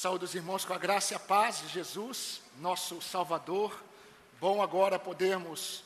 Saúde 0.00 0.24
os 0.24 0.34
irmãos 0.34 0.64
com 0.64 0.72
a 0.72 0.78
graça 0.78 1.12
e 1.12 1.16
a 1.16 1.20
paz 1.20 1.58
de 1.58 1.68
Jesus, 1.68 2.40
nosso 2.56 3.02
Salvador. 3.02 3.78
Bom 4.40 4.62
agora 4.62 4.98
podermos 4.98 5.84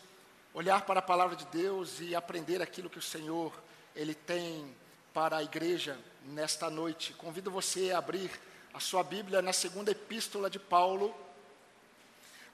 olhar 0.54 0.82
para 0.82 1.00
a 1.00 1.02
palavra 1.02 1.34
de 1.34 1.44
Deus 1.46 1.98
e 1.98 2.14
aprender 2.14 2.62
aquilo 2.62 2.88
que 2.88 3.00
o 3.00 3.02
Senhor 3.02 3.52
ele 3.92 4.14
tem 4.14 4.72
para 5.12 5.38
a 5.38 5.42
igreja 5.42 5.98
nesta 6.26 6.70
noite. 6.70 7.12
Convido 7.14 7.50
você 7.50 7.90
a 7.90 7.98
abrir 7.98 8.30
a 8.72 8.78
sua 8.78 9.02
Bíblia 9.02 9.42
na 9.42 9.52
segunda 9.52 9.90
epístola 9.90 10.48
de 10.48 10.60
Paulo 10.60 11.12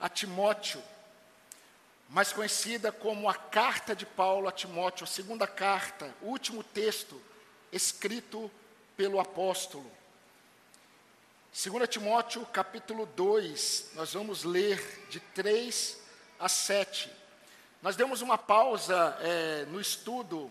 a 0.00 0.08
Timóteo, 0.08 0.82
mais 2.08 2.32
conhecida 2.32 2.90
como 2.90 3.28
a 3.28 3.34
carta 3.34 3.94
de 3.94 4.06
Paulo 4.06 4.48
a 4.48 4.52
Timóteo, 4.52 5.04
a 5.04 5.06
segunda 5.06 5.46
carta, 5.46 6.10
o 6.22 6.28
último 6.28 6.64
texto 6.64 7.20
escrito 7.70 8.50
pelo 8.96 9.20
apóstolo. 9.20 9.99
2 11.52 11.88
Timóteo 11.88 12.46
capítulo 12.46 13.06
2, 13.06 13.90
nós 13.94 14.14
vamos 14.14 14.44
ler 14.44 15.04
de 15.10 15.18
3 15.18 15.98
a 16.38 16.48
7. 16.48 17.10
Nós 17.82 17.96
demos 17.96 18.22
uma 18.22 18.38
pausa 18.38 19.18
é, 19.20 19.64
no 19.64 19.80
estudo 19.80 20.50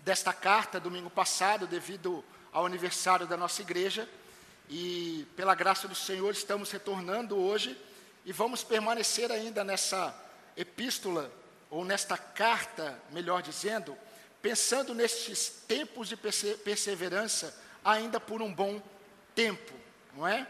desta 0.00 0.34
carta 0.34 0.78
domingo 0.78 1.08
passado, 1.08 1.66
devido 1.66 2.22
ao 2.52 2.66
aniversário 2.66 3.26
da 3.26 3.38
nossa 3.38 3.62
igreja, 3.62 4.06
e 4.68 5.26
pela 5.34 5.54
graça 5.54 5.88
do 5.88 5.94
Senhor 5.94 6.30
estamos 6.30 6.70
retornando 6.70 7.34
hoje. 7.38 7.74
E 8.26 8.32
vamos 8.32 8.62
permanecer 8.62 9.32
ainda 9.32 9.64
nessa 9.64 10.14
epístola, 10.58 11.32
ou 11.70 11.86
nesta 11.86 12.18
carta, 12.18 13.00
melhor 13.10 13.40
dizendo, 13.40 13.96
pensando 14.42 14.94
nestes 14.94 15.48
tempos 15.66 16.06
de 16.06 16.18
perseverança 16.18 17.58
ainda 17.82 18.20
por 18.20 18.42
um 18.42 18.52
bom 18.52 18.82
tempo, 19.34 19.85
não 20.16 20.26
é? 20.26 20.46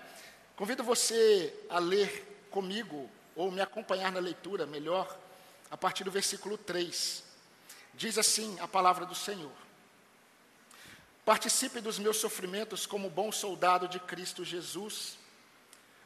Convido 0.56 0.83
você 0.83 1.52
a 1.69 1.79
ler 1.79 2.47
comigo, 2.51 3.11
ou 3.34 3.50
me 3.50 3.61
acompanhar 3.61 4.11
na 4.11 4.20
leitura, 4.20 4.64
melhor, 4.64 5.19
a 5.70 5.77
partir 5.77 6.05
do 6.05 6.11
versículo 6.11 6.56
3. 6.56 7.22
Diz 7.92 8.17
assim 8.17 8.56
a 8.61 8.69
palavra 8.69 9.05
do 9.05 9.14
Senhor: 9.14 9.53
Participe 11.25 11.81
dos 11.81 11.98
meus 11.98 12.17
sofrimentos 12.17 12.87
como 12.87 13.11
bom 13.11 13.31
soldado 13.31 13.89
de 13.89 14.00
Cristo 14.00 14.44
Jesus 14.44 15.19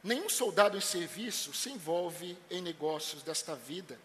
Nenhum 0.02 0.28
soldado 0.30 0.78
em 0.78 0.80
serviço 0.80 1.52
se 1.52 1.70
envolve 1.70 2.36
em 2.50 2.62
negócios 2.62 3.22
desta 3.22 3.54
vida, 3.54 3.98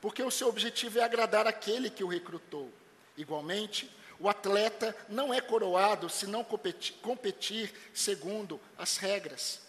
porque 0.00 0.22
o 0.22 0.30
seu 0.30 0.48
objetivo 0.48 0.98
é 0.98 1.04
agradar 1.04 1.46
aquele 1.46 1.90
que 1.90 2.02
o 2.02 2.08
recrutou. 2.08 2.72
Igualmente, 3.18 3.90
o 4.22 4.28
atleta 4.28 4.96
não 5.08 5.34
é 5.34 5.40
coroado 5.40 6.08
se 6.08 6.28
não 6.28 6.44
competir, 6.44 6.94
competir 7.02 7.74
segundo 7.92 8.60
as 8.78 8.96
regras. 8.96 9.60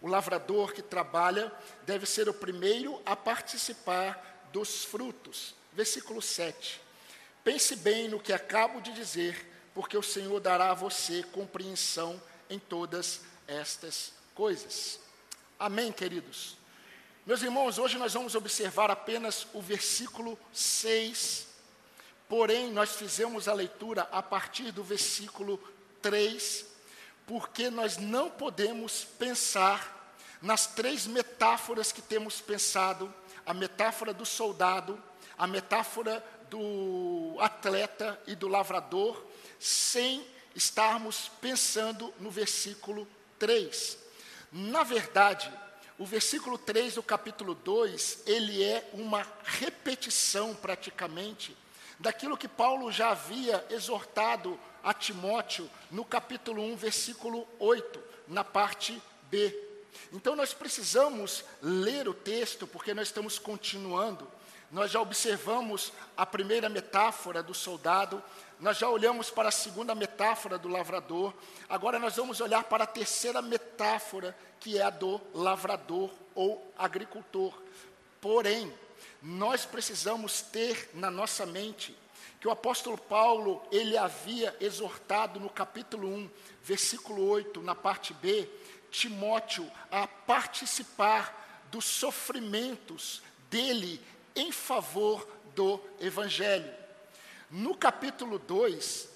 O 0.00 0.06
lavrador 0.06 0.72
que 0.72 0.80
trabalha 0.80 1.52
deve 1.82 2.06
ser 2.06 2.28
o 2.28 2.32
primeiro 2.32 3.02
a 3.04 3.16
participar 3.16 4.48
dos 4.52 4.84
frutos. 4.84 5.52
Versículo 5.72 6.22
7. 6.22 6.80
Pense 7.42 7.74
bem 7.74 8.06
no 8.06 8.20
que 8.20 8.32
acabo 8.32 8.80
de 8.80 8.92
dizer, 8.92 9.44
porque 9.74 9.98
o 9.98 10.02
Senhor 10.02 10.38
dará 10.38 10.70
a 10.70 10.74
você 10.74 11.24
compreensão 11.32 12.22
em 12.48 12.56
todas 12.56 13.22
estas 13.48 14.12
coisas. 14.32 15.00
Amém, 15.58 15.90
queridos? 15.90 16.56
Meus 17.26 17.42
irmãos, 17.42 17.78
hoje 17.78 17.98
nós 17.98 18.14
vamos 18.14 18.36
observar 18.36 18.92
apenas 18.92 19.44
o 19.52 19.60
versículo 19.60 20.38
6, 20.52 21.48
porém 22.28 22.70
nós 22.70 22.96
fizemos 22.96 23.48
a 23.48 23.54
leitura 23.54 24.08
a 24.12 24.22
partir 24.22 24.70
do 24.70 24.84
versículo 24.84 25.58
3, 26.02 26.66
porque 27.26 27.70
nós 27.70 27.96
não 27.96 28.30
podemos 28.30 29.04
pensar 29.04 29.96
nas 30.40 30.66
três 30.66 31.06
metáforas 31.06 31.90
que 31.90 32.02
temos 32.02 32.40
pensado: 32.40 33.12
a 33.44 33.54
metáfora 33.54 34.12
do 34.12 34.26
soldado, 34.26 35.02
a 35.36 35.46
metáfora 35.46 36.24
do 36.50 37.36
atleta 37.40 38.20
e 38.26 38.34
do 38.34 38.48
lavrador, 38.48 39.24
sem 39.58 40.24
estarmos 40.54 41.30
pensando 41.40 42.12
no 42.20 42.30
versículo 42.30 43.06
3. 43.38 43.98
Na 44.50 44.82
verdade, 44.82 45.52
o 45.98 46.06
versículo 46.06 46.56
3 46.56 46.94
do 46.94 47.02
capítulo 47.02 47.54
2, 47.54 48.22
ele 48.26 48.62
é 48.62 48.88
uma 48.92 49.26
repetição 49.44 50.54
praticamente 50.54 51.56
daquilo 51.98 52.36
que 52.36 52.48
Paulo 52.48 52.92
já 52.92 53.10
havia 53.10 53.64
exortado 53.70 54.58
a 54.82 54.94
Timóteo 54.94 55.68
no 55.90 56.04
capítulo 56.04 56.62
1, 56.62 56.76
versículo 56.76 57.46
8, 57.58 58.00
na 58.28 58.44
parte 58.44 59.00
B. 59.30 59.54
Então 60.12 60.36
nós 60.36 60.54
precisamos 60.54 61.44
ler 61.60 62.08
o 62.08 62.14
texto, 62.14 62.66
porque 62.66 62.94
nós 62.94 63.08
estamos 63.08 63.38
continuando. 63.38 64.26
Nós 64.70 64.90
já 64.90 65.00
observamos 65.00 65.92
a 66.16 66.26
primeira 66.26 66.68
metáfora 66.68 67.42
do 67.42 67.54
soldado, 67.54 68.22
nós 68.60 68.76
já 68.76 68.88
olhamos 68.88 69.30
para 69.30 69.48
a 69.48 69.52
segunda 69.52 69.94
metáfora 69.94 70.58
do 70.58 70.68
lavrador, 70.68 71.32
agora 71.68 71.98
nós 71.98 72.16
vamos 72.16 72.40
olhar 72.40 72.64
para 72.64 72.84
a 72.84 72.86
terceira 72.86 73.40
metáfora, 73.40 74.36
que 74.60 74.76
é 74.76 74.82
a 74.82 74.90
do 74.90 75.20
lavrador 75.32 76.10
ou 76.34 76.70
agricultor. 76.76 77.54
Porém, 78.20 78.70
nós 79.22 79.64
precisamos 79.64 80.40
ter 80.40 80.90
na 80.94 81.10
nossa 81.10 81.44
mente 81.44 81.96
que 82.40 82.46
o 82.46 82.50
apóstolo 82.50 82.96
Paulo, 82.96 83.62
ele 83.72 83.96
havia 83.96 84.56
exortado 84.60 85.40
no 85.40 85.50
capítulo 85.50 86.08
1, 86.08 86.30
versículo 86.62 87.28
8, 87.28 87.60
na 87.62 87.74
parte 87.74 88.14
B, 88.14 88.48
Timóteo 88.90 89.70
a 89.90 90.06
participar 90.06 91.66
dos 91.70 91.84
sofrimentos 91.84 93.22
dele 93.50 94.00
em 94.36 94.52
favor 94.52 95.26
do 95.54 95.80
evangelho. 96.00 96.72
No 97.50 97.76
capítulo 97.76 98.38
2, 98.38 99.08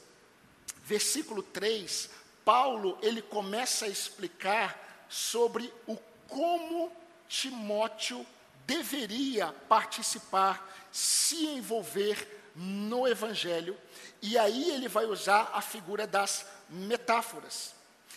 versículo 0.84 1.42
3, 1.42 2.10
Paulo 2.44 2.98
ele 3.03 3.22
começa 3.22 3.84
a 3.84 3.88
explicar 3.88 5.06
sobre 5.09 5.72
o 5.87 5.97
como 6.26 6.91
Timóteo 7.28 8.26
deveria 8.67 9.53
participar, 9.69 10.71
se 10.91 11.47
envolver 11.47 12.53
no 12.55 13.06
evangelho, 13.09 13.77
e 14.21 14.39
aí 14.39 14.71
ele 14.71 14.89
vai 14.89 15.05
usar 15.06 15.50
a 15.55 15.61
figura 15.61 16.06
das 16.06 16.47
metáforas. 16.69 17.75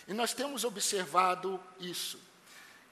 E 0.07 0.13
nós 0.13 0.34
temos 0.34 0.63
observado 0.63 1.61
isso. 1.79 2.19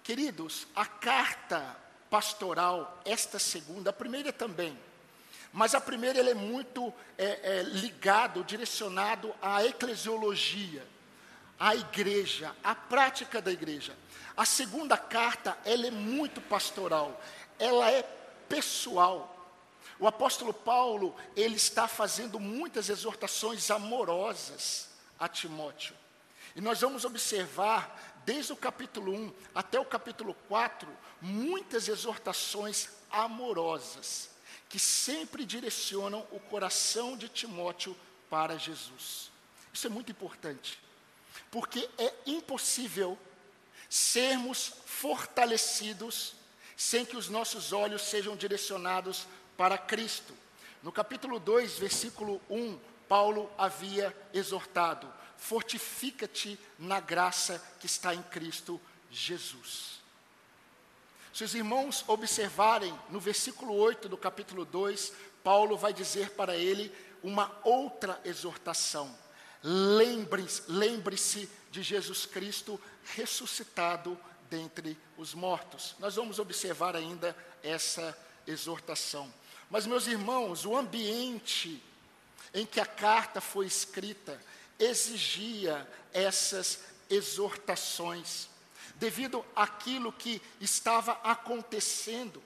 Queridos, 0.04 0.68
a 0.76 0.86
carta 0.86 1.76
pastoral, 2.10 3.02
esta 3.06 3.40
segunda, 3.40 3.90
a 3.90 3.94
primeira 3.94 4.32
também, 4.32 4.78
mas 5.52 5.76
a 5.76 5.82
primeira 5.82 6.20
ele 6.20 6.32
é 6.32 6.34
muito 6.34 6.92
é, 7.18 7.60
é, 7.60 7.64
ligado, 7.64 8.44
direcionado 8.44 9.34
à 9.42 9.64
eclesiologia, 9.64 10.86
à 11.60 11.76
igreja, 11.76 12.56
à 12.64 12.74
prática 12.74 13.42
da 13.42 13.52
igreja. 13.52 13.96
A 14.36 14.46
segunda 14.46 14.98
carta, 14.98 15.56
ela 15.64 15.86
é 15.86 15.92
muito 15.92 16.42
pastoral, 16.42 17.22
ela 17.60 17.92
é 17.92 18.04
pessoal. 18.50 19.30
O 20.00 20.08
apóstolo 20.08 20.54
Paulo, 20.54 21.16
ele 21.36 21.56
está 21.56 21.88
fazendo 21.88 22.40
muitas 22.40 22.90
exortações 22.90 23.70
amorosas 23.72 24.90
a 25.20 25.28
Timóteo. 25.28 25.96
E 26.56 26.62
nós 26.62 26.82
vamos 26.82 27.06
observar, 27.06 28.22
desde 28.26 28.54
o 28.54 28.56
capítulo 28.56 29.14
1 29.14 29.34
até 29.56 29.80
o 29.80 29.86
capítulo 29.86 30.36
4, 30.48 30.88
muitas 31.22 31.88
exortações 31.88 32.90
amorosas 33.10 34.30
que 34.70 34.80
sempre 34.80 35.46
direcionam 35.46 36.26
o 36.32 36.40
coração 36.40 37.16
de 37.16 37.30
Timóteo 37.30 37.96
para 38.30 38.58
Jesus. 38.58 39.32
Isso 39.72 39.88
é 39.88 39.90
muito 39.90 40.12
importante, 40.12 40.80
porque 41.50 41.90
é 41.98 42.14
impossível 42.26 43.18
sermos 43.90 44.74
fortalecidos 44.86 46.36
sem 46.84 47.06
que 47.06 47.16
os 47.16 47.30
nossos 47.30 47.72
olhos 47.72 48.02
sejam 48.02 48.36
direcionados 48.36 49.26
para 49.56 49.78
Cristo. 49.78 50.34
No 50.82 50.92
capítulo 50.92 51.40
2, 51.40 51.80
versículo 51.80 52.42
1, 52.50 52.78
Paulo 53.08 53.50
havia 53.58 54.14
exortado: 54.34 55.08
fortifica-te 55.38 56.60
na 56.78 57.00
graça 57.00 57.64
que 57.80 57.86
está 57.86 58.14
em 58.14 58.22
Cristo 58.24 58.82
Jesus. 59.10 60.02
Se 61.34 61.46
os 61.46 61.56
irmãos 61.56 62.04
observarem 62.06 62.94
no 63.10 63.20
versículo 63.20 63.74
8 63.76 64.10
do 64.10 64.18
capítulo 64.18 64.66
2, 64.66 65.14
Paulo 65.42 65.78
vai 65.78 65.94
dizer 65.94 66.32
para 66.32 66.58
ele 66.58 66.94
uma 67.24 67.50
outra 67.64 68.20
exortação. 68.26 69.18
Lembre-se 69.64 70.64
lembre 70.68 71.16
de 71.72 71.82
Jesus 71.82 72.26
Cristo 72.26 72.80
ressuscitado 73.16 74.20
dentre 74.54 74.96
os 75.18 75.34
mortos. 75.34 75.96
Nós 75.98 76.14
vamos 76.14 76.38
observar 76.38 76.96
ainda 76.96 77.36
essa 77.64 78.16
exortação. 78.46 79.34
Mas, 79.68 79.88
meus 79.88 80.06
irmãos, 80.06 80.64
o 80.64 80.78
ambiente 80.78 81.84
em 82.54 82.64
que 82.64 82.80
a 82.80 82.86
carta 82.86 83.42
foi 83.42 83.66
escrita 83.66 84.40
exigia 84.78 85.88
essas 86.14 86.82
exortações, 87.10 88.48
devido 88.96 89.44
àquilo 89.56 90.14
que 90.14 90.40
estava 90.62 91.14
acontecendo 91.24 92.42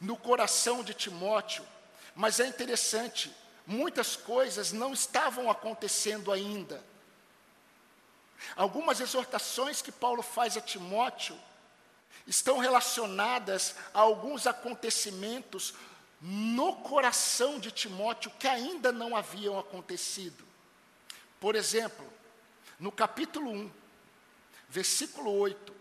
no 0.00 0.16
coração 0.16 0.82
de 0.82 0.92
Timóteo. 0.92 1.64
Mas 2.16 2.40
é 2.40 2.48
interessante, 2.48 3.32
muitas 3.64 4.16
coisas 4.16 4.72
não 4.72 4.92
estavam 4.92 5.48
acontecendo 5.48 6.32
ainda. 6.32 6.82
Algumas 8.56 9.00
exortações 9.00 9.82
que 9.82 9.92
Paulo 9.92 10.22
faz 10.22 10.56
a 10.56 10.60
Timóteo 10.60 11.38
estão 12.26 12.58
relacionadas 12.58 13.74
a 13.92 14.00
alguns 14.00 14.46
acontecimentos 14.46 15.74
no 16.20 16.76
coração 16.76 17.58
de 17.58 17.70
Timóteo 17.70 18.30
que 18.38 18.48
ainda 18.48 18.92
não 18.92 19.16
haviam 19.16 19.58
acontecido. 19.58 20.44
Por 21.40 21.54
exemplo, 21.54 22.06
no 22.78 22.90
capítulo 22.90 23.50
1, 23.50 23.70
versículo 24.68 25.32
8, 25.38 25.74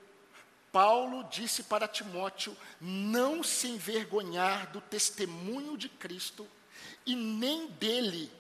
Paulo 0.71 1.23
disse 1.25 1.63
para 1.63 1.87
Timóteo 1.87 2.55
não 2.79 3.41
se 3.41 3.67
envergonhar 3.67 4.67
do 4.71 4.79
testemunho 4.79 5.77
de 5.77 5.89
Cristo 5.89 6.47
e 7.05 7.15
nem 7.15 7.67
dele 7.67 8.31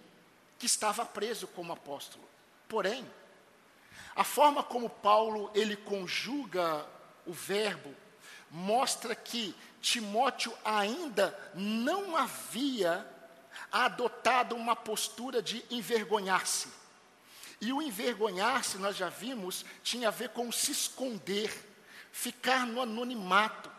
que 0.59 0.65
estava 0.65 1.05
preso 1.05 1.47
como 1.47 1.73
apóstolo. 1.73 2.23
Porém, 2.67 3.05
a 4.17 4.23
forma 4.23 4.63
como 4.63 4.89
Paulo 4.89 5.51
ele 5.53 5.75
conjuga 5.77 6.83
o 7.23 7.31
verbo 7.31 7.95
mostra 8.49 9.15
que 9.15 9.55
Timóteo 9.79 10.51
ainda 10.65 11.37
não 11.53 12.15
havia 12.15 13.07
adotado 13.71 14.55
uma 14.55 14.75
postura 14.75 15.39
de 15.41 15.63
envergonhar-se. 15.69 16.69
E 17.61 17.71
o 17.71 17.81
envergonhar-se, 17.81 18.79
nós 18.79 18.95
já 18.95 19.09
vimos, 19.09 19.63
tinha 19.83 20.07
a 20.07 20.11
ver 20.11 20.29
com 20.29 20.51
se 20.51 20.71
esconder, 20.71 21.51
ficar 22.11 22.65
no 22.65 22.81
anonimato, 22.81 23.69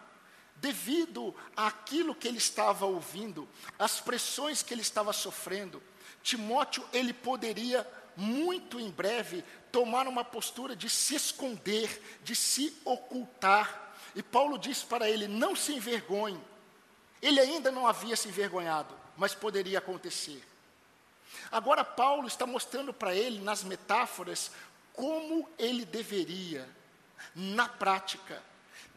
devido 0.56 1.34
àquilo 1.56 2.14
que 2.14 2.28
ele 2.28 2.38
estava 2.38 2.86
ouvindo, 2.86 3.48
às 3.76 4.00
pressões 4.00 4.62
que 4.62 4.72
ele 4.72 4.82
estava 4.82 5.12
sofrendo. 5.12 5.82
Timóteo, 6.22 6.84
ele 6.92 7.12
poderia 7.12 7.86
muito 8.20 8.80
em 8.80 8.90
breve 8.90 9.44
tomar 9.70 10.08
uma 10.08 10.24
postura 10.24 10.74
de 10.74 10.90
se 10.90 11.14
esconder, 11.14 12.18
de 12.24 12.34
se 12.34 12.76
ocultar. 12.84 13.94
E 14.12 14.22
Paulo 14.24 14.58
disse 14.58 14.84
para 14.84 15.08
ele: 15.08 15.28
não 15.28 15.54
se 15.54 15.72
envergonhe. 15.72 16.40
Ele 17.22 17.38
ainda 17.38 17.70
não 17.70 17.86
havia 17.86 18.16
se 18.16 18.26
envergonhado, 18.26 18.92
mas 19.16 19.36
poderia 19.36 19.78
acontecer. 19.78 20.42
Agora, 21.50 21.84
Paulo 21.84 22.26
está 22.26 22.44
mostrando 22.44 22.92
para 22.92 23.14
ele, 23.14 23.40
nas 23.40 23.62
metáforas, 23.62 24.50
como 24.92 25.48
ele 25.56 25.84
deveria, 25.84 26.68
na 27.36 27.68
prática, 27.68 28.42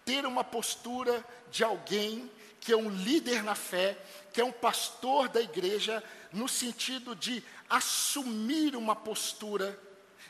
ter 0.03 0.25
uma 0.25 0.44
postura 0.44 1.24
de 1.51 1.63
alguém 1.63 2.29
que 2.59 2.71
é 2.71 2.77
um 2.77 2.89
líder 2.89 3.44
na 3.44 3.56
fé, 3.56 3.97
que 4.33 4.41
é 4.41 4.45
um 4.45 4.51
pastor 4.51 5.29
da 5.29 5.41
igreja, 5.41 6.03
no 6.31 6.47
sentido 6.47 7.15
de 7.15 7.44
assumir 7.71 8.75
uma 8.75 8.94
postura 8.94 9.79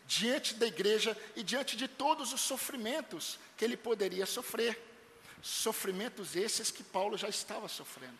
diante 0.06 0.54
da 0.54 0.68
igreja 0.68 1.18
e 1.36 1.42
diante 1.42 1.76
de 1.76 1.88
todos 1.88 2.32
os 2.32 2.40
sofrimentos 2.40 3.40
que 3.58 3.66
ele 3.66 3.76
poderia 3.76 4.28
sofrer. 4.28 4.80
Sofrimentos 5.42 6.36
esses 6.36 6.70
que 6.70 6.84
Paulo 6.84 7.18
já 7.18 7.28
estava 7.28 7.68
sofrendo. 7.68 8.20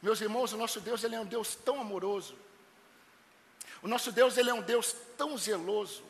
Meus 0.00 0.18
irmãos, 0.22 0.54
o 0.54 0.56
nosso 0.56 0.80
Deus 0.80 1.04
ele 1.04 1.14
é 1.14 1.20
um 1.20 1.26
Deus 1.26 1.54
tão 1.54 1.78
amoroso. 1.78 2.34
O 3.82 3.88
nosso 3.88 4.10
Deus 4.10 4.38
ele 4.38 4.48
é 4.48 4.54
um 4.54 4.62
Deus 4.62 4.96
tão 5.18 5.36
zeloso. 5.36 6.02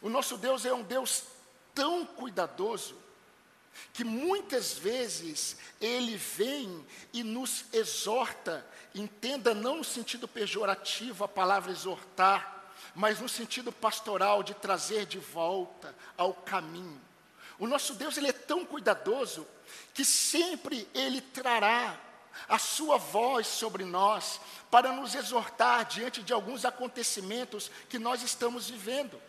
O 0.00 0.08
nosso 0.08 0.38
Deus 0.38 0.64
é 0.64 0.72
um 0.72 0.84
Deus 0.84 1.24
tão 1.74 2.06
cuidadoso 2.06 2.96
que 3.92 4.04
muitas 4.04 4.74
vezes 4.74 5.56
ele 5.80 6.16
vem 6.16 6.84
e 7.12 7.22
nos 7.22 7.64
exorta, 7.72 8.66
entenda 8.94 9.54
não 9.54 9.78
no 9.78 9.84
sentido 9.84 10.26
pejorativo 10.26 11.24
a 11.24 11.28
palavra 11.28 11.72
exortar, 11.72 12.72
mas 12.94 13.20
no 13.20 13.28
sentido 13.28 13.72
pastoral 13.72 14.42
de 14.42 14.54
trazer 14.54 15.06
de 15.06 15.18
volta 15.18 15.94
ao 16.16 16.32
caminho. 16.32 17.00
O 17.58 17.66
nosso 17.66 17.94
Deus 17.94 18.16
ele 18.16 18.28
é 18.28 18.32
tão 18.32 18.64
cuidadoso 18.64 19.46
que 19.92 20.04
sempre 20.04 20.88
ele 20.94 21.20
trará 21.20 21.98
a 22.48 22.58
sua 22.58 22.98
voz 22.98 23.46
sobre 23.46 23.84
nós 23.84 24.40
para 24.70 24.92
nos 24.92 25.14
exortar 25.14 25.84
diante 25.84 26.22
de 26.22 26.32
alguns 26.32 26.64
acontecimentos 26.64 27.70
que 27.88 27.98
nós 27.98 28.22
estamos 28.22 28.68
vivendo. 28.68 29.20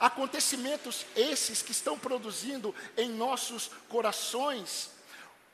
Acontecimentos 0.00 1.06
esses 1.14 1.62
que 1.62 1.72
estão 1.72 1.98
produzindo 1.98 2.74
em 2.96 3.10
nossos 3.10 3.70
corações 3.88 4.90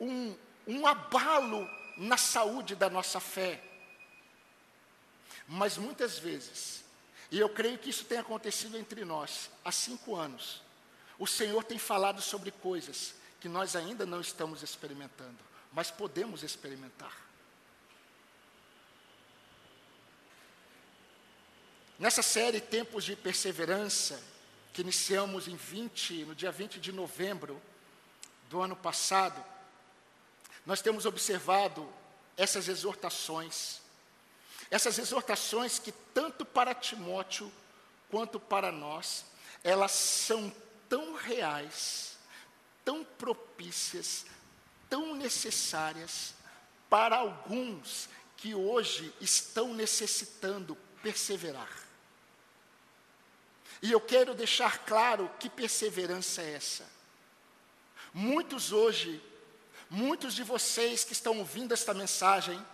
um, 0.01 0.35
um 0.67 0.87
abalo 0.87 1.69
na 1.97 2.17
saúde 2.17 2.75
da 2.75 2.89
nossa 2.89 3.21
fé. 3.21 3.63
Mas 5.49 5.77
muitas 5.77 6.19
vezes 6.19 6.87
e 7.31 7.39
eu 7.39 7.49
creio 7.49 7.79
que 7.79 7.91
isso 7.91 8.05
tem 8.05 8.19
acontecido 8.19 8.77
entre 8.77 9.05
nós 9.05 9.51
há 9.65 9.73
cinco 9.73 10.15
anos. 10.15 10.63
O 11.19 11.27
Senhor 11.27 11.65
tem 11.65 11.79
falado 11.79 12.21
sobre 12.21 12.51
coisas 12.51 13.15
que 13.41 13.49
nós 13.49 13.75
ainda 13.75 14.07
não 14.07 14.21
estamos 14.21 14.63
experimentando, 14.63 15.39
mas 15.73 15.91
podemos 15.91 16.43
experimentar. 16.43 17.27
Nessa 21.99 22.23
série 22.23 22.61
Tempos 22.61 23.05
de 23.05 23.17
Perseverança, 23.17 24.23
que 24.77 24.83
iniciamos 24.83 25.49
em 25.49 25.57
20, 25.57 26.27
no 26.27 26.35
dia 26.35 26.53
20 26.53 26.79
de 26.79 26.93
novembro 26.93 27.61
do 28.51 28.61
ano 28.61 28.77
passado, 28.77 29.43
nós 30.65 30.83
temos 30.83 31.07
observado 31.07 31.91
essas 32.37 32.69
exortações 32.69 33.81
essas 34.71 34.99
exortações 34.99 35.79
que 35.79 35.93
tanto 36.13 36.45
para 36.45 36.75
Timóteo 36.75 37.53
quanto 38.11 38.39
para 38.39 38.73
nós, 38.73 39.25
elas 39.63 39.93
são 39.93 40.53
tão 40.89 41.15
reais, 41.15 42.17
tão 42.85 43.05
propícias, 43.05 44.27
tão 44.89 45.15
necessárias 45.15 46.35
para 46.89 47.17
alguns 47.17 48.09
que 48.37 48.55
hoje 48.55 49.13
estão 49.21 49.73
necessitando 49.73 50.77
perseverar. 51.03 51.86
E 53.83 53.93
eu 53.93 54.01
quero 54.01 54.35
deixar 54.35 54.85
claro 54.85 55.31
que 55.39 55.49
perseverança 55.51 56.43
é 56.43 56.55
essa. 56.55 56.85
Muitos 58.13 58.73
hoje, 58.73 59.23
muitos 59.91 60.35
de 60.35 60.43
vocês 60.43 61.05
que 61.05 61.13
estão 61.13 61.39
ouvindo 61.39 61.73
esta 61.73 61.93
mensagem, 61.93 62.65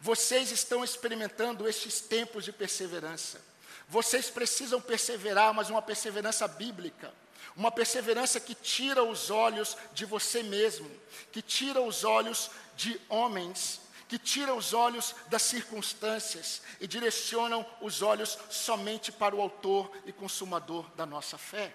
vocês 0.00 0.50
estão 0.50 0.82
experimentando 0.82 1.68
estes 1.68 2.00
tempos 2.00 2.44
de 2.44 2.52
perseverança. 2.52 3.40
Vocês 3.88 4.30
precisam 4.30 4.80
perseverar, 4.80 5.52
mas 5.52 5.68
uma 5.68 5.82
perseverança 5.82 6.46
bíblica. 6.46 7.12
Uma 7.56 7.72
perseverança 7.72 8.38
que 8.38 8.54
tira 8.54 9.02
os 9.02 9.30
olhos 9.30 9.76
de 9.92 10.04
você 10.04 10.42
mesmo, 10.42 10.88
que 11.32 11.42
tira 11.42 11.80
os 11.80 12.04
olhos 12.04 12.50
de 12.76 12.98
homens, 13.08 13.80
que 14.10 14.18
tira 14.18 14.52
os 14.52 14.74
olhos 14.74 15.14
das 15.28 15.42
circunstâncias 15.42 16.62
e 16.80 16.86
direcionam 16.88 17.64
os 17.80 18.02
olhos 18.02 18.36
somente 18.50 19.12
para 19.12 19.36
o 19.36 19.40
Autor 19.40 19.88
e 20.04 20.12
Consumador 20.12 20.84
da 20.96 21.06
nossa 21.06 21.38
fé. 21.38 21.72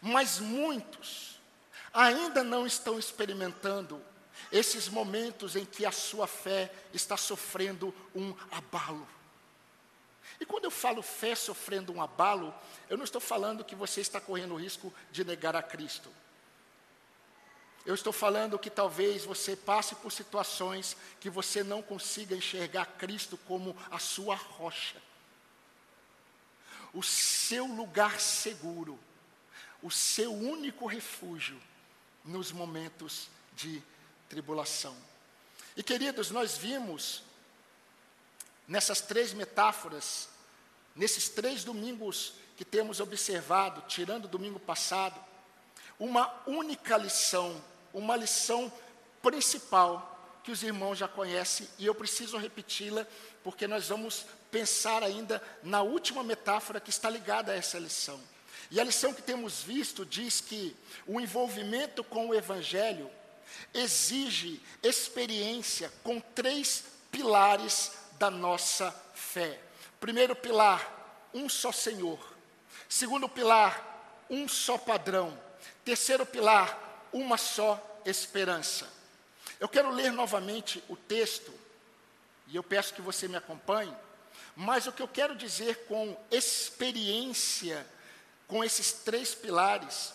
Mas 0.00 0.40
muitos 0.40 1.40
ainda 1.94 2.42
não 2.42 2.66
estão 2.66 2.98
experimentando 2.98 4.02
esses 4.50 4.88
momentos 4.88 5.54
em 5.54 5.64
que 5.64 5.86
a 5.86 5.92
sua 5.92 6.26
fé 6.26 6.72
está 6.92 7.16
sofrendo 7.16 7.94
um 8.16 8.34
abalo. 8.50 9.06
E 10.40 10.44
quando 10.44 10.64
eu 10.64 10.72
falo 10.72 11.02
fé 11.02 11.36
sofrendo 11.36 11.92
um 11.92 12.02
abalo, 12.02 12.52
eu 12.90 12.96
não 12.96 13.04
estou 13.04 13.20
falando 13.20 13.64
que 13.64 13.76
você 13.76 14.00
está 14.00 14.20
correndo 14.20 14.54
o 14.54 14.60
risco 14.60 14.92
de 15.12 15.22
negar 15.22 15.54
a 15.54 15.62
Cristo. 15.62 16.10
Eu 17.84 17.94
estou 17.94 18.12
falando 18.12 18.58
que 18.58 18.70
talvez 18.70 19.24
você 19.24 19.56
passe 19.56 19.94
por 19.96 20.12
situações 20.12 20.96
que 21.18 21.28
você 21.28 21.64
não 21.64 21.82
consiga 21.82 22.36
enxergar 22.36 22.86
Cristo 22.96 23.36
como 23.48 23.76
a 23.90 23.98
sua 23.98 24.36
rocha, 24.36 25.02
o 26.94 27.02
seu 27.02 27.66
lugar 27.66 28.20
seguro, 28.20 28.98
o 29.82 29.90
seu 29.90 30.32
único 30.32 30.86
refúgio 30.86 31.60
nos 32.24 32.52
momentos 32.52 33.28
de 33.56 33.82
tribulação. 34.28 34.96
E 35.76 35.82
queridos, 35.82 36.30
nós 36.30 36.56
vimos 36.56 37.22
nessas 38.68 39.00
três 39.00 39.32
metáforas, 39.32 40.28
nesses 40.94 41.28
três 41.28 41.64
domingos 41.64 42.34
que 42.56 42.64
temos 42.64 43.00
observado, 43.00 43.82
tirando 43.88 44.26
o 44.26 44.28
domingo 44.28 44.60
passado, 44.60 45.18
uma 45.98 46.32
única 46.46 46.96
lição, 46.96 47.62
uma 47.92 48.16
lição 48.16 48.72
principal 49.22 50.08
que 50.42 50.50
os 50.50 50.62
irmãos 50.62 50.98
já 50.98 51.06
conhecem 51.06 51.68
e 51.78 51.86
eu 51.86 51.94
preciso 51.94 52.36
repeti-la, 52.36 53.06
porque 53.44 53.66
nós 53.66 53.88
vamos 53.88 54.26
pensar 54.50 55.02
ainda 55.02 55.42
na 55.62 55.82
última 55.82 56.22
metáfora 56.22 56.80
que 56.80 56.90
está 56.90 57.08
ligada 57.08 57.52
a 57.52 57.56
essa 57.56 57.78
lição. 57.78 58.20
E 58.70 58.80
a 58.80 58.84
lição 58.84 59.12
que 59.12 59.22
temos 59.22 59.62
visto 59.62 60.04
diz 60.04 60.40
que 60.40 60.76
o 61.06 61.20
envolvimento 61.20 62.02
com 62.02 62.28
o 62.28 62.34
Evangelho 62.34 63.10
exige 63.72 64.60
experiência 64.82 65.92
com 66.02 66.20
três 66.20 66.84
pilares 67.10 67.92
da 68.18 68.30
nossa 68.30 68.90
fé. 69.14 69.60
Primeiro 70.00 70.34
pilar, 70.34 71.28
um 71.34 71.48
só 71.48 71.70
Senhor. 71.70 72.18
Segundo 72.88 73.28
pilar, 73.28 74.24
um 74.28 74.48
só 74.48 74.78
padrão. 74.78 75.38
Terceiro 75.84 76.24
pilar, 76.24 76.91
uma 77.12 77.36
só 77.36 77.80
esperança. 78.04 78.88
Eu 79.60 79.68
quero 79.68 79.90
ler 79.90 80.12
novamente 80.12 80.82
o 80.88 80.96
texto, 80.96 81.52
e 82.48 82.56
eu 82.56 82.62
peço 82.62 82.94
que 82.94 83.02
você 83.02 83.28
me 83.28 83.36
acompanhe, 83.36 83.94
mas 84.56 84.86
o 84.86 84.92
que 84.92 85.02
eu 85.02 85.08
quero 85.08 85.34
dizer 85.34 85.86
com 85.86 86.16
experiência, 86.30 87.86
com 88.46 88.62
esses 88.62 88.92
três 88.92 89.34
pilares, 89.34 90.12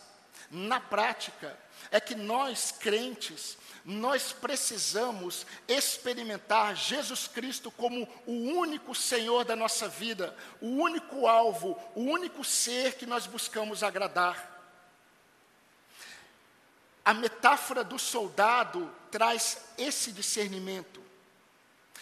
na 0.51 0.79
prática, 0.79 1.57
é 1.91 1.99
que 1.99 2.15
nós 2.15 2.71
crentes, 2.71 3.57
nós 3.83 4.33
precisamos 4.33 5.45
experimentar 5.67 6.75
Jesus 6.75 7.27
Cristo 7.27 7.71
como 7.71 8.07
o 8.25 8.31
único 8.31 8.93
Senhor 8.93 9.45
da 9.45 9.55
nossa 9.55 9.87
vida, 9.87 10.35
o 10.59 10.67
único 10.67 11.25
alvo, 11.25 11.79
o 11.95 12.01
único 12.01 12.43
ser 12.43 12.95
que 12.95 13.05
nós 13.05 13.25
buscamos 13.25 13.83
agradar. 13.83 14.56
A 17.07 17.13
metáfora 17.13 17.85
do 17.85 17.97
soldado 17.97 18.93
traz 19.09 19.59
esse 19.77 20.11
discernimento. 20.11 21.01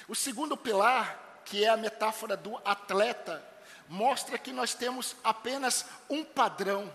O 0.08 0.16
segundo 0.16 0.58
pilar, 0.58 1.44
que 1.46 1.64
é 1.64 1.70
a 1.70 1.78
metáfora 1.78 2.36
do 2.36 2.60
atleta, 2.66 3.46
mostra 3.88 4.40
que 4.40 4.52
nós 4.52 4.74
temos 4.74 5.16
apenas 5.24 5.86
um 6.10 6.24
padrão. 6.24 6.92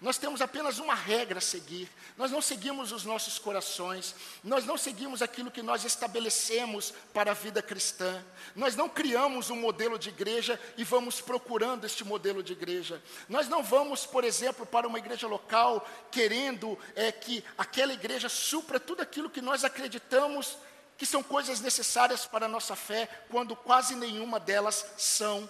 Nós 0.00 0.16
temos 0.16 0.40
apenas 0.40 0.78
uma 0.78 0.94
regra 0.94 1.38
a 1.38 1.40
seguir. 1.40 1.88
Nós 2.16 2.30
não 2.30 2.40
seguimos 2.40 2.92
os 2.92 3.04
nossos 3.04 3.38
corações. 3.38 4.14
Nós 4.44 4.64
não 4.64 4.76
seguimos 4.76 5.22
aquilo 5.22 5.50
que 5.50 5.62
nós 5.62 5.84
estabelecemos 5.84 6.92
para 7.12 7.32
a 7.32 7.34
vida 7.34 7.60
cristã. 7.60 8.24
Nós 8.54 8.76
não 8.76 8.88
criamos 8.88 9.50
um 9.50 9.56
modelo 9.56 9.98
de 9.98 10.10
igreja 10.10 10.58
e 10.76 10.84
vamos 10.84 11.20
procurando 11.20 11.84
este 11.84 12.04
modelo 12.04 12.42
de 12.42 12.52
igreja. 12.52 13.02
Nós 13.28 13.48
não 13.48 13.62
vamos, 13.62 14.06
por 14.06 14.24
exemplo, 14.24 14.64
para 14.64 14.86
uma 14.86 14.98
igreja 14.98 15.26
local 15.26 15.86
querendo 16.10 16.78
é, 16.94 17.10
que 17.10 17.44
aquela 17.56 17.92
igreja 17.92 18.28
supra 18.28 18.78
tudo 18.78 19.02
aquilo 19.02 19.30
que 19.30 19.40
nós 19.40 19.64
acreditamos 19.64 20.56
que 20.96 21.06
são 21.06 21.22
coisas 21.22 21.60
necessárias 21.60 22.26
para 22.26 22.46
a 22.46 22.48
nossa 22.48 22.74
fé, 22.74 23.08
quando 23.30 23.54
quase 23.54 23.94
nenhuma 23.94 24.40
delas 24.40 24.84
são 24.96 25.48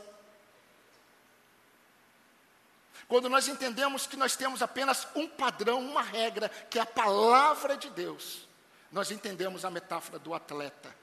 quando 3.08 3.30
nós 3.30 3.48
entendemos 3.48 4.06
que 4.06 4.18
nós 4.18 4.36
temos 4.36 4.60
apenas 4.60 5.08
um 5.14 5.26
padrão, 5.26 5.80
uma 5.80 6.02
regra, 6.02 6.50
que 6.70 6.78
é 6.78 6.82
a 6.82 6.86
palavra 6.86 7.74
de 7.74 7.88
Deus, 7.88 8.46
nós 8.92 9.10
entendemos 9.10 9.64
a 9.64 9.70
metáfora 9.70 10.18
do 10.18 10.34
atleta. 10.34 10.94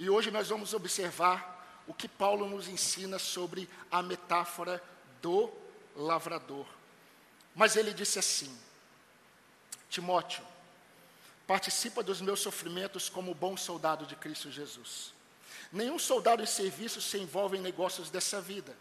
E 0.00 0.10
hoje 0.10 0.32
nós 0.32 0.48
vamos 0.48 0.74
observar 0.74 1.84
o 1.86 1.94
que 1.94 2.08
Paulo 2.08 2.48
nos 2.48 2.66
ensina 2.66 3.20
sobre 3.20 3.70
a 3.88 4.02
metáfora 4.02 4.82
do 5.22 5.48
lavrador. 5.94 6.66
Mas 7.54 7.76
ele 7.76 7.94
disse 7.94 8.18
assim: 8.18 8.58
Timóteo, 9.88 10.42
participa 11.46 12.02
dos 12.02 12.20
meus 12.20 12.40
sofrimentos 12.40 13.08
como 13.08 13.32
bom 13.32 13.56
soldado 13.56 14.06
de 14.06 14.16
Cristo 14.16 14.50
Jesus. 14.50 15.14
Nenhum 15.70 16.00
soldado 16.00 16.42
em 16.42 16.46
serviço 16.46 17.00
se 17.00 17.16
envolve 17.16 17.58
em 17.58 17.60
negócios 17.60 18.10
dessa 18.10 18.40
vida 18.40 18.76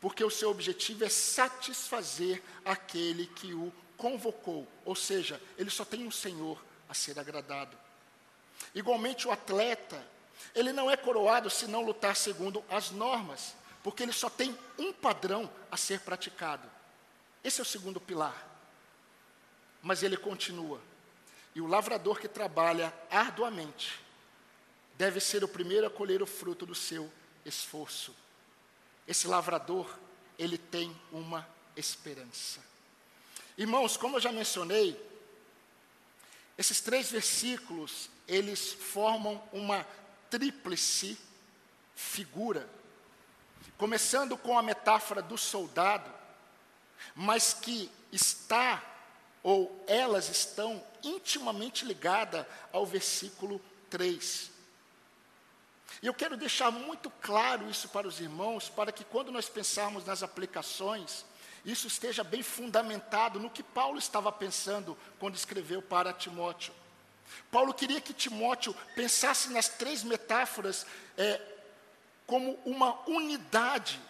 porque 0.00 0.22
o 0.24 0.30
seu 0.30 0.50
objetivo 0.50 1.04
é 1.04 1.08
satisfazer 1.08 2.42
aquele 2.64 3.26
que 3.26 3.52
o 3.52 3.72
convocou, 3.96 4.66
ou 4.84 4.94
seja, 4.94 5.40
ele 5.56 5.70
só 5.70 5.84
tem 5.84 6.06
um 6.06 6.10
Senhor 6.10 6.62
a 6.88 6.94
ser 6.94 7.18
agradado. 7.18 7.76
Igualmente, 8.74 9.26
o 9.26 9.32
atleta, 9.32 10.04
ele 10.54 10.72
não 10.72 10.90
é 10.90 10.96
coroado 10.96 11.50
se 11.50 11.66
não 11.66 11.84
lutar 11.84 12.14
segundo 12.14 12.64
as 12.70 12.90
normas, 12.90 13.56
porque 13.82 14.02
ele 14.02 14.12
só 14.12 14.30
tem 14.30 14.56
um 14.78 14.92
padrão 14.92 15.50
a 15.70 15.76
ser 15.76 16.00
praticado. 16.00 16.68
Esse 17.42 17.60
é 17.60 17.62
o 17.62 17.66
segundo 17.66 18.00
pilar. 18.00 18.46
Mas 19.82 20.02
ele 20.02 20.16
continua. 20.16 20.80
E 21.54 21.60
o 21.60 21.66
lavrador 21.66 22.18
que 22.20 22.28
trabalha 22.28 22.92
arduamente 23.10 24.00
deve 24.96 25.20
ser 25.20 25.42
o 25.44 25.48
primeiro 25.48 25.86
a 25.86 25.90
colher 25.90 26.22
o 26.22 26.26
fruto 26.26 26.66
do 26.66 26.74
seu 26.74 27.10
esforço. 27.44 28.14
Esse 29.08 29.26
lavrador, 29.26 29.98
ele 30.38 30.58
tem 30.58 30.94
uma 31.10 31.48
esperança. 31.74 32.60
Irmãos, 33.56 33.96
como 33.96 34.16
eu 34.16 34.20
já 34.20 34.30
mencionei, 34.30 35.00
esses 36.58 36.82
três 36.82 37.10
versículos, 37.10 38.10
eles 38.28 38.74
formam 38.74 39.42
uma 39.50 39.86
tríplice 40.28 41.18
figura, 41.96 42.68
começando 43.78 44.36
com 44.36 44.58
a 44.58 44.62
metáfora 44.62 45.22
do 45.22 45.38
soldado, 45.38 46.12
mas 47.14 47.54
que 47.54 47.90
está, 48.12 48.82
ou 49.42 49.84
elas 49.88 50.28
estão 50.28 50.84
intimamente 51.02 51.86
ligadas 51.86 52.44
ao 52.70 52.84
versículo 52.84 53.58
3. 53.88 54.57
E 56.02 56.06
eu 56.06 56.14
quero 56.14 56.36
deixar 56.36 56.70
muito 56.70 57.10
claro 57.10 57.68
isso 57.68 57.88
para 57.88 58.06
os 58.06 58.20
irmãos, 58.20 58.68
para 58.68 58.92
que 58.92 59.04
quando 59.04 59.32
nós 59.32 59.48
pensarmos 59.48 60.04
nas 60.04 60.22
aplicações, 60.22 61.24
isso 61.64 61.86
esteja 61.86 62.22
bem 62.22 62.42
fundamentado 62.42 63.40
no 63.40 63.50
que 63.50 63.62
Paulo 63.62 63.98
estava 63.98 64.30
pensando 64.30 64.96
quando 65.18 65.34
escreveu 65.34 65.82
para 65.82 66.12
Timóteo. 66.12 66.72
Paulo 67.50 67.74
queria 67.74 68.00
que 68.00 68.14
Timóteo 68.14 68.74
pensasse 68.94 69.50
nas 69.50 69.68
três 69.68 70.02
metáforas 70.02 70.86
é, 71.16 71.40
como 72.26 72.58
uma 72.64 72.98
unidade 73.08 74.00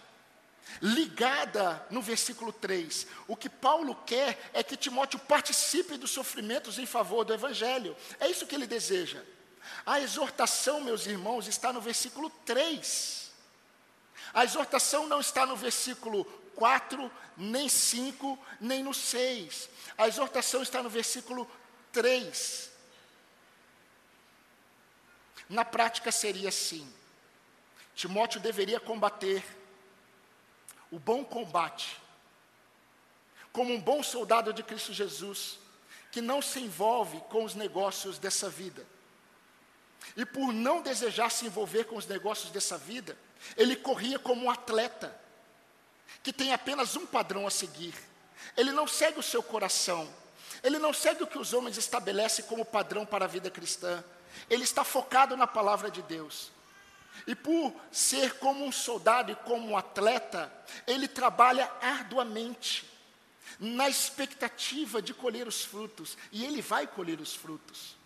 ligada 0.83 1.85
no 1.91 2.03
versículo 2.03 2.53
3. 2.53 3.07
O 3.27 3.37
que 3.37 3.49
Paulo 3.49 3.95
quer 4.07 4.51
é 4.53 4.63
que 4.63 4.77
Timóteo 4.77 5.19
participe 5.19 5.97
dos 5.97 6.11
sofrimentos 6.11 6.79
em 6.79 6.87
favor 6.87 7.25
do 7.25 7.33
Evangelho. 7.33 7.97
É 8.21 8.29
isso 8.29 8.47
que 8.47 8.55
ele 8.55 8.67
deseja. 8.67 9.23
A 9.85 10.01
exortação, 10.01 10.81
meus 10.81 11.07
irmãos, 11.07 11.47
está 11.47 11.73
no 11.73 11.81
versículo 11.81 12.31
3. 12.45 13.31
A 14.35 14.45
exortação 14.45 15.07
não 15.07 15.21
está 15.21 15.47
no 15.47 15.57
versículo 15.57 16.25
4, 16.55 17.11
nem 17.37 17.69
5, 17.69 18.39
nem 18.61 18.83
no 18.83 18.93
6. 18.93 19.71
A 19.97 20.07
exortação 20.07 20.63
está 20.63 20.83
no 20.83 20.91
versículo 20.91 21.51
3. 21.93 22.71
Na 25.49 25.65
prática 25.65 26.13
seria 26.13 26.51
assim: 26.51 26.87
Timóteo 27.95 28.41
deveria 28.41 28.79
combater 28.79 29.43
o 30.91 30.99
bom 30.99 31.25
combate, 31.25 31.99
como 33.53 33.73
um 33.73 33.81
bom 33.81 34.03
soldado 34.03 34.53
de 34.53 34.63
Cristo 34.63 34.93
Jesus, 34.93 35.59
que 36.13 36.21
não 36.21 36.43
se 36.43 36.61
envolve 36.61 37.21
com 37.31 37.45
os 37.45 37.55
negócios 37.55 38.19
dessa 38.19 38.51
vida 38.51 38.87
e 40.17 40.25
por 40.25 40.53
não 40.53 40.83
desejar 40.83 41.31
se 41.31 41.47
envolver 41.47 41.85
com 41.85 41.97
os 41.97 42.07
negócios 42.07 42.51
dessa 42.51 42.77
vida, 42.77 43.17
ele 43.57 43.77
corria 43.77 44.19
como 44.19 44.45
um 44.45 44.51
atleta, 44.51 45.15
que 46.23 46.33
tem 46.33 46.53
apenas 46.53 46.97
um 46.97 47.07
padrão 47.07 47.47
a 47.47 47.51
seguir. 47.51 47.95
Ele 48.57 48.73
não 48.73 48.87
segue 48.87 49.19
o 49.19 49.23
seu 49.23 49.43
coração, 49.43 50.09
ele 50.63 50.79
não 50.79 50.93
segue 50.93 51.23
o 51.23 51.27
que 51.27 51.39
os 51.39 51.53
homens 51.53 51.77
estabelecem 51.77 52.45
como 52.47 52.65
padrão 52.65 53.07
para 53.07 53.25
a 53.25 53.29
vida 53.29 53.51
cristã. 53.51 54.03
Ele 54.49 54.65
está 54.65 54.85
focado 54.85 55.37
na 55.37 55.47
palavra 55.47 55.91
de 55.91 56.03
Deus. 56.03 56.51
E 57.27 57.35
por 57.35 57.75
ser 57.91 58.35
como 58.39 58.65
um 58.65 58.73
soldado 58.73 59.33
e 59.33 59.37
como 59.37 59.69
um 59.69 59.77
atleta, 59.77 60.53
ele 60.87 61.09
trabalha 61.09 61.71
arduamente, 61.81 62.89
na 63.59 63.89
expectativa 63.89 65.03
de 65.03 65.13
colher 65.13 65.49
os 65.49 65.65
frutos, 65.65 66.17
e 66.31 66.45
ele 66.45 66.63
vai 66.63 66.87
colher 66.87 67.21
os 67.21 67.35
frutos. 67.35 67.98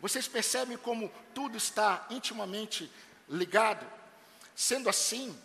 Vocês 0.00 0.28
percebem 0.28 0.76
como 0.76 1.12
tudo 1.34 1.56
está 1.56 2.06
intimamente 2.10 2.90
ligado? 3.28 3.86
Sendo 4.54 4.88
assim, 4.88 5.36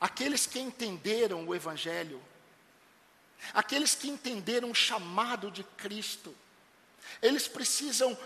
aqueles 0.00 0.46
que 0.46 0.58
entenderam 0.58 1.46
o 1.46 1.54
Evangelho, 1.54 2.20
aqueles 3.54 3.94
que 3.94 4.08
entenderam 4.08 4.70
o 4.70 4.74
chamado 4.74 5.50
de 5.50 5.62
Cristo, 5.62 6.34
eles 7.20 7.46
precisam 7.46 8.16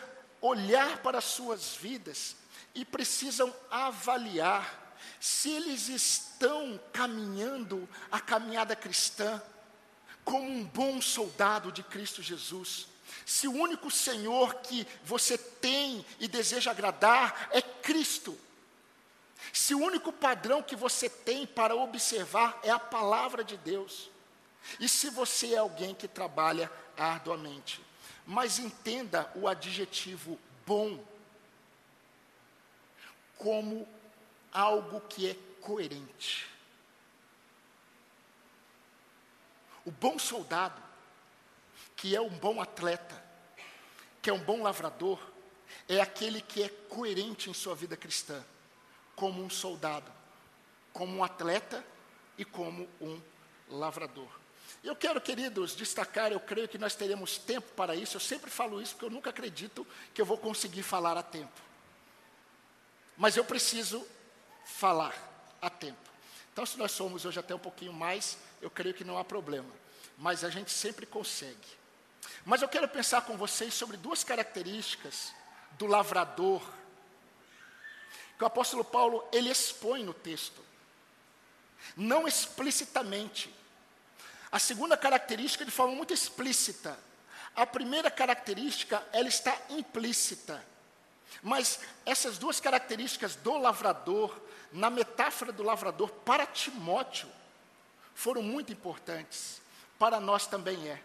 olhar 0.40 0.98
para 0.98 1.18
as 1.18 1.24
suas 1.24 1.74
vidas 1.74 2.36
e 2.74 2.84
precisam 2.84 3.54
avaliar 3.70 4.84
se 5.20 5.50
eles 5.50 5.88
estão 5.88 6.80
caminhando 6.92 7.88
a 8.10 8.20
caminhada 8.20 8.74
cristã 8.74 9.42
como 10.24 10.48
um 10.48 10.64
bom 10.64 11.00
soldado 11.00 11.70
de 11.70 11.82
Cristo 11.82 12.22
Jesus 12.22 12.88
se 13.26 13.48
o 13.48 13.52
único 13.52 13.90
Senhor 13.90 14.54
que 14.60 14.86
você 15.02 15.36
tem 15.36 16.06
e 16.20 16.28
deseja 16.28 16.70
agradar 16.70 17.48
é 17.50 17.60
Cristo, 17.60 18.38
se 19.52 19.74
o 19.74 19.80
único 19.80 20.12
padrão 20.12 20.62
que 20.62 20.76
você 20.76 21.10
tem 21.10 21.44
para 21.44 21.74
observar 21.74 22.56
é 22.62 22.70
a 22.70 22.78
palavra 22.78 23.42
de 23.42 23.56
Deus, 23.56 24.08
e 24.78 24.88
se 24.88 25.10
você 25.10 25.54
é 25.54 25.58
alguém 25.58 25.92
que 25.92 26.06
trabalha 26.06 26.70
arduamente, 26.96 27.84
mas 28.24 28.60
entenda 28.60 29.28
o 29.34 29.48
adjetivo 29.48 30.38
bom 30.64 31.04
como 33.36 33.88
algo 34.52 35.00
que 35.00 35.28
é 35.28 35.36
coerente. 35.60 36.46
O 39.84 39.90
bom 39.90 40.16
soldado, 40.16 40.85
que 41.96 42.14
é 42.14 42.20
um 42.20 42.28
bom 42.28 42.60
atleta, 42.60 43.20
que 44.20 44.30
é 44.30 44.32
um 44.32 44.38
bom 44.38 44.62
lavrador, 44.62 45.18
é 45.88 46.00
aquele 46.00 46.40
que 46.40 46.62
é 46.62 46.68
coerente 46.68 47.48
em 47.50 47.54
sua 47.54 47.74
vida 47.74 47.96
cristã, 47.96 48.44
como 49.16 49.42
um 49.42 49.50
soldado, 49.50 50.12
como 50.92 51.16
um 51.16 51.24
atleta 51.24 51.84
e 52.36 52.44
como 52.44 52.88
um 53.00 53.20
lavrador. 53.68 54.28
Eu 54.84 54.94
quero, 54.94 55.20
queridos, 55.20 55.74
destacar, 55.74 56.30
eu 56.30 56.38
creio 56.38 56.68
que 56.68 56.78
nós 56.78 56.94
teremos 56.94 57.38
tempo 57.38 57.66
para 57.74 57.96
isso. 57.96 58.16
Eu 58.16 58.20
sempre 58.20 58.50
falo 58.50 58.80
isso 58.80 58.94
porque 58.94 59.06
eu 59.06 59.10
nunca 59.10 59.30
acredito 59.30 59.86
que 60.14 60.20
eu 60.20 60.26
vou 60.26 60.38
conseguir 60.38 60.82
falar 60.82 61.16
a 61.16 61.22
tempo. 61.22 61.60
Mas 63.16 63.36
eu 63.36 63.44
preciso 63.44 64.06
falar 64.64 65.14
a 65.60 65.70
tempo. 65.70 65.98
Então, 66.52 66.64
se 66.64 66.78
nós 66.78 66.92
somos 66.92 67.24
hoje 67.24 67.38
até 67.38 67.54
um 67.54 67.58
pouquinho 67.58 67.92
mais, 67.92 68.38
eu 68.60 68.70
creio 68.70 68.94
que 68.94 69.04
não 69.04 69.18
há 69.18 69.24
problema. 69.24 69.70
Mas 70.16 70.44
a 70.44 70.50
gente 70.50 70.70
sempre 70.70 71.04
consegue. 71.04 71.76
Mas 72.44 72.62
eu 72.62 72.68
quero 72.68 72.88
pensar 72.88 73.22
com 73.22 73.36
vocês 73.36 73.74
sobre 73.74 73.96
duas 73.96 74.22
características 74.24 75.32
do 75.72 75.86
lavrador 75.86 76.62
que 78.36 78.44
o 78.44 78.46
apóstolo 78.46 78.84
Paulo 78.84 79.26
ele 79.32 79.50
expõe 79.50 80.04
no 80.04 80.12
texto. 80.12 80.62
Não 81.96 82.26
explicitamente, 82.28 83.52
a 84.50 84.58
segunda 84.58 84.96
característica 84.96 85.64
de 85.64 85.70
forma 85.70 85.94
muito 85.94 86.12
explícita. 86.12 86.98
A 87.54 87.64
primeira 87.66 88.10
característica, 88.10 89.02
ela 89.12 89.28
está 89.28 89.56
implícita. 89.70 90.62
Mas 91.42 91.80
essas 92.04 92.38
duas 92.38 92.60
características 92.60 93.36
do 93.36 93.56
lavrador, 93.56 94.38
na 94.72 94.90
metáfora 94.90 95.52
do 95.52 95.62
lavrador 95.62 96.10
para 96.10 96.46
Timóteo, 96.46 97.28
foram 98.14 98.42
muito 98.42 98.72
importantes. 98.72 99.60
Para 99.98 100.20
nós 100.20 100.46
também 100.46 100.88
é. 100.88 101.02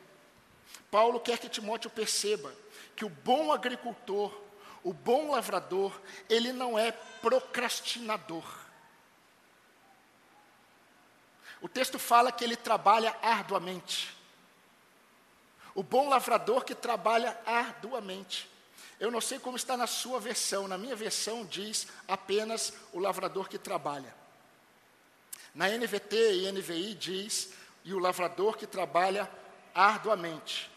Paulo 0.92 1.22
quer 1.22 1.40
que 1.40 1.48
Timóteo 1.48 1.90
perceba 1.90 2.54
que 2.98 3.06
o 3.06 3.10
bom 3.10 3.54
agricultor, 3.54 4.38
o 4.84 4.92
bom 4.92 5.32
lavrador, 5.32 5.98
ele 6.30 6.52
não 6.52 6.78
é 6.78 6.92
procrastinador. 6.92 8.44
O 11.62 11.70
texto 11.70 11.98
fala 11.98 12.32
que 12.32 12.44
ele 12.44 12.58
trabalha 12.58 13.16
arduamente. 13.22 14.14
O 15.74 15.82
bom 15.82 16.10
lavrador 16.10 16.66
que 16.66 16.76
trabalha 16.76 17.40
arduamente. 17.46 18.50
Eu 19.00 19.10
não 19.10 19.22
sei 19.22 19.40
como 19.40 19.56
está 19.56 19.78
na 19.78 19.88
sua 19.88 20.20
versão, 20.20 20.68
na 20.68 20.78
minha 20.78 20.96
versão 20.96 21.46
diz 21.46 21.88
apenas 22.08 22.74
o 22.92 23.00
lavrador 23.00 23.48
que 23.48 23.58
trabalha. 23.58 24.14
Na 25.56 25.70
NVT 25.70 26.34
e 26.34 26.52
NVI 26.52 26.94
diz 26.96 27.54
e 27.86 27.94
o 27.94 28.00
lavrador 28.00 28.58
que 28.58 28.68
trabalha 28.68 29.30
arduamente. 29.74 30.71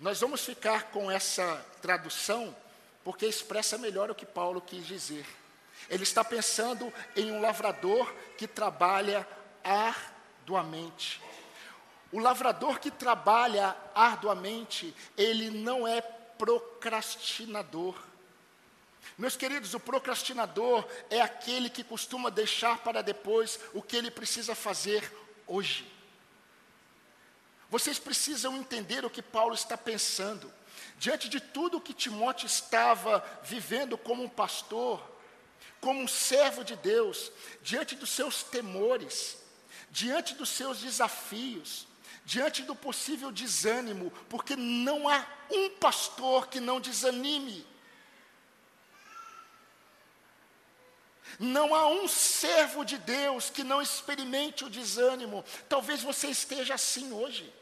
Nós 0.00 0.18
vamos 0.18 0.42
ficar 0.42 0.84
com 0.84 1.10
essa 1.10 1.62
tradução 1.82 2.56
porque 3.04 3.26
expressa 3.26 3.76
melhor 3.76 4.10
o 4.10 4.14
que 4.14 4.24
Paulo 4.24 4.60
quis 4.60 4.86
dizer. 4.86 5.26
Ele 5.90 6.04
está 6.04 6.24
pensando 6.24 6.92
em 7.14 7.30
um 7.30 7.40
lavrador 7.40 8.10
que 8.38 8.46
trabalha 8.46 9.28
arduamente. 9.62 11.20
O 12.10 12.18
lavrador 12.18 12.80
que 12.80 12.90
trabalha 12.90 13.76
arduamente, 13.94 14.94
ele 15.18 15.50
não 15.50 15.86
é 15.86 16.00
procrastinador. 16.00 17.94
Meus 19.18 19.36
queridos, 19.36 19.74
o 19.74 19.80
procrastinador 19.80 20.86
é 21.10 21.20
aquele 21.20 21.68
que 21.68 21.84
costuma 21.84 22.30
deixar 22.30 22.78
para 22.78 23.02
depois 23.02 23.60
o 23.74 23.82
que 23.82 23.96
ele 23.96 24.10
precisa 24.10 24.54
fazer 24.54 25.12
hoje. 25.46 25.99
Vocês 27.70 27.98
precisam 27.98 28.56
entender 28.56 29.04
o 29.04 29.10
que 29.10 29.22
Paulo 29.22 29.54
está 29.54 29.78
pensando. 29.78 30.52
Diante 30.98 31.28
de 31.28 31.40
tudo 31.40 31.80
que 31.80 31.94
Timóteo 31.94 32.46
estava 32.46 33.24
vivendo 33.44 33.96
como 33.96 34.24
um 34.24 34.28
pastor, 34.28 35.00
como 35.80 36.02
um 36.02 36.08
servo 36.08 36.64
de 36.64 36.74
Deus, 36.76 37.30
diante 37.62 37.94
dos 37.94 38.10
seus 38.10 38.42
temores, 38.42 39.38
diante 39.90 40.34
dos 40.34 40.48
seus 40.48 40.80
desafios, 40.80 41.86
diante 42.24 42.62
do 42.62 42.74
possível 42.74 43.30
desânimo, 43.30 44.10
porque 44.28 44.56
não 44.56 45.08
há 45.08 45.24
um 45.48 45.70
pastor 45.70 46.48
que 46.48 46.58
não 46.58 46.80
desanime. 46.80 47.64
Não 51.38 51.74
há 51.74 51.86
um 51.86 52.08
servo 52.08 52.84
de 52.84 52.98
Deus 52.98 53.48
que 53.48 53.62
não 53.62 53.80
experimente 53.80 54.64
o 54.64 54.70
desânimo. 54.70 55.44
Talvez 55.68 56.02
você 56.02 56.26
esteja 56.28 56.74
assim 56.74 57.12
hoje. 57.12 57.59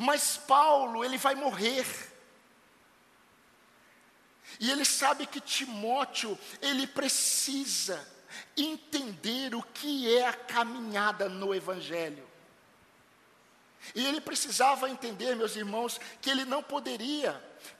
Mas 0.00 0.38
Paulo, 0.38 1.04
ele 1.04 1.18
vai 1.18 1.34
morrer. 1.34 1.84
E 4.58 4.70
ele 4.70 4.82
sabe 4.82 5.26
que 5.26 5.42
Timóteo, 5.42 6.38
ele 6.62 6.86
precisa 6.86 8.02
entender 8.56 9.54
o 9.54 9.62
que 9.62 10.16
é 10.16 10.26
a 10.26 10.32
caminhada 10.32 11.28
no 11.28 11.54
Evangelho. 11.54 12.26
E 13.94 14.06
ele 14.06 14.22
precisava 14.22 14.88
entender, 14.88 15.36
meus 15.36 15.54
irmãos, 15.54 16.00
que 16.22 16.30
ele 16.30 16.46
não 16.46 16.62
poderia 16.62 17.32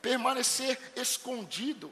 permanecer 0.03 0.79
escondido 0.97 1.91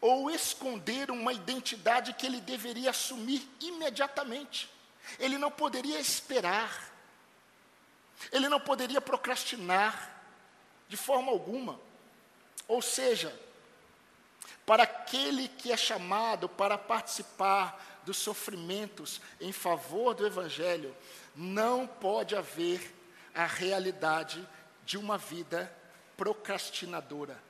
ou 0.00 0.28
esconder 0.28 1.08
uma 1.08 1.32
identidade 1.32 2.14
que 2.14 2.26
ele 2.26 2.40
deveria 2.40 2.90
assumir 2.90 3.48
imediatamente. 3.60 4.68
Ele 5.20 5.38
não 5.38 5.52
poderia 5.52 6.00
esperar. 6.00 6.97
Ele 8.32 8.48
não 8.48 8.60
poderia 8.60 9.00
procrastinar 9.00 10.22
de 10.88 10.96
forma 10.96 11.30
alguma. 11.30 11.80
Ou 12.66 12.82
seja, 12.82 13.34
para 14.66 14.82
aquele 14.82 15.48
que 15.48 15.72
é 15.72 15.76
chamado 15.76 16.48
para 16.48 16.76
participar 16.76 18.00
dos 18.04 18.16
sofrimentos 18.18 19.20
em 19.40 19.52
favor 19.52 20.14
do 20.14 20.26
Evangelho, 20.26 20.94
não 21.34 21.86
pode 21.86 22.34
haver 22.34 22.94
a 23.34 23.46
realidade 23.46 24.46
de 24.84 24.98
uma 24.98 25.16
vida 25.16 25.72
procrastinadora. 26.16 27.40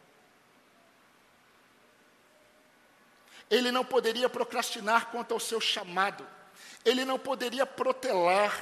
Ele 3.50 3.72
não 3.72 3.85
poderia 3.85 4.28
procrastinar 4.28 5.07
quanto 5.07 5.33
ao 5.33 5.40
seu 5.40 5.61
chamado, 5.61 6.26
ele 6.85 7.04
não 7.04 7.18
poderia 7.18 7.64
protelar, 7.64 8.54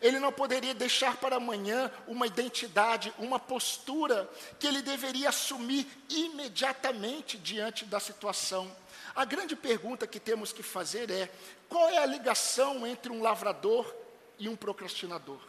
ele 0.00 0.18
não 0.18 0.32
poderia 0.32 0.74
deixar 0.74 1.16
para 1.16 1.36
amanhã 1.36 1.90
uma 2.06 2.26
identidade, 2.26 3.12
uma 3.18 3.38
postura 3.38 4.28
que 4.58 4.66
ele 4.66 4.82
deveria 4.82 5.28
assumir 5.28 5.86
imediatamente 6.08 7.38
diante 7.38 7.84
da 7.84 8.00
situação 8.00 8.70
a 9.16 9.24
grande 9.24 9.56
pergunta 9.56 10.06
que 10.06 10.20
temos 10.20 10.52
que 10.52 10.62
fazer 10.62 11.10
é: 11.10 11.32
qual 11.70 11.88
é 11.88 11.96
a 11.96 12.04
ligação 12.04 12.86
entre 12.86 13.10
um 13.10 13.22
lavrador 13.22 13.92
e 14.38 14.46
um 14.46 14.54
procrastinador? 14.54 15.40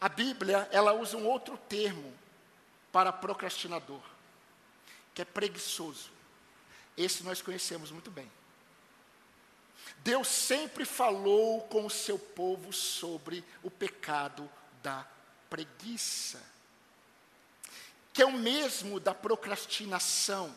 A 0.00 0.08
Bíblia, 0.08 0.68
ela 0.70 0.92
usa 0.92 1.16
um 1.16 1.26
outro 1.26 1.58
termo 1.68 2.14
para 2.92 3.12
procrastinador, 3.12 4.00
que 5.12 5.22
é 5.22 5.24
preguiçoso. 5.24 6.08
Esse 6.96 7.24
nós 7.24 7.42
conhecemos 7.42 7.90
muito 7.90 8.12
bem. 8.12 8.30
Deus 10.04 10.28
sempre 10.28 10.84
falou 10.84 11.62
com 11.62 11.86
o 11.86 11.90
seu 11.90 12.18
povo 12.18 12.74
sobre 12.74 13.42
o 13.62 13.70
pecado 13.70 14.48
da 14.82 15.06
preguiça, 15.48 16.42
que 18.12 18.20
é 18.20 18.26
o 18.26 18.32
mesmo 18.32 19.00
da 19.00 19.14
procrastinação. 19.14 20.54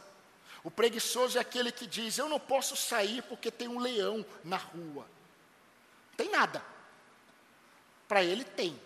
O 0.65 0.69
preguiçoso 0.69 1.37
é 1.37 1.41
aquele 1.41 1.71
que 1.71 1.87
diz: 1.87 2.17
Eu 2.17 2.27
não 2.27 2.41
posso 2.41 2.75
sair 2.75 3.21
porque 3.23 3.49
tem 3.49 3.69
um 3.69 3.79
leão 3.79 4.25
na 4.43 4.57
rua. 4.57 5.07
Tem 6.17 6.29
nada. 6.29 6.61
Para 8.05 8.21
ele 8.21 8.43
tem. 8.43 8.77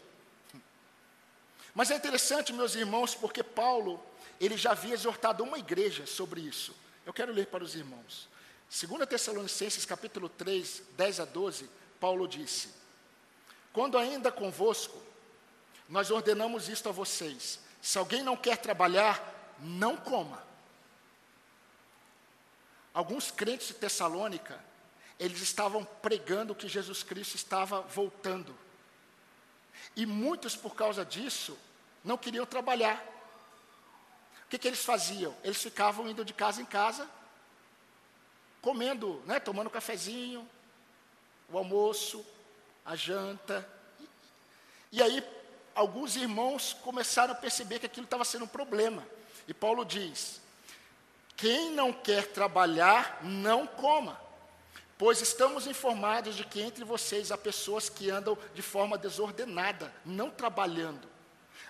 Mas 1.73 1.89
é 1.89 1.95
interessante, 1.95 2.53
meus 2.53 2.75
irmãos, 2.75 3.15
porque 3.15 3.41
Paulo, 3.41 3.99
ele 4.39 4.57
já 4.57 4.71
havia 4.71 4.93
exortado 4.93 5.43
uma 5.43 5.57
igreja 5.57 6.05
sobre 6.05 6.41
isso. 6.41 6.75
Eu 7.03 7.13
quero 7.13 7.33
ler 7.33 7.47
para 7.47 7.63
os 7.63 7.73
irmãos. 7.73 8.29
2 8.71 9.05
Tessalonicenses 9.05 9.83
capítulo 9.85 10.29
3, 10.29 10.83
10 10.95 11.19
a 11.19 11.25
12, 11.25 11.69
Paulo 11.99 12.25
disse: 12.25 12.69
Quando 13.73 13.97
ainda 13.97 14.31
convosco, 14.31 14.97
nós 15.89 16.09
ordenamos 16.09 16.69
isto 16.69 16.87
a 16.87 16.91
vocês: 16.93 17.59
se 17.81 17.97
alguém 17.97 18.23
não 18.23 18.37
quer 18.37 18.57
trabalhar, 18.57 19.55
não 19.59 19.97
coma. 19.97 20.41
Alguns 22.93 23.29
crentes 23.29 23.67
de 23.67 23.73
Tessalônica, 23.73 24.57
eles 25.19 25.41
estavam 25.41 25.83
pregando 25.83 26.55
que 26.55 26.69
Jesus 26.69 27.03
Cristo 27.03 27.35
estava 27.35 27.81
voltando. 27.81 28.57
E 29.97 30.05
muitos, 30.05 30.55
por 30.55 30.75
causa 30.75 31.03
disso, 31.03 31.57
não 32.05 32.17
queriam 32.17 32.45
trabalhar. 32.45 33.05
O 34.45 34.49
que, 34.49 34.57
que 34.57 34.67
eles 34.67 34.83
faziam? 34.83 35.35
Eles 35.43 35.61
ficavam 35.61 36.09
indo 36.09 36.23
de 36.23 36.33
casa 36.33 36.61
em 36.61 36.65
casa, 36.65 37.09
comendo, 38.61 39.21
né, 39.25 39.39
tomando 39.39 39.67
um 39.67 39.71
cafezinho, 39.71 40.47
o 41.49 41.57
almoço, 41.57 42.25
a 42.85 42.95
janta. 42.95 43.67
E 44.91 45.01
aí, 45.01 45.23
alguns 45.73 46.15
irmãos 46.15 46.73
começaram 46.81 47.33
a 47.33 47.35
perceber 47.35 47.79
que 47.79 47.85
aquilo 47.85 48.05
estava 48.05 48.23
sendo 48.23 48.45
um 48.45 48.47
problema. 48.47 49.05
E 49.47 49.53
Paulo 49.53 49.83
diz: 49.83 50.41
quem 51.35 51.71
não 51.71 51.91
quer 51.91 52.27
trabalhar, 52.27 53.19
não 53.23 53.65
coma. 53.65 54.19
Pois 54.97 55.19
estamos 55.19 55.65
informados 55.65 56.35
de 56.35 56.45
que 56.45 56.61
entre 56.61 56.83
vocês 56.83 57.31
há 57.31 57.37
pessoas 57.37 57.89
que 57.89 58.11
andam 58.11 58.37
de 58.53 58.61
forma 58.61 58.99
desordenada, 58.99 59.91
não 60.05 60.29
trabalhando. 60.29 61.09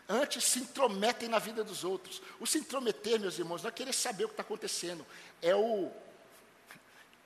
Antes 0.10 0.44
se 0.44 0.60
intrometem 0.60 1.30
na 1.30 1.40
vida 1.40 1.64
dos 1.64 1.86
outros. 1.86 2.22
O 2.42 2.46
se 2.46 2.58
intrometer, 2.58 3.18
meus 3.18 3.40
irmãos, 3.40 3.64
não 3.64 3.70
é 3.70 3.72
querer 3.72 3.94
saber 3.94 4.26
o 4.26 4.28
que 4.28 4.34
está 4.34 4.44
acontecendo, 4.44 5.08
é 5.42 5.56
o 5.56 5.90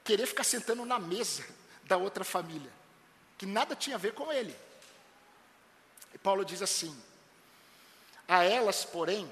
querer 0.05 0.27
ficar 0.27 0.45
sentando 0.45 0.85
na 0.85 0.99
mesa 0.99 1.43
da 1.83 1.97
outra 1.97 2.23
família, 2.23 2.71
que 3.37 3.45
nada 3.45 3.75
tinha 3.75 3.97
a 3.97 3.99
ver 3.99 4.13
com 4.13 4.31
ele. 4.31 4.55
E 6.13 6.17
Paulo 6.17 6.45
diz 6.45 6.61
assim: 6.61 6.95
a 8.27 8.43
elas, 8.43 8.85
porém, 8.85 9.29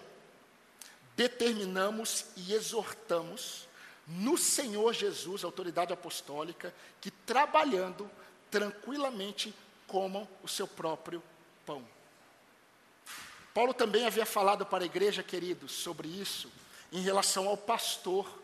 determinamos 1.15 2.25
e 2.35 2.53
exortamos 2.53 3.67
no 4.05 4.37
Senhor 4.37 4.93
Jesus, 4.93 5.43
autoridade 5.43 5.93
apostólica, 5.93 6.73
que 6.99 7.09
trabalhando 7.09 8.09
tranquilamente 8.51 9.53
comam 9.87 10.27
o 10.43 10.47
seu 10.47 10.67
próprio 10.67 11.23
pão. 11.65 11.83
Paulo 13.53 13.73
também 13.73 14.05
havia 14.05 14.25
falado 14.25 14.65
para 14.65 14.83
a 14.83 14.87
igreja, 14.87 15.21
queridos, 15.21 15.71
sobre 15.71 16.07
isso, 16.07 16.51
em 16.91 17.01
relação 17.01 17.47
ao 17.47 17.55
pastor, 17.55 18.42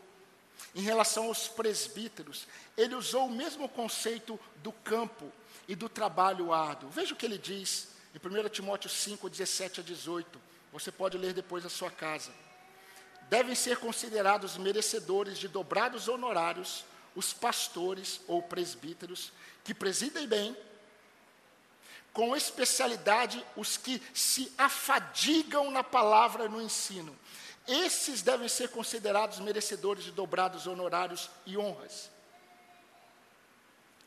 em 0.74 0.80
relação 0.80 1.24
aos 1.24 1.48
presbíteros. 1.48 2.46
Ele 2.76 2.94
usou 2.94 3.26
o 3.26 3.30
mesmo 3.30 3.68
conceito 3.68 4.38
do 4.56 4.72
campo 4.72 5.30
e 5.68 5.74
do 5.74 5.88
trabalho 5.88 6.52
árduo. 6.52 6.90
Veja 6.90 7.14
o 7.14 7.16
que 7.16 7.26
ele 7.26 7.38
diz 7.38 7.88
em 8.14 8.18
1 8.18 8.48
Timóteo 8.48 8.90
5, 8.90 9.28
17 9.28 9.80
a 9.80 9.82
18. 9.82 10.40
Você 10.72 10.90
pode 10.92 11.18
ler 11.18 11.32
depois 11.32 11.64
na 11.64 11.70
sua 11.70 11.90
casa 11.90 12.30
devem 13.30 13.54
ser 13.54 13.78
considerados 13.78 14.58
merecedores 14.58 15.38
de 15.38 15.46
dobrados 15.46 16.08
honorários 16.08 16.84
os 17.14 17.32
pastores 17.32 18.20
ou 18.26 18.42
presbíteros 18.42 19.32
que 19.64 19.72
presidem 19.72 20.26
bem, 20.26 20.56
com 22.12 22.34
especialidade 22.34 23.44
os 23.56 23.76
que 23.76 24.02
se 24.12 24.52
afadigam 24.58 25.70
na 25.70 25.84
palavra 25.84 26.46
e 26.46 26.48
no 26.48 26.60
ensino. 26.60 27.16
Esses 27.66 28.22
devem 28.22 28.48
ser 28.48 28.68
considerados 28.70 29.38
merecedores 29.38 30.04
de 30.04 30.10
dobrados 30.10 30.66
honorários 30.66 31.30
e 31.46 31.56
honras. 31.56 32.10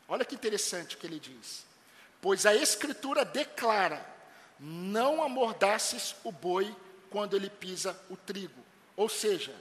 Olha 0.08 0.24
que 0.24 0.34
interessante 0.34 0.96
o 0.96 0.98
que 0.98 1.06
ele 1.06 1.18
diz. 1.18 1.64
Pois 2.20 2.44
a 2.44 2.54
Escritura 2.54 3.24
declara: 3.24 4.04
não 4.58 5.22
amordaces 5.22 6.14
o 6.24 6.30
boi 6.30 6.74
quando 7.10 7.36
ele 7.36 7.48
pisa 7.48 7.98
o 8.10 8.16
trigo 8.16 8.64
ou 8.96 9.08
seja, 9.08 9.54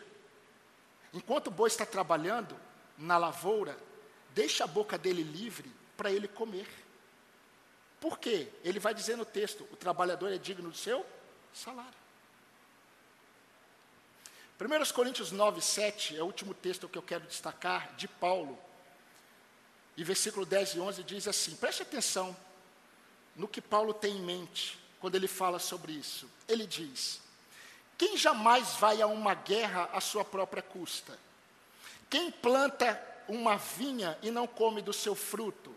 enquanto 1.14 1.48
o 1.48 1.52
boi 1.52 1.68
está 1.68 1.86
trabalhando 1.86 2.56
na 2.98 3.18
lavoura, 3.18 3.78
deixa 4.30 4.64
a 4.64 4.68
boca 4.68 4.98
dele 4.98 5.24
livre 5.24 5.72
para 5.98 6.12
ele 6.12 6.28
comer. 6.28 6.68
Por 8.00 8.20
quê? 8.20 8.50
Ele 8.64 8.80
vai 8.80 8.94
dizer 8.94 9.18
no 9.18 9.26
texto: 9.26 9.68
o 9.72 9.76
trabalhador 9.76 10.32
é 10.32 10.38
digno 10.38 10.70
do 10.70 10.78
seu 10.78 11.06
salário. 11.54 12.03
1 14.64 14.94
Coríntios 14.94 15.34
9, 15.34 15.60
7 15.60 16.16
é 16.18 16.22
o 16.22 16.26
último 16.26 16.54
texto 16.54 16.88
que 16.88 16.98
eu 16.98 17.02
quero 17.02 17.26
destacar, 17.26 17.94
de 17.98 18.08
Paulo. 18.08 18.58
E 19.98 20.04
versículo 20.06 20.46
10 20.46 20.76
e 20.76 20.80
11 20.80 21.04
diz 21.04 21.28
assim: 21.28 21.56
preste 21.58 21.82
atenção 21.82 22.36
no 23.36 23.46
que 23.46 23.60
Paulo 23.60 23.94
tem 23.94 24.16
em 24.16 24.22
mente 24.22 24.80
quando 25.02 25.16
ele 25.16 25.28
fala 25.28 25.60
sobre 25.60 25.92
isso. 25.92 26.30
Ele 26.48 26.66
diz: 26.66 27.20
quem 27.98 28.16
jamais 28.16 28.76
vai 28.76 29.02
a 29.02 29.08
uma 29.08 29.34
guerra 29.34 29.90
à 29.92 30.00
sua 30.00 30.24
própria 30.24 30.64
custa? 30.64 31.20
Quem 32.10 32.32
planta 32.32 33.02
uma 33.28 33.58
vinha 33.58 34.18
e 34.22 34.32
não 34.32 34.48
come 34.48 34.82
do 34.82 34.94
seu 34.94 35.14
fruto? 35.14 35.76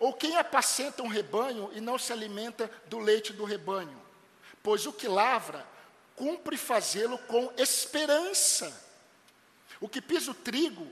Ou 0.00 0.12
quem 0.12 0.36
apacenta 0.36 1.02
um 1.02 1.08
rebanho 1.08 1.70
e 1.74 1.80
não 1.80 1.96
se 1.96 2.12
alimenta 2.12 2.68
do 2.86 2.98
leite 2.98 3.32
do 3.32 3.44
rebanho? 3.44 3.96
Pois 4.64 4.84
o 4.84 4.92
que 4.92 5.06
lavra, 5.06 5.64
cumpre 6.16 6.56
fazê-lo 6.56 7.18
com 7.18 7.52
esperança. 7.56 8.84
O 9.80 9.88
que 9.88 10.00
pisa 10.00 10.30
o 10.30 10.34
trigo, 10.34 10.90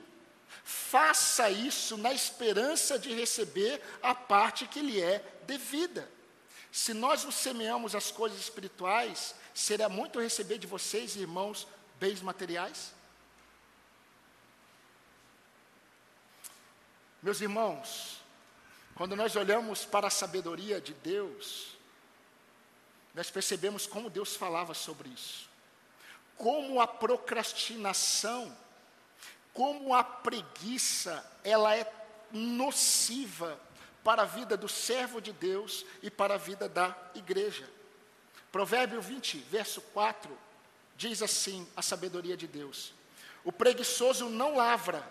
faça 0.62 1.50
isso 1.50 1.96
na 1.96 2.12
esperança 2.12 2.98
de 2.98 3.12
receber 3.12 3.82
a 4.02 4.14
parte 4.14 4.66
que 4.66 4.80
lhe 4.80 5.02
é 5.02 5.24
devida. 5.46 6.08
Se 6.70 6.92
nós 6.92 7.24
nos 7.24 7.36
semeamos 7.36 7.94
as 7.94 8.10
coisas 8.10 8.38
espirituais, 8.38 9.34
será 9.54 9.88
muito 9.88 10.20
receber 10.20 10.58
de 10.58 10.66
vocês, 10.66 11.16
irmãos, 11.16 11.66
bens 11.98 12.20
materiais? 12.20 12.92
Meus 17.22 17.40
irmãos, 17.40 18.20
quando 18.94 19.16
nós 19.16 19.34
olhamos 19.34 19.86
para 19.86 20.08
a 20.08 20.10
sabedoria 20.10 20.80
de 20.80 20.92
Deus, 20.92 21.73
nós 23.14 23.30
percebemos 23.30 23.86
como 23.86 24.10
Deus 24.10 24.34
falava 24.34 24.74
sobre 24.74 25.08
isso. 25.08 25.48
Como 26.36 26.80
a 26.80 26.86
procrastinação, 26.86 28.54
como 29.52 29.94
a 29.94 30.02
preguiça, 30.02 31.24
ela 31.44 31.76
é 31.76 31.90
nociva 32.32 33.58
para 34.02 34.22
a 34.22 34.26
vida 34.26 34.56
do 34.56 34.68
servo 34.68 35.20
de 35.20 35.32
Deus 35.32 35.86
e 36.02 36.10
para 36.10 36.34
a 36.34 36.38
vida 36.38 36.68
da 36.68 36.94
igreja. 37.14 37.70
Provérbio 38.50 39.00
20, 39.00 39.38
verso 39.38 39.80
4, 39.80 40.36
diz 40.96 41.22
assim: 41.22 41.66
a 41.76 41.82
sabedoria 41.82 42.36
de 42.36 42.48
Deus. 42.48 42.92
O 43.44 43.52
preguiçoso 43.52 44.28
não 44.28 44.56
lavra, 44.56 45.08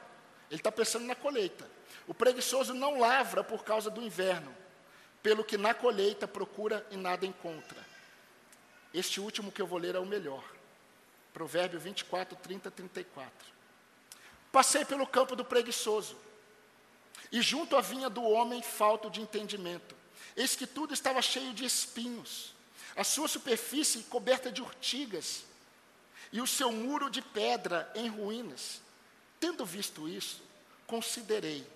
ele 0.50 0.60
está 0.60 0.72
pensando 0.72 1.06
na 1.06 1.16
colheita. 1.16 1.70
O 2.06 2.13
preguiçoso 2.13 2.74
não 2.74 3.00
lavra 3.00 3.44
por 3.44 3.63
causa 3.63 3.89
do 3.89 4.02
inverno, 4.02 4.54
pelo 5.22 5.44
que 5.44 5.58
na 5.58 5.74
colheita 5.74 6.28
procura 6.28 6.86
e 6.92 6.98
nada 6.98 7.26
encontra. 7.26 7.92
Este 8.93 9.19
último 9.19 9.51
que 9.51 9.62
eu 9.62 9.67
vou 9.67 9.79
ler 9.79 9.95
é 9.95 9.99
o 9.99 10.06
melhor. 10.06 10.43
Provérbio 11.34 11.79
24, 11.79 12.36
30, 12.38 12.69
34. 12.69 13.47
Passei 14.51 14.86
pelo 14.86 15.08
campo 15.08 15.36
do 15.36 15.43
preguiçoso, 15.43 16.15
e 17.32 17.41
junto 17.41 17.75
à 17.75 17.82
vinha 17.82 18.10
do 18.10 18.23
homem 18.23 18.62
falto 18.62 19.10
de 19.10 19.19
entendimento. 19.19 19.95
Eis 20.36 20.56
que 20.56 20.67
tudo 20.67 20.93
estava 20.93 21.21
cheio 21.21 21.53
de 21.53 21.65
espinhos, 21.65 22.53
a 22.95 23.03
sua 23.03 23.27
superfície 23.27 24.03
coberta 24.03 24.51
de 24.51 24.62
urtigas, 24.62 25.43
e 26.32 26.39
o 26.39 26.47
seu 26.47 26.71
muro 26.71 27.10
de 27.10 27.21
pedra 27.21 27.91
em 27.95 28.08
ruínas. 28.08 28.82
Tendo 29.39 29.65
visto 29.65 30.08
isso, 30.08 30.41
considerei, 30.86 31.67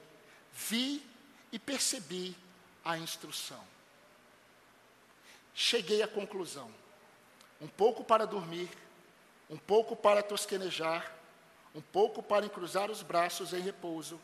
vi 0.54 1.04
e 1.52 1.58
percebi 1.58 2.36
a 2.86 2.98
instrução. 2.98 3.64
Cheguei 5.54 6.04
à 6.04 6.08
conclusão: 6.08 6.72
um 7.60 7.68
pouco 7.68 8.04
para 8.04 8.26
dormir, 8.26 8.70
um 9.50 9.58
pouco 9.58 9.96
para 9.96 10.22
tosquenejar, 10.22 11.12
um 11.74 11.82
pouco 11.82 12.22
para 12.22 12.46
encruzar 12.46 12.90
os 12.90 13.02
braços 13.02 13.54
em 13.54 13.62
repouso, 13.62 14.20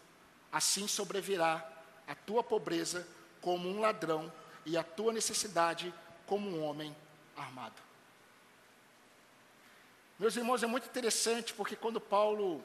assim 0.51 0.87
sobrevirá 0.87 1.67
a 2.07 2.15
tua 2.15 2.43
pobreza 2.43 3.07
como 3.41 3.69
um 3.69 3.79
ladrão 3.79 4.31
e 4.65 4.77
a 4.77 4.83
tua 4.83 5.11
necessidade 5.11 5.93
como 6.25 6.49
um 6.49 6.63
homem 6.63 6.95
armado. 7.35 7.81
Meus 10.17 10.35
irmãos, 10.37 10.63
é 10.63 10.67
muito 10.67 10.87
interessante 10.87 11.53
porque 11.53 11.75
quando 11.75 11.99
Paulo 11.99 12.63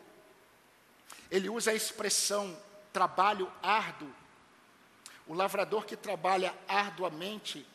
ele 1.30 1.48
usa 1.48 1.70
a 1.70 1.74
expressão 1.74 2.56
trabalho 2.92 3.50
árduo, 3.62 4.12
o 5.26 5.34
lavrador 5.34 5.84
que 5.84 5.96
trabalha 5.96 6.54
arduamente, 6.66 7.66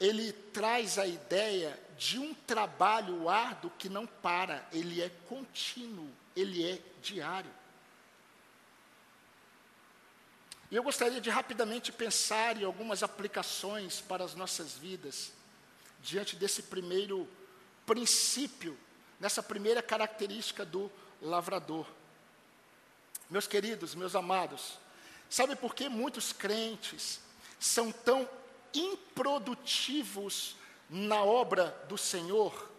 ele 0.00 0.32
traz 0.32 0.98
a 0.98 1.06
ideia 1.06 1.78
de 1.98 2.18
um 2.18 2.32
trabalho 2.32 3.28
árduo 3.28 3.70
que 3.78 3.90
não 3.90 4.06
para, 4.06 4.66
ele 4.72 5.02
é 5.02 5.10
contínuo, 5.28 6.10
ele 6.34 6.66
é 6.66 6.80
diário. 7.02 7.50
E 10.70 10.76
eu 10.76 10.82
gostaria 10.82 11.20
de 11.20 11.28
rapidamente 11.28 11.92
pensar 11.92 12.56
em 12.56 12.64
algumas 12.64 13.02
aplicações 13.02 14.00
para 14.00 14.24
as 14.24 14.34
nossas 14.34 14.72
vidas, 14.78 15.32
diante 16.00 16.34
desse 16.34 16.62
primeiro 16.62 17.28
princípio, 17.84 18.78
nessa 19.18 19.42
primeira 19.42 19.82
característica 19.82 20.64
do 20.64 20.90
lavrador. 21.20 21.86
Meus 23.28 23.46
queridos, 23.46 23.94
meus 23.94 24.14
amados, 24.14 24.78
sabe 25.28 25.54
por 25.54 25.74
que 25.74 25.88
muitos 25.88 26.32
crentes 26.32 27.20
são 27.58 27.92
tão 27.92 28.26
improdutivos 28.74 30.56
na 30.88 31.22
obra 31.22 31.76
do 31.88 31.96
Senhor? 31.96 32.70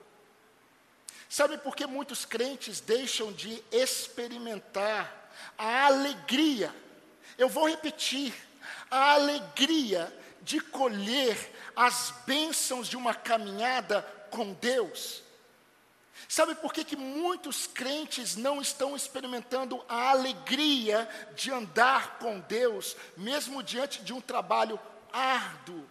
Sabe 1.29 1.57
por 1.57 1.75
que 1.75 1.87
muitos 1.87 2.25
crentes 2.25 2.81
deixam 2.81 3.31
de 3.31 3.63
experimentar 3.71 5.31
a 5.57 5.85
alegria? 5.85 6.75
Eu 7.37 7.47
vou 7.47 7.69
repetir: 7.69 8.33
a 8.89 9.13
alegria 9.13 10.13
de 10.41 10.59
colher 10.59 11.51
as 11.75 12.13
bênçãos 12.25 12.87
de 12.87 12.97
uma 12.97 13.13
caminhada 13.13 14.01
com 14.29 14.53
Deus. 14.53 15.23
Sabe 16.27 16.55
por 16.55 16.73
que, 16.73 16.83
que 16.83 16.95
muitos 16.95 17.67
crentes 17.67 18.35
não 18.35 18.61
estão 18.61 18.95
experimentando 18.95 19.83
a 19.89 20.11
alegria 20.11 21.09
de 21.35 21.51
andar 21.51 22.19
com 22.19 22.39
Deus, 22.39 22.95
mesmo 23.17 23.63
diante 23.63 24.01
de 24.01 24.13
um 24.13 24.21
trabalho 24.21 24.79
árduo? 25.13 25.87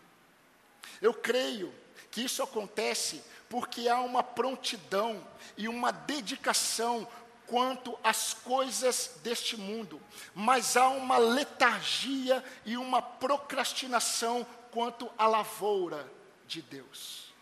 Eu 1.00 1.14
creio 1.14 1.74
que 2.10 2.22
isso 2.22 2.42
acontece 2.42 3.22
porque 3.48 3.88
há 3.88 4.00
uma 4.00 4.22
prontidão 4.22 5.26
e 5.56 5.68
uma 5.68 5.90
dedicação 5.90 7.08
quanto 7.46 7.98
às 8.04 8.32
coisas 8.32 9.18
deste 9.24 9.56
mundo, 9.56 10.00
mas 10.32 10.76
há 10.76 10.88
uma 10.88 11.18
letargia 11.18 12.44
e 12.64 12.76
uma 12.76 13.02
procrastinação 13.02 14.46
quanto 14.70 15.10
à 15.18 15.26
lavoura 15.26 16.08
de 16.46 16.62
Deus. 16.62 17.32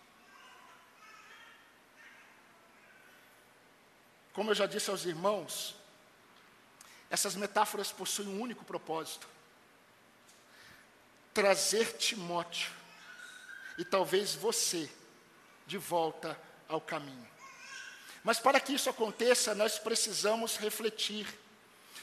Como 4.32 4.50
eu 4.50 4.54
já 4.54 4.66
disse 4.66 4.88
aos 4.88 5.04
irmãos, 5.04 5.74
essas 7.10 7.34
metáforas 7.34 7.92
possuem 7.92 8.28
um 8.28 8.40
único 8.40 8.64
propósito: 8.64 9.28
trazer 11.38 11.96
Timóteo 11.96 12.68
e 13.78 13.84
talvez 13.84 14.34
você 14.34 14.90
de 15.68 15.78
volta 15.78 16.36
ao 16.68 16.80
caminho. 16.80 17.28
Mas 18.24 18.40
para 18.40 18.58
que 18.58 18.72
isso 18.72 18.90
aconteça, 18.90 19.54
nós 19.54 19.78
precisamos 19.78 20.56
refletir. 20.56 21.32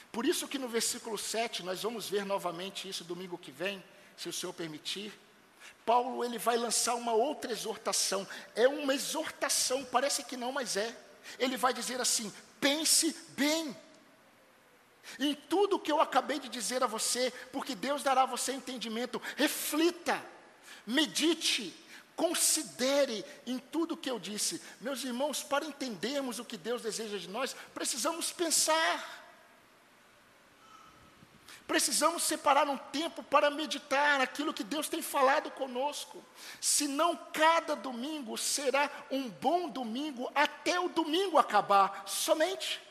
Por 0.10 0.26
isso 0.26 0.48
que 0.48 0.58
no 0.58 0.70
versículo 0.70 1.18
7, 1.18 1.64
nós 1.64 1.84
vamos 1.84 2.08
ver 2.08 2.26
novamente 2.26 2.88
isso 2.88 3.04
domingo 3.04 3.38
que 3.38 3.52
vem, 3.52 3.84
se 4.16 4.30
o 4.30 4.34
Senhor 4.34 4.54
permitir. 4.54 5.12
Paulo 5.86 6.24
ele 6.24 6.38
vai 6.38 6.56
lançar 6.56 6.96
uma 6.96 7.12
outra 7.12 7.52
exortação. 7.52 8.26
É 8.56 8.70
uma 8.70 8.96
exortação, 8.96 9.84
parece 9.84 10.24
que 10.24 10.38
não, 10.38 10.54
mas 10.54 10.78
é. 10.78 10.96
Ele 11.38 11.58
vai 11.58 11.74
dizer 11.74 12.00
assim: 12.00 12.34
pense 12.62 13.14
bem. 13.32 13.76
Em 15.20 15.34
tudo 15.34 15.80
que 15.80 15.92
eu 15.92 16.02
acabei 16.02 16.40
de 16.40 16.50
dizer 16.50 16.84
a 16.84 16.88
você, 16.88 17.32
porque 17.52 17.76
Deus 17.76 18.04
dará 18.04 18.24
a 18.24 18.28
você 18.28 18.54
entendimento, 18.54 19.22
reflita, 19.36 20.22
medite, 20.86 21.86
Considere 22.16 23.26
em 23.46 23.60
tudo 23.60 23.98
que 23.98 24.10
eu 24.10 24.18
disse. 24.18 24.62
Meus 24.80 25.04
irmãos, 25.04 25.44
para 25.44 25.66
entendermos 25.66 26.40
o 26.40 26.46
que 26.46 26.56
Deus 26.56 26.82
deseja 26.82 27.18
de 27.18 27.30
nós, 27.30 27.56
precisamos 27.74 28.32
pensar. 28.32 29.26
Precisamos 31.68 32.24
separar 32.24 32.70
um 32.70 32.78
tempo 32.78 33.22
para 33.24 33.50
meditar 33.50 34.22
aquilo 34.22 34.54
que 34.54 34.64
Deus 34.64 34.88
tem 34.88 35.02
falado 35.02 35.52
conosco. 35.52 36.24
Senão, 36.62 37.20
cada 37.34 37.76
domingo 37.76 38.38
será 38.38 38.90
um 39.12 39.28
bom 39.28 39.68
domingo 39.68 40.32
até 40.34 40.80
o 40.80 40.88
domingo 40.88 41.38
acabar, 41.38 42.04
somente. 42.08 42.85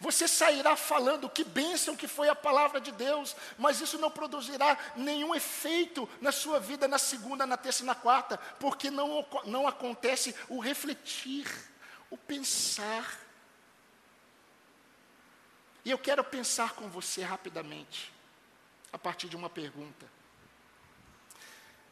Você 0.00 0.26
sairá 0.26 0.76
falando 0.76 1.28
que 1.28 1.44
bênção 1.44 1.94
que 1.94 2.08
foi 2.08 2.30
a 2.30 2.34
palavra 2.34 2.80
de 2.80 2.90
Deus, 2.90 3.36
mas 3.58 3.82
isso 3.82 3.98
não 3.98 4.10
produzirá 4.10 4.78
nenhum 4.96 5.34
efeito 5.34 6.08
na 6.22 6.32
sua 6.32 6.58
vida 6.58 6.88
na 6.88 6.96
segunda, 6.96 7.46
na 7.46 7.58
terça 7.58 7.82
e 7.82 7.86
na 7.86 7.94
quarta, 7.94 8.38
porque 8.58 8.90
não, 8.90 9.26
não 9.44 9.68
acontece 9.68 10.34
o 10.48 10.58
refletir, 10.58 11.46
o 12.08 12.16
pensar. 12.16 13.20
E 15.84 15.90
eu 15.90 15.98
quero 15.98 16.24
pensar 16.24 16.72
com 16.72 16.88
você 16.88 17.22
rapidamente, 17.22 18.10
a 18.90 18.96
partir 18.96 19.28
de 19.28 19.36
uma 19.36 19.50
pergunta. 19.50 20.06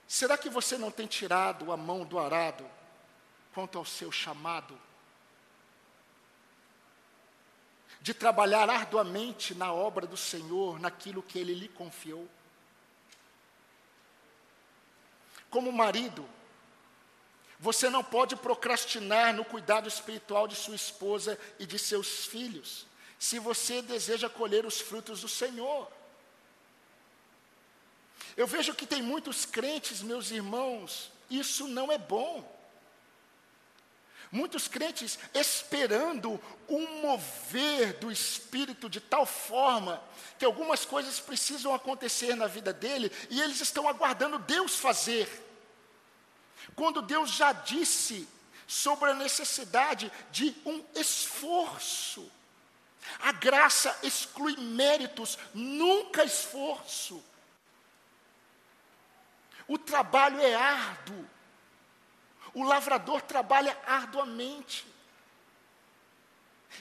Será 0.06 0.38
que 0.38 0.48
você 0.48 0.78
não 0.78 0.90
tem 0.90 1.06
tirado 1.06 1.70
a 1.70 1.76
mão 1.76 2.06
do 2.06 2.18
arado 2.18 2.64
quanto 3.52 3.76
ao 3.76 3.84
seu 3.84 4.10
chamado? 4.10 4.87
De 8.00 8.14
trabalhar 8.14 8.70
arduamente 8.70 9.54
na 9.54 9.72
obra 9.72 10.06
do 10.06 10.16
Senhor, 10.16 10.78
naquilo 10.78 11.22
que 11.22 11.38
Ele 11.38 11.54
lhe 11.54 11.68
confiou. 11.68 12.28
Como 15.50 15.72
marido, 15.72 16.28
você 17.58 17.90
não 17.90 18.04
pode 18.04 18.36
procrastinar 18.36 19.34
no 19.34 19.44
cuidado 19.44 19.88
espiritual 19.88 20.46
de 20.46 20.54
sua 20.54 20.76
esposa 20.76 21.38
e 21.58 21.66
de 21.66 21.78
seus 21.78 22.26
filhos, 22.26 22.86
se 23.18 23.38
você 23.38 23.82
deseja 23.82 24.28
colher 24.28 24.64
os 24.64 24.80
frutos 24.80 25.22
do 25.22 25.28
Senhor. 25.28 25.90
Eu 28.36 28.46
vejo 28.46 28.74
que 28.74 28.86
tem 28.86 29.02
muitos 29.02 29.44
crentes, 29.44 30.02
meus 30.02 30.30
irmãos, 30.30 31.10
isso 31.28 31.66
não 31.66 31.90
é 31.90 31.98
bom. 31.98 32.57
Muitos 34.30 34.68
crentes 34.68 35.18
esperando 35.32 36.40
um 36.68 37.00
mover 37.00 37.94
do 37.94 38.12
Espírito 38.12 38.88
de 38.88 39.00
tal 39.00 39.24
forma 39.24 40.02
que 40.38 40.44
algumas 40.44 40.84
coisas 40.84 41.18
precisam 41.18 41.74
acontecer 41.74 42.34
na 42.34 42.46
vida 42.46 42.72
dele 42.72 43.10
e 43.30 43.40
eles 43.40 43.60
estão 43.60 43.88
aguardando 43.88 44.38
Deus 44.38 44.76
fazer. 44.76 45.28
Quando 46.76 47.00
Deus 47.00 47.30
já 47.30 47.52
disse 47.52 48.28
sobre 48.68 49.10
a 49.10 49.14
necessidade 49.14 50.12
de 50.30 50.54
um 50.66 50.84
esforço. 50.94 52.30
A 53.20 53.32
graça 53.32 53.98
exclui 54.02 54.54
méritos, 54.58 55.38
nunca 55.54 56.22
esforço. 56.22 57.24
O 59.66 59.78
trabalho 59.78 60.38
é 60.40 60.54
árduo. 60.54 61.26
O 62.54 62.62
lavrador 62.62 63.22
trabalha 63.22 63.76
arduamente. 63.86 64.86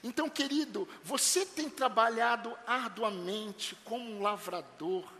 Então, 0.03 0.29
querido, 0.29 0.87
você 1.03 1.45
tem 1.45 1.69
trabalhado 1.69 2.57
arduamente 2.65 3.75
como 3.83 4.09
um 4.11 4.21
lavrador. 4.21 5.11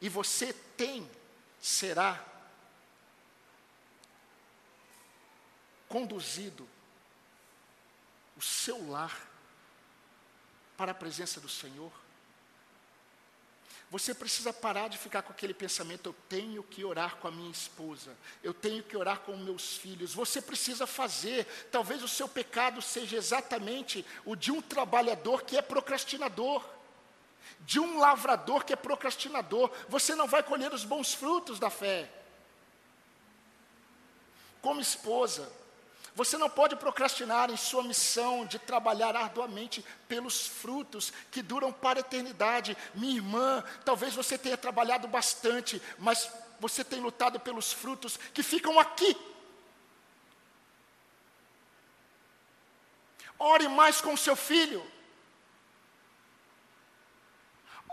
E 0.00 0.08
você 0.08 0.52
tem, 0.52 1.10
será, 1.60 2.24
conduzido 5.88 6.68
o 8.36 8.40
seu 8.42 8.88
lar 8.88 9.28
para 10.76 10.92
a 10.92 10.94
presença 10.94 11.40
do 11.40 11.48
Senhor. 11.48 11.92
Você 13.90 14.14
precisa 14.14 14.52
parar 14.52 14.86
de 14.86 14.96
ficar 14.96 15.22
com 15.22 15.32
aquele 15.32 15.52
pensamento: 15.52 16.10
eu 16.10 16.14
tenho 16.28 16.62
que 16.62 16.84
orar 16.84 17.16
com 17.16 17.26
a 17.26 17.30
minha 17.30 17.50
esposa, 17.50 18.16
eu 18.42 18.54
tenho 18.54 18.84
que 18.84 18.96
orar 18.96 19.18
com 19.20 19.36
meus 19.36 19.76
filhos. 19.76 20.14
Você 20.14 20.40
precisa 20.40 20.86
fazer. 20.86 21.44
Talvez 21.72 22.00
o 22.02 22.08
seu 22.08 22.28
pecado 22.28 22.80
seja 22.80 23.16
exatamente 23.16 24.06
o 24.24 24.36
de 24.36 24.52
um 24.52 24.62
trabalhador 24.62 25.42
que 25.42 25.56
é 25.56 25.62
procrastinador, 25.62 26.64
de 27.60 27.80
um 27.80 27.98
lavrador 27.98 28.64
que 28.64 28.72
é 28.72 28.76
procrastinador. 28.76 29.72
Você 29.88 30.14
não 30.14 30.28
vai 30.28 30.44
colher 30.44 30.72
os 30.72 30.84
bons 30.84 31.12
frutos 31.12 31.58
da 31.58 31.68
fé. 31.68 32.08
Como 34.62 34.80
esposa, 34.80 35.50
você 36.14 36.36
não 36.36 36.50
pode 36.50 36.74
procrastinar 36.76 37.50
em 37.50 37.56
sua 37.56 37.82
missão 37.82 38.44
de 38.44 38.58
trabalhar 38.58 39.14
arduamente 39.14 39.84
pelos 40.08 40.46
frutos 40.46 41.12
que 41.30 41.40
duram 41.40 41.72
para 41.72 41.98
a 41.98 42.00
eternidade. 42.00 42.76
Minha 42.94 43.16
irmã, 43.16 43.64
talvez 43.84 44.14
você 44.14 44.36
tenha 44.36 44.56
trabalhado 44.56 45.06
bastante, 45.06 45.80
mas 45.98 46.30
você 46.58 46.84
tem 46.84 47.00
lutado 47.00 47.38
pelos 47.38 47.72
frutos 47.72 48.18
que 48.34 48.42
ficam 48.42 48.78
aqui. 48.78 49.16
Ore 53.38 53.68
mais 53.68 54.00
com 54.00 54.16
seu 54.16 54.36
filho. 54.36 54.84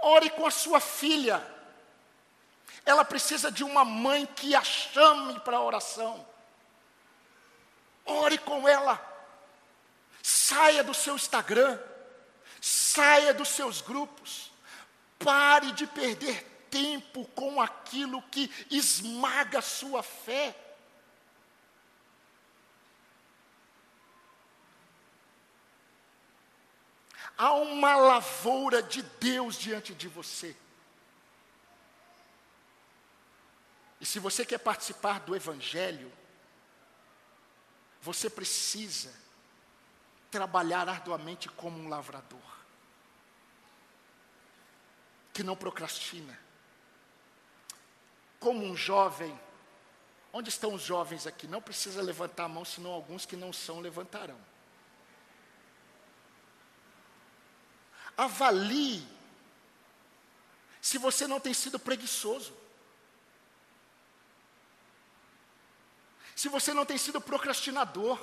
Ore 0.01 0.29
com 0.31 0.45
a 0.45 0.51
sua 0.51 0.79
filha. 0.79 1.45
Ela 2.85 3.05
precisa 3.05 3.51
de 3.51 3.63
uma 3.63 3.85
mãe 3.85 4.25
que 4.25 4.55
a 4.55 4.63
chame 4.63 5.39
para 5.41 5.57
a 5.57 5.61
oração. 5.61 6.25
Ore 8.07 8.37
com 8.37 8.67
ela. 8.67 8.99
Saia 10.23 10.83
do 10.83 10.93
seu 10.93 11.15
Instagram. 11.15 11.79
Saia 12.59 13.33
dos 13.33 13.49
seus 13.49 13.81
grupos. 13.81 14.51
Pare 15.19 15.71
de 15.73 15.85
perder 15.85 16.43
tempo 16.69 17.25
com 17.35 17.61
aquilo 17.61 18.21
que 18.23 18.51
esmaga 18.71 19.59
a 19.59 19.61
sua 19.61 20.01
fé. 20.01 20.55
Há 27.37 27.53
uma 27.53 27.95
lavoura 27.95 28.81
de 28.81 29.03
Deus 29.03 29.57
diante 29.59 29.93
de 29.93 30.07
você. 30.07 30.55
E 34.01 34.05
se 34.05 34.17
você 34.17 34.43
quer 34.43 34.57
participar 34.57 35.19
do 35.19 35.35
Evangelho, 35.35 36.11
você 38.01 38.29
precisa 38.29 39.13
trabalhar 40.29 40.87
arduamente 40.87 41.49
como 41.49 41.79
um 41.79 41.87
lavrador, 41.87 42.39
que 45.33 45.43
não 45.43 45.55
procrastina. 45.55 46.37
Como 48.39 48.63
um 48.63 48.75
jovem, 48.75 49.37
onde 50.31 50.49
estão 50.49 50.73
os 50.73 50.81
jovens 50.81 51.25
aqui? 51.25 51.47
Não 51.47 51.61
precisa 51.61 52.01
levantar 52.01 52.45
a 52.45 52.49
mão, 52.49 52.63
senão 52.63 52.91
alguns 52.91 53.25
que 53.25 53.35
não 53.35 53.51
são 53.51 53.79
levantarão. 53.79 54.39
Avalie 58.15 59.07
se 60.81 60.97
você 60.97 61.27
não 61.27 61.39
tem 61.39 61.53
sido 61.53 61.77
preguiçoso. 61.77 62.53
Se 66.37 66.47
você 66.49 66.71
não 66.71 66.85
tem 66.85 66.99
sido 66.99 67.19
procrastinador. 67.19 68.19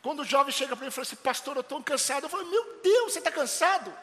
Quando 0.00 0.20
o 0.20 0.24
jovem 0.24 0.50
chega 0.50 0.74
para 0.74 0.86
mim 0.86 0.88
e 0.88 0.90
fala 0.90 1.02
assim, 1.02 1.16
pastor, 1.16 1.56
eu 1.56 1.60
estou 1.60 1.82
cansado, 1.82 2.24
eu 2.24 2.30
falo, 2.30 2.46
meu 2.46 2.80
Deus, 2.82 3.12
você 3.12 3.18
está 3.18 3.30
cansado? 3.30 3.94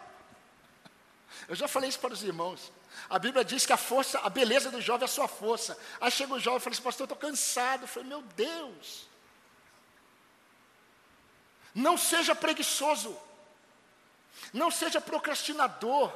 Eu 1.48 1.56
já 1.56 1.68
falei 1.68 1.90
isso 1.90 2.00
para 2.00 2.14
os 2.14 2.22
irmãos. 2.22 2.72
A 3.10 3.18
Bíblia 3.18 3.44
diz 3.44 3.66
que 3.66 3.74
a 3.74 3.78
força, 3.78 4.20
a 4.20 4.30
beleza 4.30 4.70
do 4.70 4.80
jovem 4.80 5.02
é 5.02 5.06
a 5.06 5.08
sua 5.08 5.28
força. 5.28 5.76
Aí 6.00 6.12
chega 6.12 6.36
o 6.36 6.40
jovem 6.40 6.60
e 6.60 6.62
fala 6.62 6.74
assim, 6.76 6.84
pastor, 6.84 7.10
eu 7.10 7.14
estou 7.16 7.30
cansado. 7.30 7.86
Eu 7.86 7.88
falei, 7.88 8.08
meu 8.08 8.22
Deus. 8.22 9.08
Não 11.74 11.98
seja 11.98 12.36
preguiçoso. 12.36 13.18
Não 14.54 14.70
seja 14.70 15.02
procrastinador. 15.02 16.14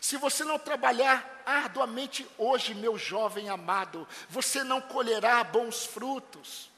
Se 0.00 0.16
você 0.16 0.44
não 0.44 0.58
trabalhar 0.58 1.42
arduamente 1.44 2.26
hoje, 2.36 2.74
meu 2.74 2.98
jovem 2.98 3.48
amado, 3.48 4.06
você 4.28 4.62
não 4.62 4.80
colherá 4.80 5.42
bons 5.42 5.84
frutos. 5.84 6.70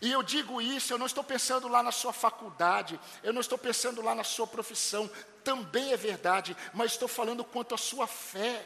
E 0.00 0.12
eu 0.12 0.22
digo 0.22 0.60
isso, 0.60 0.92
eu 0.92 0.98
não 0.98 1.06
estou 1.06 1.24
pensando 1.24 1.66
lá 1.66 1.82
na 1.82 1.90
sua 1.90 2.12
faculdade, 2.12 3.00
eu 3.22 3.32
não 3.32 3.40
estou 3.40 3.56
pensando 3.56 4.02
lá 4.02 4.14
na 4.14 4.22
sua 4.22 4.46
profissão, 4.46 5.10
também 5.42 5.92
é 5.92 5.96
verdade, 5.96 6.56
mas 6.74 6.92
estou 6.92 7.08
falando 7.08 7.42
quanto 7.42 7.74
à 7.74 7.78
sua 7.78 8.06
fé. 8.06 8.64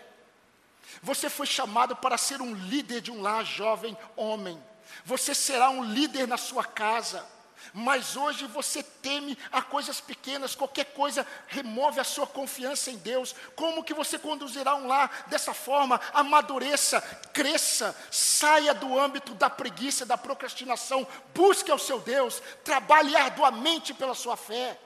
Você 1.02 1.30
foi 1.30 1.46
chamado 1.46 1.94
para 1.94 2.18
ser 2.18 2.42
um 2.42 2.54
líder 2.54 3.00
de 3.00 3.10
um 3.10 3.22
lar, 3.22 3.44
jovem 3.44 3.96
homem. 4.16 4.62
Você 5.04 5.34
será 5.34 5.70
um 5.70 5.84
líder 5.84 6.26
na 6.26 6.36
sua 6.36 6.64
casa. 6.64 7.24
Mas 7.72 8.16
hoje 8.16 8.46
você 8.46 8.82
teme 8.82 9.36
a 9.50 9.62
coisas 9.62 10.00
pequenas, 10.00 10.54
qualquer 10.54 10.86
coisa 10.86 11.26
remove 11.46 12.00
a 12.00 12.04
sua 12.04 12.26
confiança 12.26 12.90
em 12.90 12.96
Deus. 12.96 13.34
Como 13.56 13.84
que 13.84 13.94
você 13.94 14.18
conduzirá 14.18 14.74
um 14.74 14.86
lar 14.86 15.26
dessa 15.28 15.54
forma? 15.54 16.00
Amadureça, 16.12 17.00
cresça, 17.32 17.96
saia 18.10 18.74
do 18.74 18.98
âmbito 18.98 19.34
da 19.34 19.50
preguiça, 19.50 20.06
da 20.06 20.18
procrastinação, 20.18 21.06
busque 21.34 21.70
ao 21.70 21.78
seu 21.78 22.00
Deus, 22.00 22.42
trabalhe 22.64 23.16
arduamente 23.16 23.92
pela 23.92 24.14
sua 24.14 24.36
fé. 24.36 24.78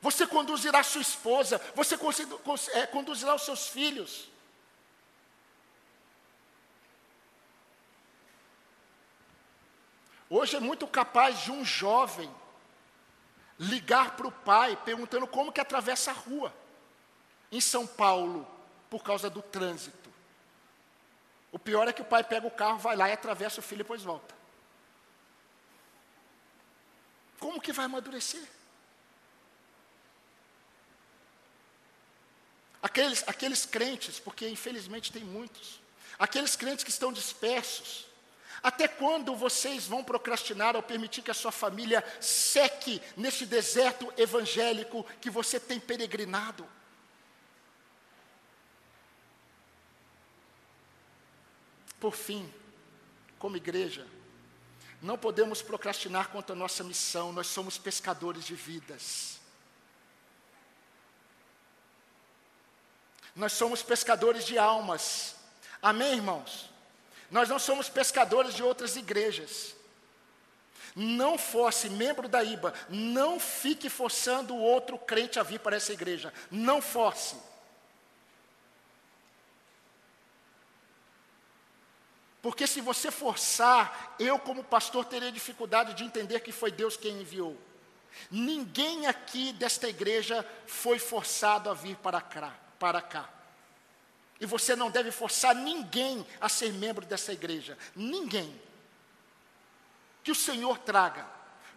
Você 0.00 0.26
conduzirá 0.26 0.82
sua 0.82 1.00
esposa, 1.00 1.60
você 1.76 1.96
é, 2.72 2.86
conduzirá 2.86 3.34
os 3.36 3.42
seus 3.42 3.68
filhos. 3.68 4.31
Hoje 10.34 10.56
é 10.56 10.60
muito 10.60 10.86
capaz 10.86 11.40
de 11.40 11.50
um 11.50 11.62
jovem 11.62 12.34
ligar 13.58 14.16
para 14.16 14.26
o 14.26 14.32
pai 14.32 14.74
perguntando 14.82 15.26
como 15.26 15.52
que 15.52 15.60
atravessa 15.60 16.10
a 16.10 16.14
rua 16.14 16.50
em 17.50 17.60
São 17.60 17.86
Paulo 17.86 18.48
por 18.88 19.02
causa 19.02 19.28
do 19.28 19.42
trânsito. 19.42 20.10
O 21.52 21.58
pior 21.58 21.86
é 21.86 21.92
que 21.92 22.00
o 22.00 22.04
pai 22.06 22.24
pega 22.24 22.46
o 22.46 22.50
carro, 22.50 22.78
vai 22.78 22.96
lá 22.96 23.10
e 23.10 23.12
atravessa 23.12 23.60
o 23.60 23.62
filho 23.62 23.80
e 23.80 23.84
depois 23.84 24.02
volta. 24.02 24.34
Como 27.38 27.60
que 27.60 27.70
vai 27.70 27.84
amadurecer? 27.84 28.48
Aqueles, 32.82 33.22
aqueles 33.28 33.66
crentes, 33.66 34.18
porque 34.18 34.48
infelizmente 34.48 35.12
tem 35.12 35.24
muitos, 35.24 35.78
aqueles 36.18 36.56
crentes 36.56 36.84
que 36.84 36.90
estão 36.90 37.12
dispersos, 37.12 38.10
até 38.62 38.86
quando 38.86 39.34
vocês 39.34 39.86
vão 39.86 40.04
procrastinar 40.04 40.76
ao 40.76 40.82
permitir 40.82 41.22
que 41.22 41.30
a 41.30 41.34
sua 41.34 41.50
família 41.50 42.04
seque 42.20 43.02
nesse 43.16 43.44
deserto 43.44 44.12
evangélico 44.16 45.04
que 45.20 45.28
você 45.28 45.58
tem 45.58 45.80
peregrinado? 45.80 46.66
Por 51.98 52.14
fim, 52.14 52.52
como 53.38 53.56
igreja, 53.56 54.06
não 55.00 55.18
podemos 55.18 55.60
procrastinar 55.60 56.30
quanto 56.30 56.52
à 56.52 56.56
nossa 56.56 56.84
missão, 56.84 57.32
nós 57.32 57.48
somos 57.48 57.76
pescadores 57.78 58.44
de 58.44 58.54
vidas. 58.54 59.40
Nós 63.34 63.52
somos 63.52 63.82
pescadores 63.82 64.44
de 64.44 64.58
almas. 64.58 65.34
Amém, 65.80 66.14
irmãos? 66.14 66.71
Nós 67.32 67.48
não 67.48 67.58
somos 67.58 67.88
pescadores 67.88 68.54
de 68.54 68.62
outras 68.62 68.94
igrejas. 68.94 69.74
Não 70.94 71.38
fosse 71.38 71.88
membro 71.88 72.28
da 72.28 72.44
IBA, 72.44 72.74
não 72.90 73.40
fique 73.40 73.88
forçando 73.88 74.54
o 74.54 74.60
outro 74.60 74.98
crente 74.98 75.40
a 75.40 75.42
vir 75.42 75.58
para 75.58 75.74
essa 75.74 75.94
igreja. 75.94 76.32
Não 76.50 76.82
force. 76.82 77.34
Porque 82.42 82.66
se 82.66 82.82
você 82.82 83.10
forçar, 83.10 84.14
eu 84.18 84.38
como 84.38 84.62
pastor 84.62 85.06
terei 85.06 85.32
dificuldade 85.32 85.94
de 85.94 86.04
entender 86.04 86.40
que 86.40 86.52
foi 86.52 86.70
Deus 86.70 86.98
quem 86.98 87.22
enviou. 87.22 87.56
Ninguém 88.30 89.06
aqui 89.06 89.54
desta 89.54 89.88
igreja 89.88 90.46
foi 90.66 90.98
forçado 90.98 91.70
a 91.70 91.74
vir 91.74 91.96
para 91.96 92.20
cá. 92.20 92.54
Para 92.78 93.00
cá. 93.00 93.26
E 94.42 94.46
você 94.46 94.74
não 94.74 94.90
deve 94.90 95.12
forçar 95.12 95.54
ninguém 95.54 96.26
a 96.40 96.48
ser 96.48 96.72
membro 96.72 97.06
dessa 97.06 97.32
igreja. 97.32 97.78
Ninguém. 97.94 98.60
Que 100.24 100.32
o 100.32 100.34
Senhor 100.34 100.78
traga. 100.78 101.24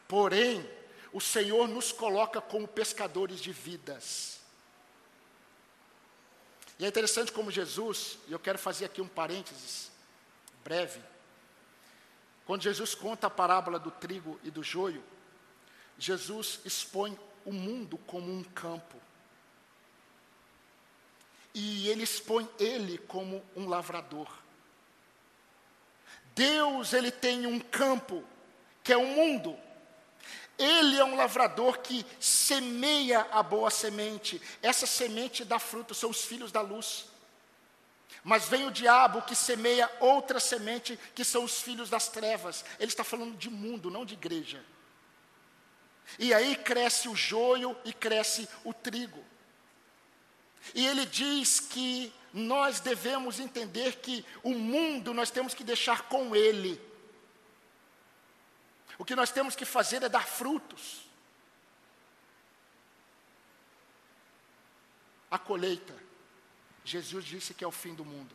Porém, 0.08 0.68
o 1.14 1.22
Senhor 1.22 1.68
nos 1.68 1.92
coloca 1.92 2.42
como 2.42 2.68
pescadores 2.68 3.40
de 3.40 3.52
vidas. 3.52 4.40
E 6.80 6.86
é 6.86 6.88
interessante 6.88 7.32
como 7.32 7.52
Jesus, 7.52 8.18
e 8.28 8.32
eu 8.32 8.40
quero 8.40 8.58
fazer 8.58 8.86
aqui 8.86 9.00
um 9.00 9.08
parênteses 9.08 9.92
breve. 10.64 11.00
Quando 12.48 12.64
Jesus 12.64 12.96
conta 12.96 13.28
a 13.28 13.30
parábola 13.30 13.78
do 13.78 13.92
trigo 13.92 14.40
e 14.44 14.50
do 14.50 14.64
joio, 14.64 15.04
Jesus 16.00 16.62
expõe 16.66 17.16
o 17.46 17.54
mundo 17.54 17.96
como 18.08 18.36
um 18.36 18.44
campo 18.44 19.05
e 21.56 21.88
ele 21.88 22.04
expõe 22.04 22.48
ele 22.60 22.98
como 22.98 23.42
um 23.56 23.66
lavrador. 23.66 24.28
Deus, 26.36 26.92
ele 26.92 27.10
tem 27.10 27.48
um 27.48 27.62
campo, 27.62 28.22
que 28.84 28.92
é 28.92 28.98
o 28.98 29.08
mundo. 29.08 29.58
Ele 30.58 30.98
é 30.98 31.06
um 31.06 31.16
lavrador 31.16 31.78
que 31.80 32.06
semeia 32.20 33.22
a 33.32 33.42
boa 33.42 33.70
semente. 33.72 34.42
Essa 34.62 34.86
semente 34.86 35.46
dá 35.46 35.58
fruto, 35.58 35.96
são 35.96 36.10
os 36.10 36.26
filhos 36.26 36.52
da 36.52 36.60
luz. 36.60 37.06
Mas 38.22 38.50
vem 38.50 38.68
o 38.68 38.72
diabo 38.72 39.22
que 39.22 39.36
semeia 39.36 39.90
outra 40.02 40.42
semente, 40.42 41.00
que 41.16 41.24
são 41.24 41.46
os 41.46 41.62
filhos 41.62 41.90
das 41.90 42.10
trevas. 42.10 42.66
Ele 42.80 42.92
está 42.92 43.04
falando 43.04 43.38
de 43.38 43.50
mundo, 43.50 43.90
não 43.90 44.06
de 44.06 44.14
igreja. 44.14 44.62
E 46.20 46.34
aí 46.34 46.58
cresce 46.58 47.08
o 47.08 47.16
joio 47.16 47.78
e 47.86 47.94
cresce 47.94 48.50
o 48.66 48.74
trigo. 48.74 49.24
E 50.74 50.86
ele 50.86 51.06
diz 51.06 51.60
que 51.60 52.14
nós 52.34 52.80
devemos 52.80 53.40
entender 53.40 53.98
que 53.98 54.26
o 54.44 54.52
mundo 54.52 55.14
nós 55.14 55.32
temos 55.32 55.54
que 55.54 55.64
deixar 55.64 56.04
com 56.10 56.36
ele. 56.36 56.82
O 58.98 59.06
que 59.06 59.16
nós 59.16 59.32
temos 59.32 59.56
que 59.56 59.66
fazer 59.66 60.04
é 60.04 60.10
dar 60.10 60.26
frutos. 60.26 61.06
A 65.30 65.38
colheita, 65.38 65.96
Jesus 66.84 67.26
disse 67.26 67.54
que 67.54 67.64
é 67.64 67.68
o 67.68 67.72
fim 67.72 67.94
do 67.94 68.06
mundo. 68.06 68.34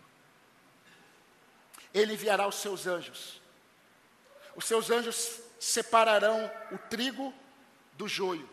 Ele 1.93 2.12
enviará 2.14 2.47
os 2.47 2.57
seus 2.57 2.87
anjos. 2.87 3.41
Os 4.55 4.64
seus 4.64 4.91
anjos 4.91 5.41
separarão 5.59 6.51
o 6.72 6.78
trigo 6.78 7.35
do 7.95 8.07
joio. 8.09 8.49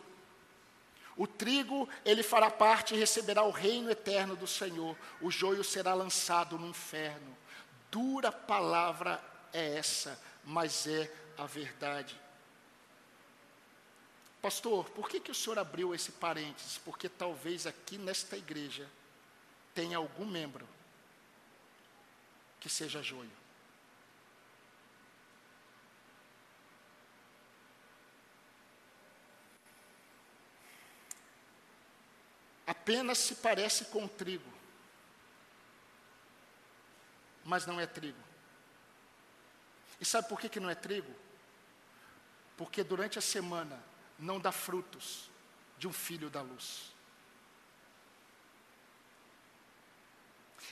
O 1.18 1.26
trigo, 1.26 1.88
ele 2.04 2.22
fará 2.22 2.48
parte 2.48 2.94
e 2.94 2.98
receberá 2.98 3.42
o 3.42 3.50
reino 3.50 3.90
eterno 3.90 4.36
do 4.36 4.46
Senhor. 4.46 4.96
O 5.20 5.32
joio 5.32 5.64
será 5.64 5.92
lançado 5.92 6.56
no 6.56 6.68
inferno. 6.68 7.36
Dura 7.90 8.30
palavra 8.30 9.20
é 9.52 9.76
essa, 9.76 10.18
mas 10.44 10.86
é 10.86 11.12
a 11.36 11.44
verdade. 11.44 12.18
Pastor, 14.40 14.88
por 14.90 15.08
que, 15.08 15.18
que 15.18 15.32
o 15.32 15.34
senhor 15.34 15.58
abriu 15.58 15.92
esse 15.92 16.12
parênteses? 16.12 16.78
Porque 16.78 17.08
talvez 17.08 17.66
aqui 17.66 17.98
nesta 17.98 18.36
igreja 18.36 18.88
tenha 19.74 19.98
algum 19.98 20.24
membro 20.24 20.66
que 22.60 22.68
seja 22.68 23.02
joio. 23.02 23.37
Apenas 32.68 33.16
se 33.16 33.36
parece 33.36 33.86
com 33.86 34.06
trigo, 34.06 34.52
mas 37.42 37.64
não 37.64 37.80
é 37.80 37.86
trigo. 37.86 38.22
E 39.98 40.04
sabe 40.04 40.28
por 40.28 40.38
que, 40.38 40.50
que 40.50 40.60
não 40.60 40.68
é 40.68 40.74
trigo? 40.74 41.10
Porque 42.58 42.84
durante 42.84 43.18
a 43.18 43.22
semana 43.22 43.82
não 44.18 44.38
dá 44.38 44.52
frutos 44.52 45.30
de 45.78 45.88
um 45.88 45.92
filho 45.94 46.28
da 46.28 46.42
luz. 46.42 46.92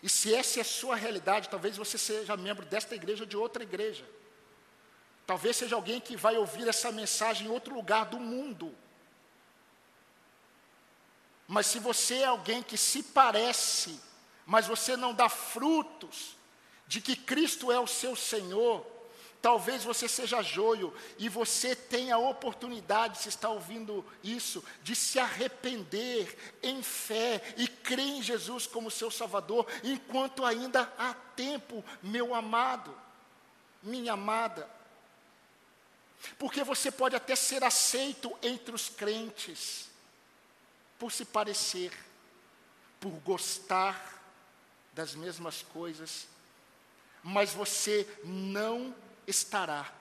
E 0.02 0.08
se 0.10 0.34
essa 0.34 0.60
é 0.60 0.60
a 0.60 0.66
sua 0.66 0.96
realidade, 0.96 1.48
talvez 1.48 1.78
você 1.78 1.96
seja 1.96 2.36
membro 2.36 2.66
desta 2.66 2.94
igreja 2.94 3.24
ou 3.24 3.28
de 3.28 3.38
outra 3.38 3.62
igreja. 3.62 4.06
Talvez 5.26 5.56
seja 5.56 5.74
alguém 5.74 5.98
que 5.98 6.14
vai 6.14 6.36
ouvir 6.36 6.68
essa 6.68 6.92
mensagem 6.92 7.46
em 7.46 7.50
outro 7.50 7.74
lugar 7.74 8.04
do 8.04 8.20
mundo. 8.20 8.76
Mas 11.46 11.66
se 11.66 11.78
você 11.78 12.16
é 12.16 12.24
alguém 12.24 12.62
que 12.62 12.76
se 12.76 13.02
parece, 13.02 14.00
mas 14.44 14.66
você 14.66 14.96
não 14.96 15.14
dá 15.14 15.28
frutos 15.28 16.36
de 16.86 17.00
que 17.00 17.16
Cristo 17.16 17.70
é 17.70 17.78
o 17.78 17.86
seu 17.86 18.14
Senhor, 18.14 18.84
Talvez 19.46 19.84
você 19.84 20.08
seja 20.08 20.42
joio 20.42 20.92
e 21.18 21.28
você 21.28 21.76
tenha 21.76 22.16
a 22.16 22.18
oportunidade, 22.18 23.18
se 23.18 23.28
está 23.28 23.48
ouvindo 23.48 24.04
isso, 24.20 24.64
de 24.82 24.96
se 24.96 25.20
arrepender 25.20 26.36
em 26.60 26.82
fé 26.82 27.40
e 27.56 27.68
crer 27.68 28.08
em 28.08 28.22
Jesus 28.22 28.66
como 28.66 28.90
seu 28.90 29.08
Salvador, 29.08 29.64
enquanto 29.84 30.44
ainda 30.44 30.92
há 30.98 31.14
tempo, 31.14 31.84
meu 32.02 32.34
amado, 32.34 32.92
minha 33.80 34.14
amada. 34.14 34.68
Porque 36.40 36.64
você 36.64 36.90
pode 36.90 37.14
até 37.14 37.36
ser 37.36 37.62
aceito 37.62 38.36
entre 38.42 38.74
os 38.74 38.88
crentes, 38.88 39.85
por 40.98 41.12
se 41.12 41.24
parecer, 41.24 41.92
por 43.00 43.10
gostar 43.20 44.22
das 44.92 45.14
mesmas 45.14 45.62
coisas, 45.62 46.26
mas 47.22 47.52
você 47.52 48.08
não 48.24 48.94
estará 49.26 49.92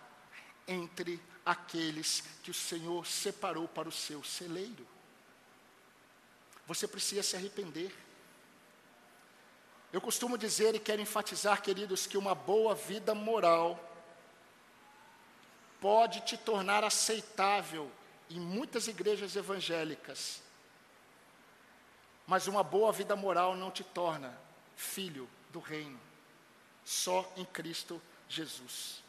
entre 0.68 1.22
aqueles 1.46 2.24
que 2.44 2.52
o 2.52 2.54
Senhor 2.54 3.06
separou 3.06 3.68
para 3.68 3.90
o 3.90 3.92
seu 3.92 4.24
celeiro. 4.24 4.88
Você 6.66 6.88
precisa 6.88 7.22
se 7.22 7.36
arrepender. 7.36 7.94
Eu 9.94 10.02
costumo 10.02 10.38
dizer 10.38 10.76
e 10.76 10.80
quero 10.80 11.02
enfatizar, 11.02 11.62
queridos, 11.62 12.08
que 12.08 12.18
uma 12.18 12.34
boa 12.34 12.74
vida 12.74 13.14
moral 13.14 13.80
pode 15.80 16.22
te 16.22 16.38
tornar 16.38 16.84
aceitável 16.84 17.92
em 18.30 18.40
muitas 18.40 18.88
igrejas 18.88 19.36
evangélicas. 19.36 20.42
Mas 22.28 22.48
uma 22.48 22.64
boa 22.64 22.92
vida 22.92 23.16
moral 23.16 23.56
não 23.56 23.70
te 23.70 23.84
torna 23.84 24.36
filho 24.76 25.30
do 25.52 25.60
reino, 25.60 26.00
só 26.84 27.32
em 27.38 27.46
Cristo 27.46 28.02
Jesus. 28.28 29.04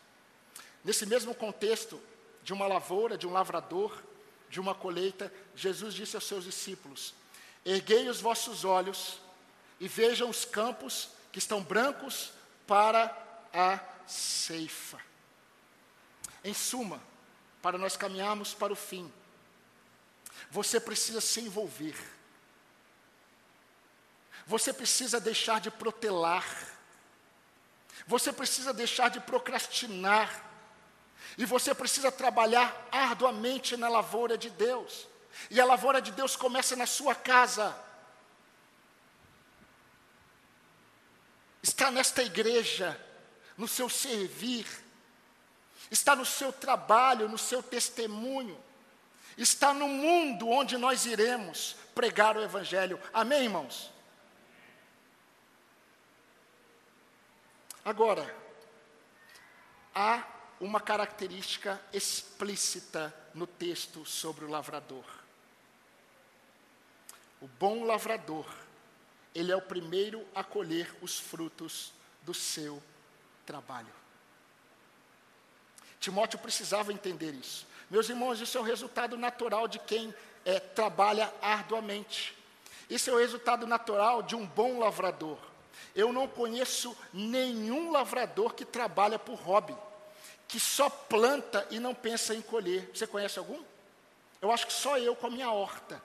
Nesse 0.84 1.06
mesmo 1.06 1.34
contexto 1.34 2.00
de 2.42 2.52
uma 2.52 2.66
lavoura, 2.66 3.18
de 3.18 3.26
um 3.26 3.32
lavrador, 3.32 4.02
de 4.48 4.60
uma 4.60 4.74
colheita, 4.74 5.32
Jesus 5.54 5.94
disse 5.94 6.14
aos 6.14 6.26
seus 6.26 6.44
discípulos: 6.44 7.14
Erguei 7.64 8.08
os 8.08 8.20
vossos 8.20 8.64
olhos 8.64 9.18
e 9.80 9.88
vejam 9.88 10.30
os 10.30 10.44
campos 10.44 11.10
que 11.32 11.38
estão 11.38 11.62
brancos 11.62 12.32
para 12.66 13.16
a 13.52 13.80
ceifa. 14.06 15.00
Em 16.44 16.54
suma, 16.54 17.02
para 17.60 17.76
nós 17.76 17.96
caminharmos 17.96 18.54
para 18.54 18.72
o 18.72 18.76
fim, 18.76 19.12
você 20.50 20.78
precisa 20.78 21.20
se 21.20 21.40
envolver. 21.40 21.96
Você 24.46 24.72
precisa 24.72 25.18
deixar 25.18 25.60
de 25.60 25.70
protelar. 25.70 26.46
Você 28.06 28.32
precisa 28.32 28.72
deixar 28.72 29.10
de 29.10 29.18
procrastinar. 29.20 30.44
E 31.36 31.44
você 31.44 31.74
precisa 31.74 32.12
trabalhar 32.12 32.88
arduamente 32.92 33.76
na 33.76 33.88
lavoura 33.88 34.38
de 34.38 34.48
Deus. 34.48 35.08
E 35.50 35.60
a 35.60 35.64
lavoura 35.64 36.00
de 36.00 36.12
Deus 36.12 36.36
começa 36.36 36.76
na 36.76 36.86
sua 36.86 37.14
casa. 37.14 37.76
Está 41.62 41.90
nesta 41.90 42.22
igreja, 42.22 42.98
no 43.56 43.66
seu 43.66 43.88
servir, 43.88 44.66
está 45.90 46.14
no 46.14 46.24
seu 46.24 46.52
trabalho, 46.52 47.28
no 47.28 47.36
seu 47.36 47.60
testemunho, 47.60 48.56
está 49.36 49.74
no 49.74 49.88
mundo 49.88 50.48
onde 50.48 50.76
nós 50.76 51.04
iremos 51.06 51.74
pregar 51.92 52.36
o 52.36 52.42
Evangelho. 52.42 53.00
Amém, 53.12 53.42
irmãos? 53.42 53.95
Agora, 57.86 58.34
há 59.94 60.26
uma 60.60 60.80
característica 60.80 61.80
explícita 61.92 63.14
no 63.32 63.46
texto 63.46 64.04
sobre 64.04 64.44
o 64.44 64.50
lavrador. 64.50 65.04
O 67.40 67.46
bom 67.46 67.84
lavrador, 67.84 68.44
ele 69.32 69.52
é 69.52 69.56
o 69.56 69.62
primeiro 69.62 70.26
a 70.34 70.42
colher 70.42 70.92
os 71.00 71.20
frutos 71.20 71.92
do 72.22 72.34
seu 72.34 72.82
trabalho. 73.46 73.94
Timóteo 76.00 76.40
precisava 76.40 76.92
entender 76.92 77.34
isso. 77.34 77.68
Meus 77.88 78.08
irmãos, 78.08 78.40
isso 78.40 78.58
é 78.58 78.60
o 78.60 78.64
resultado 78.64 79.16
natural 79.16 79.68
de 79.68 79.78
quem 79.78 80.12
é, 80.44 80.58
trabalha 80.58 81.32
arduamente. 81.40 82.36
Isso 82.90 83.10
é 83.10 83.12
o 83.12 83.18
resultado 83.18 83.64
natural 83.64 84.24
de 84.24 84.34
um 84.34 84.44
bom 84.44 84.80
lavrador. 84.80 85.38
Eu 85.94 86.12
não 86.12 86.28
conheço 86.28 86.96
nenhum 87.12 87.90
lavrador 87.90 88.54
que 88.54 88.64
trabalha 88.64 89.18
por 89.18 89.36
hobby 89.36 89.76
que 90.48 90.60
só 90.60 90.88
planta 90.88 91.66
e 91.70 91.80
não 91.80 91.94
pensa 91.94 92.34
em 92.34 92.42
colher. 92.42 92.90
Você 92.94 93.06
conhece 93.06 93.38
algum? 93.38 93.62
Eu 94.40 94.52
acho 94.52 94.66
que 94.66 94.72
só 94.72 94.98
eu 94.98 95.16
com 95.16 95.26
a 95.26 95.30
minha 95.30 95.50
horta. 95.50 96.02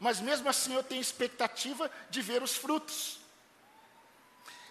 Mas 0.00 0.20
mesmo 0.20 0.48
assim 0.48 0.74
eu 0.74 0.82
tenho 0.82 1.00
expectativa 1.00 1.90
de 2.10 2.20
ver 2.20 2.42
os 2.42 2.56
frutos. 2.56 3.20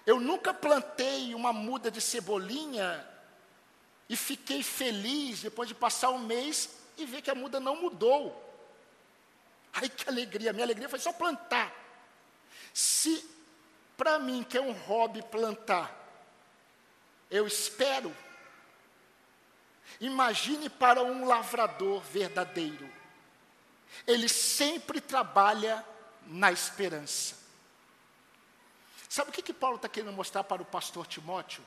Eu 0.06 0.20
nunca 0.20 0.54
plantei 0.54 1.34
uma 1.34 1.54
muda 1.54 1.90
de 1.90 2.02
cebolinha 2.02 3.08
e 4.10 4.18
fiquei 4.18 4.62
feliz 4.62 5.42
depois 5.42 5.70
de 5.70 5.76
passar 5.76 6.10
um 6.10 6.20
mês 6.20 6.70
e 6.98 7.06
ver 7.06 7.22
que 7.22 7.32
a 7.32 7.36
muda 7.36 7.60
não 7.60 7.78
mudou. 7.78 8.40
Ai 9.72 9.88
que 9.88 10.08
alegria! 10.10 10.52
Minha 10.52 10.66
alegria 10.66 10.90
foi 10.90 11.00
só 11.00 11.14
plantar. 11.14 11.74
Se 12.74 13.24
para 13.98 14.20
mim, 14.20 14.44
que 14.44 14.58
é 14.58 14.62
um 14.62 14.72
hobby 14.72 15.22
plantar, 15.24 16.00
eu 17.30 17.48
espero 17.48 18.16
Imagine 20.00 20.70
para 20.70 21.02
um 21.02 21.26
lavrador 21.26 22.02
verdadeiro. 22.02 22.90
Ele 24.08 24.28
sempre 24.28 25.00
trabalha 25.00 25.86
na 26.26 26.52
esperança. 26.52 27.38
Sabe 29.08 29.30
o 29.30 29.34
que, 29.34 29.42
que 29.42 29.54
Paulo 29.54 29.76
está 29.76 29.88
querendo 29.88 30.14
mostrar 30.14 30.44
para 30.44 30.62
o 30.62 30.66
pastor 30.66 31.06
Timóteo? 31.06 31.64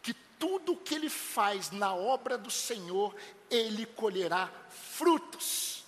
Que 0.00 0.14
tudo 0.14 0.72
o 0.72 0.76
que 0.76 0.94
ele 0.94 1.10
faz 1.10 1.70
na 1.70 1.92
obra 1.92 2.38
do 2.38 2.50
Senhor, 2.50 3.14
ele 3.50 3.84
colherá 3.84 4.48
frutos. 4.70 5.84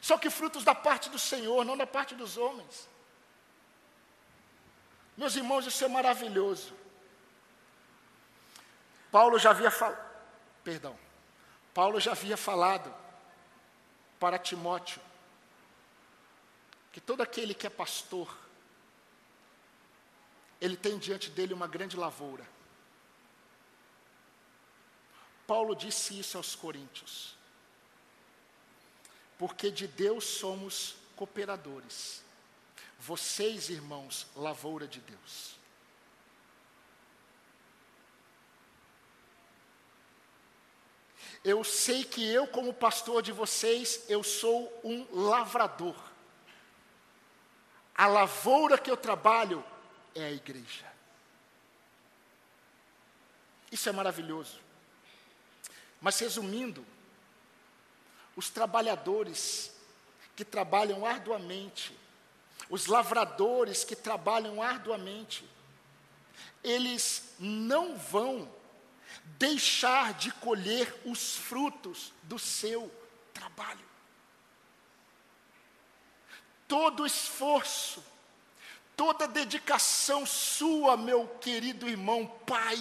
Só 0.00 0.18
que 0.18 0.28
frutos 0.28 0.64
da 0.64 0.74
parte 0.74 1.08
do 1.08 1.18
Senhor, 1.18 1.64
não 1.64 1.76
da 1.76 1.86
parte 1.86 2.14
dos 2.16 2.36
homens. 2.36 2.88
Meus 5.16 5.36
irmãos, 5.36 5.66
isso 5.66 5.84
é 5.84 5.88
maravilhoso. 5.88 6.72
Paulo 9.10 9.38
já 9.38 9.50
havia 9.50 9.70
falado 9.70 10.12
Perdão. 10.64 10.96
Paulo 11.74 11.98
já 11.98 12.12
havia 12.12 12.36
falado 12.36 12.94
para 14.20 14.38
Timóteo 14.38 15.00
que 16.92 17.00
todo 17.00 17.22
aquele 17.22 17.54
que 17.54 17.66
é 17.66 17.70
pastor, 17.70 18.36
ele 20.60 20.76
tem 20.76 20.98
diante 20.98 21.30
dele 21.30 21.54
uma 21.54 21.66
grande 21.66 21.96
lavoura. 21.96 22.46
Paulo 25.46 25.74
disse 25.74 26.18
isso 26.18 26.36
aos 26.36 26.54
Coríntios. 26.54 27.36
porque 29.38 29.72
de 29.72 29.88
Deus 29.88 30.24
somos 30.24 30.94
cooperadores. 31.16 32.21
Vocês, 33.04 33.68
irmãos, 33.68 34.28
lavoura 34.36 34.86
de 34.86 35.00
Deus. 35.00 35.56
Eu 41.42 41.64
sei 41.64 42.04
que 42.04 42.24
eu, 42.24 42.46
como 42.46 42.72
pastor 42.72 43.20
de 43.20 43.32
vocês, 43.32 44.04
eu 44.08 44.22
sou 44.22 44.72
um 44.84 45.04
lavrador. 45.28 45.96
A 47.92 48.06
lavoura 48.06 48.78
que 48.78 48.88
eu 48.88 48.96
trabalho 48.96 49.64
é 50.14 50.26
a 50.26 50.30
igreja. 50.30 50.86
Isso 53.72 53.88
é 53.88 53.92
maravilhoso. 53.92 54.60
Mas 56.00 56.20
resumindo, 56.20 56.86
os 58.36 58.48
trabalhadores 58.48 59.74
que 60.36 60.44
trabalham 60.44 61.04
arduamente, 61.04 62.00
os 62.68 62.86
lavradores 62.86 63.84
que 63.84 63.96
trabalham 63.96 64.62
arduamente, 64.62 65.48
eles 66.62 67.34
não 67.38 67.96
vão 67.96 68.48
deixar 69.38 70.14
de 70.14 70.30
colher 70.32 70.94
os 71.04 71.36
frutos 71.36 72.12
do 72.22 72.38
seu 72.38 72.90
trabalho. 73.32 73.84
Todo 76.66 77.04
esforço, 77.04 78.02
toda 78.96 79.28
dedicação 79.28 80.24
sua, 80.24 80.96
meu 80.96 81.26
querido 81.40 81.88
irmão, 81.88 82.26
pai, 82.46 82.78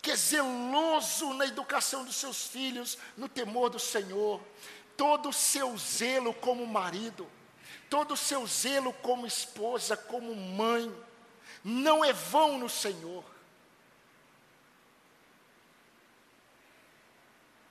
que 0.00 0.12
é 0.12 0.16
zeloso 0.16 1.34
na 1.34 1.44
educação 1.44 2.04
dos 2.04 2.16
seus 2.16 2.46
filhos, 2.46 2.96
no 3.16 3.28
temor 3.28 3.68
do 3.68 3.78
Senhor, 3.78 4.40
todo 4.98 5.28
o 5.28 5.32
seu 5.32 5.78
zelo 5.78 6.34
como 6.34 6.66
marido, 6.66 7.24
todo 7.88 8.14
o 8.14 8.16
seu 8.16 8.44
zelo 8.48 8.92
como 8.94 9.28
esposa, 9.28 9.96
como 9.96 10.34
mãe, 10.34 10.92
não 11.62 12.04
é 12.04 12.12
vão 12.12 12.58
no 12.58 12.68
Senhor. 12.68 13.24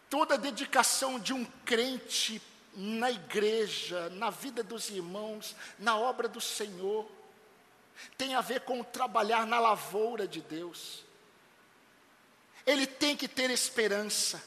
Toda 0.09 0.35
a 0.35 0.37
dedicação 0.37 1.19
de 1.19 1.33
um 1.33 1.43
crente 1.65 2.41
na 2.73 3.11
igreja, 3.11 4.09
na 4.11 4.29
vida 4.29 4.63
dos 4.63 4.89
irmãos, 4.89 5.53
na 5.77 5.97
obra 5.97 6.29
do 6.29 6.39
Senhor, 6.39 7.05
tem 8.17 8.35
a 8.35 8.41
ver 8.41 8.61
com 8.61 8.81
trabalhar 8.85 9.45
na 9.45 9.59
lavoura 9.59 10.25
de 10.25 10.39
Deus. 10.39 11.03
Ele 12.65 12.87
tem 12.87 13.17
que 13.17 13.27
ter 13.27 13.49
esperança. 13.49 14.41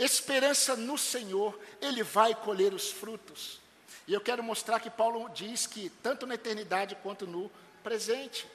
Esperança 0.00 0.74
no 0.74 0.96
Senhor, 0.96 1.60
ele 1.78 2.02
vai 2.02 2.34
colher 2.34 2.72
os 2.72 2.90
frutos. 2.90 3.60
E 4.08 4.14
eu 4.14 4.20
quero 4.20 4.42
mostrar 4.42 4.80
que 4.80 4.88
Paulo 4.88 5.28
diz 5.28 5.66
que, 5.66 5.90
tanto 6.02 6.26
na 6.26 6.36
eternidade 6.36 6.96
quanto 7.02 7.26
no 7.26 7.50
presente. 7.82 8.48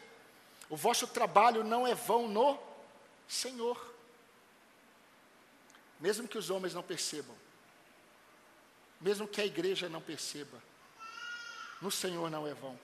O 0.68 0.76
vosso 0.76 1.06
trabalho 1.06 1.64
não 1.64 1.86
é 1.86 1.94
vão 1.94 2.28
no 2.28 2.60
Senhor. 3.28 3.94
Mesmo 6.00 6.28
que 6.28 6.38
os 6.38 6.50
homens 6.50 6.74
não 6.74 6.82
percebam, 6.82 7.36
mesmo 9.00 9.28
que 9.28 9.40
a 9.40 9.46
igreja 9.46 9.88
não 9.88 10.02
perceba, 10.02 10.62
no 11.80 11.92
Senhor 11.92 12.30
não 12.32 12.48
é 12.48 12.56
vão. 12.56 12.78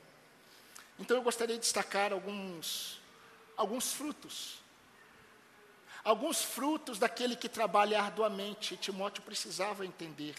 Então 1.00 1.18
eu 1.18 1.24
gostaria 1.24 1.56
de 1.56 1.62
destacar 1.62 2.14
alguns, 2.14 3.02
alguns 3.58 3.92
frutos. 3.92 4.61
Alguns 6.04 6.44
frutos 6.44 6.98
daquele 6.98 7.36
que 7.36 7.48
trabalha 7.48 8.02
arduamente, 8.02 8.78
Timóteo 8.78 9.24
precisava 9.24 9.86
entender. 9.86 10.36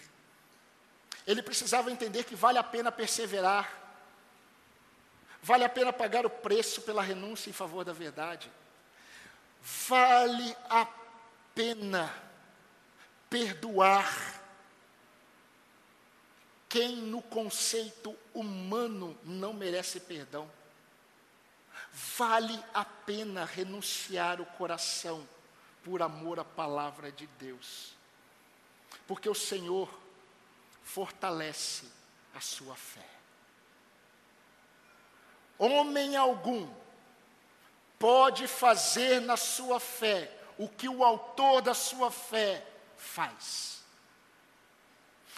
Ele 1.27 1.43
precisava 1.43 1.91
entender 1.91 2.25
que 2.25 2.35
vale 2.35 2.59
a 2.59 2.65
pena 2.65 2.91
perseverar, 2.91 3.83
Vale 5.43 5.65
a 5.65 5.69
pena 5.69 5.93
pagar 5.93 6.25
o 6.25 6.31
preço 6.31 6.83
pela 6.83 7.03
renúncia 7.03 7.51
em 7.51 7.53
favor 7.53 7.85
da 7.85 7.93
verdade. 7.93 8.49
Vale 9.89 10.57
a 10.71 10.87
pena 11.53 12.15
perdoar 13.29 14.41
quem 16.69 16.97
no 16.97 17.21
conceito 17.21 18.17
humano 18.33 19.19
não 19.25 19.53
merece 19.53 19.99
perdão. 19.99 20.49
Vale 22.17 22.63
a 22.73 22.85
pena 22.85 23.45
renunciar 23.45 24.41
o 24.41 24.47
coração 24.47 25.27
por 25.83 26.03
amor 26.03 26.39
à 26.39 26.45
palavra 26.45 27.11
de 27.11 27.27
Deus. 27.39 27.95
Porque 29.07 29.29
o 29.29 29.35
Senhor 29.35 29.89
fortalece 30.83 31.87
a 32.35 32.41
sua 32.41 32.77
fé 32.77 33.13
homem 35.63 36.17
algum 36.17 36.69
pode 37.99 38.49
fazer 38.49 39.21
na 39.21 39.37
sua 39.37 39.79
fé 39.79 40.31
o 40.59 40.69
que 40.69 40.89
o 40.89 41.05
autor 41.05 41.63
da 41.63 41.73
sua 41.73 42.11
fé 42.11 42.65
faz. 42.97 43.81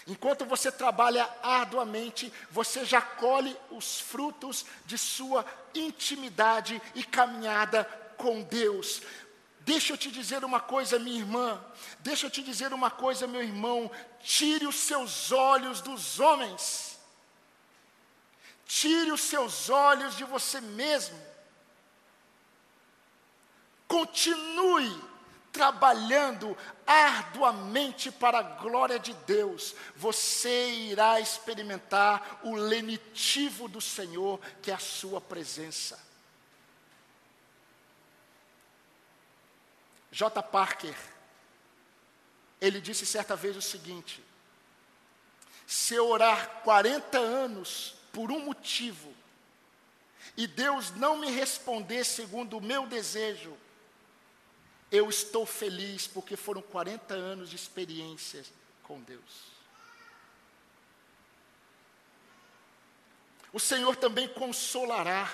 Enquanto 0.06 0.44
você 0.44 0.70
trabalha 0.70 1.28
arduamente, 1.42 2.32
você 2.50 2.84
já 2.84 3.00
colhe 3.00 3.56
os 3.70 4.00
frutos 4.00 4.64
de 4.84 4.98
sua 4.98 5.44
intimidade 5.74 6.80
e 6.94 7.02
caminhada 7.02 7.84
com 8.16 8.42
Deus. 8.42 9.02
Deixa 9.64 9.92
eu 9.92 9.96
te 9.96 10.10
dizer 10.10 10.44
uma 10.44 10.60
coisa, 10.60 10.98
minha 10.98 11.18
irmã, 11.18 11.62
deixa 12.00 12.26
eu 12.26 12.30
te 12.30 12.42
dizer 12.42 12.72
uma 12.72 12.90
coisa, 12.90 13.26
meu 13.26 13.42
irmão, 13.42 13.90
tire 14.20 14.66
os 14.66 14.76
seus 14.76 15.32
olhos 15.32 15.80
dos 15.80 16.20
homens 16.20 16.94
Tire 18.66 19.12
os 19.12 19.20
seus 19.20 19.68
olhos 19.68 20.16
de 20.16 20.24
você 20.24 20.60
mesmo. 20.60 21.18
Continue 23.86 25.00
trabalhando 25.52 26.56
arduamente 26.86 28.10
para 28.10 28.38
a 28.38 28.42
glória 28.42 28.98
de 28.98 29.14
Deus. 29.14 29.74
Você 29.94 30.70
irá 30.70 31.20
experimentar 31.20 32.40
o 32.42 32.56
lenitivo 32.56 33.68
do 33.68 33.80
Senhor, 33.80 34.40
que 34.60 34.70
é 34.70 34.74
a 34.74 34.78
sua 34.78 35.20
presença. 35.20 36.03
J. 40.14 40.40
Parker, 40.44 40.94
ele 42.60 42.80
disse 42.80 43.04
certa 43.04 43.34
vez 43.34 43.56
o 43.56 43.60
seguinte: 43.60 44.22
se 45.66 45.96
eu 45.96 46.08
orar 46.08 46.60
40 46.62 47.18
anos 47.18 47.96
por 48.12 48.30
um 48.30 48.38
motivo, 48.38 49.12
e 50.36 50.46
Deus 50.46 50.92
não 50.92 51.16
me 51.16 51.30
responder 51.30 52.04
segundo 52.04 52.58
o 52.58 52.60
meu 52.60 52.86
desejo, 52.86 53.58
eu 54.88 55.08
estou 55.08 55.44
feliz 55.44 56.06
porque 56.06 56.36
foram 56.36 56.62
40 56.62 57.12
anos 57.12 57.50
de 57.50 57.56
experiências 57.56 58.52
com 58.84 59.00
Deus. 59.00 59.52
O 63.52 63.58
Senhor 63.58 63.96
também 63.96 64.28
consolará 64.28 65.28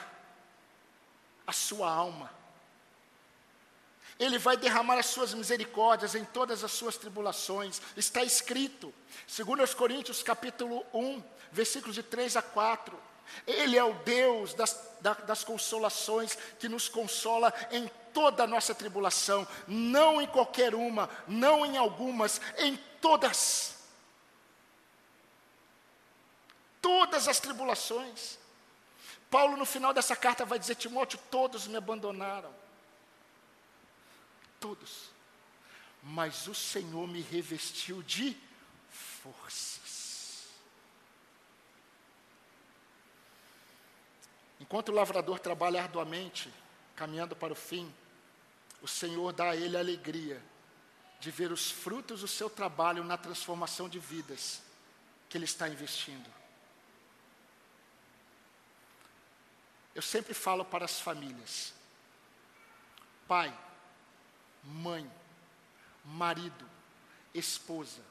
a 1.47 1.53
sua 1.53 1.91
alma. 1.91 2.41
Ele 4.21 4.37
vai 4.37 4.55
derramar 4.55 4.99
as 4.99 5.07
suas 5.07 5.33
misericórdias 5.33 6.15
em 6.15 6.27
todas 6.27 6.63
as 6.63 6.71
suas 6.73 6.99
tribulações. 6.99 7.81
Está 7.97 8.23
escrito, 8.23 8.93
segundo 9.27 9.63
os 9.63 9.73
Coríntios 9.73 10.23
capítulo 10.23 10.85
1, 10.93 11.23
versículos 11.51 11.95
de 11.95 12.03
3 12.03 12.37
a 12.37 12.43
4. 12.43 13.01
Ele 13.47 13.79
é 13.79 13.83
o 13.83 13.95
Deus 13.95 14.53
das, 14.53 14.79
das 15.27 15.43
consolações 15.43 16.37
que 16.59 16.69
nos 16.69 16.87
consola 16.87 17.51
em 17.71 17.91
toda 18.13 18.45
a 18.45 18.47
nossa 18.47 18.75
tribulação, 18.75 19.49
não 19.67 20.21
em 20.21 20.27
qualquer 20.27 20.75
uma, 20.75 21.09
não 21.27 21.65
em 21.65 21.79
algumas, 21.79 22.43
em 22.59 22.77
todas. 23.01 23.75
Todas 26.83 27.27
as 27.27 27.41
tribulações. 27.41 28.39
Paulo, 29.31 29.57
no 29.57 29.65
final 29.65 29.95
dessa 29.95 30.15
carta, 30.15 30.45
vai 30.45 30.59
dizer: 30.59 30.75
Timóteo, 30.75 31.19
todos 31.31 31.67
me 31.67 31.77
abandonaram 31.79 32.61
todos. 34.61 35.11
Mas 36.03 36.47
o 36.47 36.55
Senhor 36.55 37.09
me 37.09 37.23
revestiu 37.23 38.03
de 38.03 38.37
forças. 38.91 40.47
Enquanto 44.61 44.91
o 44.91 44.95
lavrador 44.95 45.39
trabalha 45.39 45.83
arduamente, 45.83 46.53
caminhando 46.95 47.35
para 47.35 47.53
o 47.53 47.57
fim, 47.57 47.93
o 48.83 48.87
Senhor 48.87 49.33
dá 49.33 49.51
a 49.51 49.57
ele 49.57 49.77
a 49.77 49.81
alegria 49.81 50.41
de 51.19 51.31
ver 51.31 51.51
os 51.51 51.71
frutos 51.71 52.21
do 52.21 52.29
seu 52.29 52.49
trabalho 52.49 53.03
na 53.03 53.17
transformação 53.17 53.89
de 53.89 53.99
vidas 53.99 54.63
que 55.29 55.37
ele 55.37 55.45
está 55.45 55.69
investindo. 55.69 56.31
Eu 59.95 60.03
sempre 60.03 60.33
falo 60.35 60.65
para 60.65 60.85
as 60.85 61.01
famílias: 61.01 61.75
Pai, 63.27 63.53
mãe, 64.63 65.11
marido, 66.05 66.69
esposa, 67.35 68.03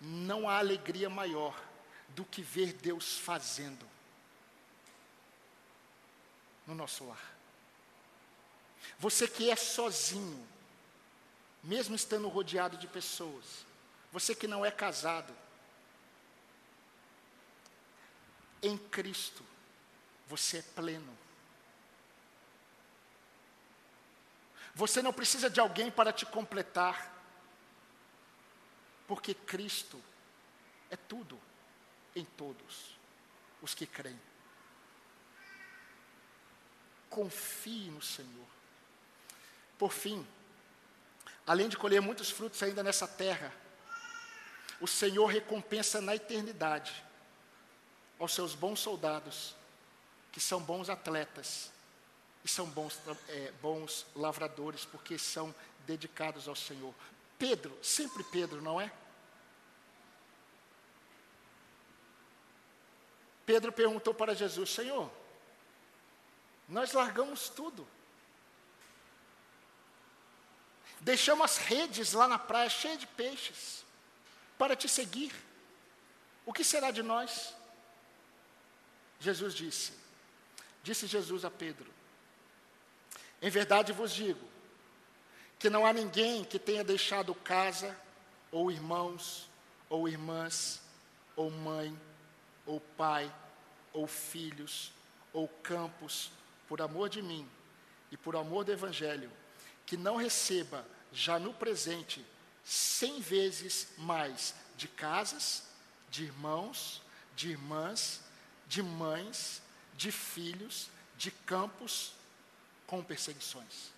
não 0.00 0.48
há 0.48 0.58
alegria 0.58 1.08
maior 1.08 1.60
do 2.08 2.24
que 2.24 2.42
ver 2.42 2.72
Deus 2.74 3.18
fazendo 3.18 3.86
no 6.66 6.74
nosso 6.74 7.06
lar. 7.06 7.32
Você 8.98 9.26
que 9.26 9.50
é 9.50 9.56
sozinho, 9.56 10.46
mesmo 11.62 11.94
estando 11.94 12.28
rodeado 12.28 12.76
de 12.76 12.86
pessoas, 12.86 13.64
você 14.12 14.34
que 14.34 14.46
não 14.46 14.64
é 14.64 14.70
casado, 14.70 15.34
em 18.62 18.78
Cristo, 18.78 19.44
você 20.28 20.58
é 20.58 20.62
pleno. 20.62 21.18
Você 24.74 25.02
não 25.02 25.12
precisa 25.12 25.50
de 25.50 25.60
alguém 25.60 25.90
para 25.90 26.12
te 26.12 26.24
completar, 26.24 27.12
porque 29.06 29.34
Cristo 29.34 30.02
é 30.90 30.96
tudo 30.96 31.38
em 32.16 32.24
todos 32.24 32.98
os 33.60 33.74
que 33.74 33.86
creem. 33.86 34.20
Confie 37.10 37.90
no 37.90 38.00
Senhor. 38.00 38.46
Por 39.78 39.92
fim, 39.92 40.26
além 41.46 41.68
de 41.68 41.76
colher 41.76 42.00
muitos 42.00 42.30
frutos 42.30 42.62
ainda 42.62 42.82
nessa 42.82 43.06
terra, 43.06 43.52
o 44.80 44.86
Senhor 44.86 45.26
recompensa 45.26 46.00
na 46.00 46.14
eternidade 46.14 47.04
aos 48.18 48.32
seus 48.32 48.54
bons 48.54 48.80
soldados, 48.80 49.54
que 50.30 50.40
são 50.40 50.60
bons 50.60 50.88
atletas 50.88 51.71
e 52.44 52.48
são 52.48 52.66
bons, 52.66 52.98
é, 53.28 53.52
bons 53.62 54.06
lavradores, 54.14 54.84
porque 54.84 55.18
são 55.18 55.54
dedicados 55.86 56.48
ao 56.48 56.56
Senhor. 56.56 56.94
Pedro, 57.38 57.76
sempre 57.82 58.24
Pedro, 58.24 58.60
não 58.60 58.80
é? 58.80 58.92
Pedro 63.46 63.72
perguntou 63.72 64.14
para 64.14 64.34
Jesus: 64.34 64.70
Senhor, 64.70 65.10
nós 66.68 66.92
largamos 66.92 67.48
tudo. 67.48 67.86
Deixamos 71.00 71.44
as 71.44 71.56
redes 71.58 72.12
lá 72.12 72.28
na 72.28 72.38
praia 72.38 72.70
cheias 72.70 73.00
de 73.00 73.06
peixes 73.08 73.84
para 74.56 74.76
te 74.76 74.88
seguir. 74.88 75.34
O 76.46 76.52
que 76.52 76.62
será 76.62 76.90
de 76.90 77.02
nós? 77.02 77.54
Jesus 79.18 79.54
disse: 79.54 79.92
Disse 80.82 81.06
Jesus 81.06 81.44
a 81.44 81.50
Pedro: 81.50 81.92
Em 83.42 83.50
verdade 83.50 83.92
vos 83.92 84.12
digo, 84.12 84.40
que 85.58 85.68
não 85.68 85.84
há 85.84 85.92
ninguém 85.92 86.44
que 86.44 86.60
tenha 86.60 86.84
deixado 86.84 87.34
casa, 87.34 87.98
ou 88.52 88.70
irmãos, 88.70 89.48
ou 89.90 90.08
irmãs, 90.08 90.80
ou 91.34 91.50
mãe, 91.50 91.98
ou 92.64 92.80
pai, 92.80 93.32
ou 93.92 94.06
filhos, 94.06 94.92
ou 95.32 95.48
campos, 95.48 96.30
por 96.68 96.80
amor 96.80 97.08
de 97.08 97.20
mim 97.20 97.48
e 98.12 98.16
por 98.16 98.36
amor 98.36 98.64
do 98.64 98.72
Evangelho, 98.72 99.30
que 99.84 99.96
não 99.96 100.14
receba 100.14 100.86
já 101.12 101.36
no 101.38 101.52
presente 101.52 102.24
cem 102.62 103.20
vezes 103.20 103.88
mais 103.98 104.54
de 104.76 104.86
casas, 104.86 105.64
de 106.08 106.24
irmãos, 106.24 107.02
de 107.34 107.50
irmãs, 107.50 108.20
de 108.68 108.82
mães, 108.84 109.60
de 109.94 110.12
filhos, 110.12 110.88
de 111.16 111.32
campos 111.32 112.14
com 112.92 113.02
perseguições. 113.02 113.90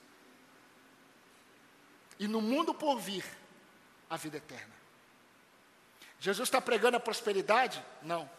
E 2.16 2.28
no 2.28 2.40
mundo 2.40 2.72
por 2.72 3.00
vir, 3.00 3.24
a 4.08 4.16
vida 4.16 4.36
eterna. 4.36 4.72
Jesus 6.20 6.46
está 6.46 6.60
pregando 6.60 6.96
a 6.96 7.00
prosperidade? 7.00 7.84
Não. 8.02 8.30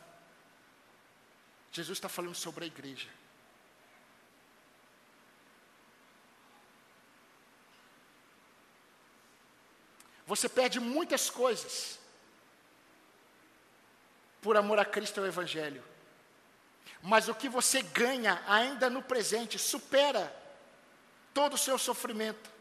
Jesus 1.73 1.97
está 1.97 2.07
falando 2.07 2.35
sobre 2.35 2.63
a 2.63 2.67
igreja. 2.67 3.09
Você 10.25 10.47
perde 10.47 10.79
muitas 10.79 11.29
coisas 11.29 11.99
por 14.41 14.55
amor 14.55 14.79
a 14.79 14.85
Cristo 14.85 15.17
e 15.17 15.19
ao 15.19 15.27
Evangelho. 15.27 15.83
Mas 17.03 17.27
o 17.27 17.35
que 17.35 17.49
você 17.49 17.81
ganha 17.81 18.41
ainda 18.47 18.89
no 18.89 19.03
presente 19.03 19.59
supera 19.59 20.44
todo 21.35 21.53
o 21.53 21.57
seu 21.57 21.77
sofrimento 21.77 22.55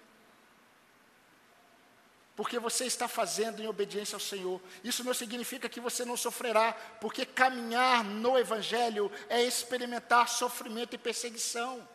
porque 2.36 2.58
você 2.58 2.84
está 2.84 3.06
fazendo 3.06 3.62
em 3.62 3.68
obediência 3.68 4.16
ao 4.16 4.20
Senhor. 4.20 4.60
Isso 4.82 5.04
não 5.04 5.14
significa 5.14 5.68
que 5.68 5.80
você 5.80 6.04
não 6.04 6.16
sofrerá, 6.16 6.72
porque 7.00 7.24
caminhar 7.24 8.02
no 8.02 8.36
Evangelho 8.36 9.10
é 9.28 9.42
experimentar 9.42 10.28
sofrimento 10.28 10.94
e 10.94 10.98
perseguição. 10.98 11.88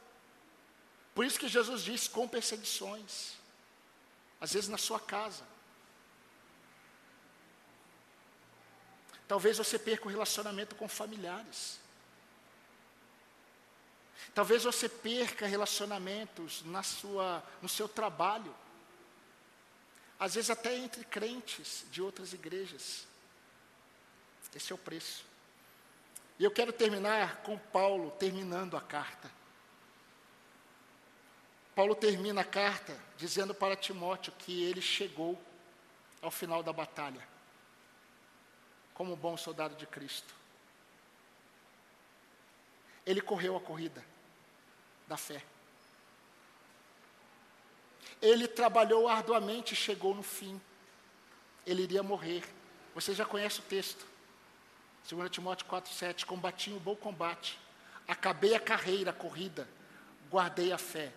Por 1.13 1.25
isso 1.25 1.39
que 1.39 1.49
Jesus 1.49 1.83
diz 1.83 2.07
com 2.07 2.27
perseguições, 2.27 3.33
às 4.39 4.53
vezes 4.53 4.69
na 4.69 4.77
sua 4.77 4.99
casa. 4.99 5.43
Talvez 9.27 9.57
você 9.57 9.77
perca 9.77 10.07
o 10.07 10.09
relacionamento 10.09 10.73
com 10.75 10.87
familiares. 10.87 11.79
Talvez 14.33 14.63
você 14.63 14.87
perca 14.87 15.47
relacionamentos 15.47 16.63
na 16.65 16.83
sua, 16.83 17.43
no 17.61 17.69
seu 17.69 17.87
trabalho 17.87 18.55
às 20.19 20.35
vezes 20.35 20.49
até 20.49 20.75
entre 20.75 21.05
crentes 21.05 21.85
de 21.89 22.01
outras 22.01 22.33
igrejas. 22.33 23.07
Esse 24.53 24.73
é 24.73 24.75
o 24.75 24.77
preço. 24.77 25.23
E 26.37 26.43
eu 26.43 26.51
quero 26.51 26.73
terminar 26.73 27.37
com 27.37 27.57
Paulo 27.57 28.11
terminando 28.11 28.75
a 28.75 28.81
carta. 28.81 29.31
Paulo 31.73 31.95
termina 31.95 32.41
a 32.41 32.45
carta 32.45 32.99
dizendo 33.15 33.55
para 33.55 33.77
Timóteo 33.77 34.33
que 34.37 34.65
ele 34.65 34.81
chegou 34.81 35.41
ao 36.21 36.29
final 36.29 36.61
da 36.61 36.73
batalha, 36.73 37.25
como 38.93 39.13
um 39.13 39.17
bom 39.17 39.37
soldado 39.37 39.75
de 39.75 39.87
Cristo. 39.87 40.35
Ele 43.05 43.21
correu 43.21 43.55
a 43.55 43.61
corrida 43.61 44.03
da 45.09 45.17
fé. 45.17 45.43
Ele 48.21 48.47
trabalhou 48.47 49.07
arduamente 49.07 49.73
e 49.73 49.77
chegou 49.77 50.13
no 50.13 50.23
fim. 50.23 50.61
Ele 51.65 51.83
iria 51.83 52.03
morrer. 52.03 52.43
Você 52.93 53.13
já 53.13 53.25
conhece 53.25 53.59
o 53.59 53.63
texto. 53.63 54.05
2 55.09 55.29
Timóteo 55.31 55.67
4,7: 55.67 56.25
Combati 56.25 56.71
o 56.71 56.79
bom 56.79 56.95
combate, 56.95 57.59
acabei 58.07 58.53
a 58.53 58.59
carreira, 58.59 59.09
a 59.09 59.13
corrida, 59.13 59.67
guardei 60.29 60.71
a 60.71 60.77
fé. 60.77 61.11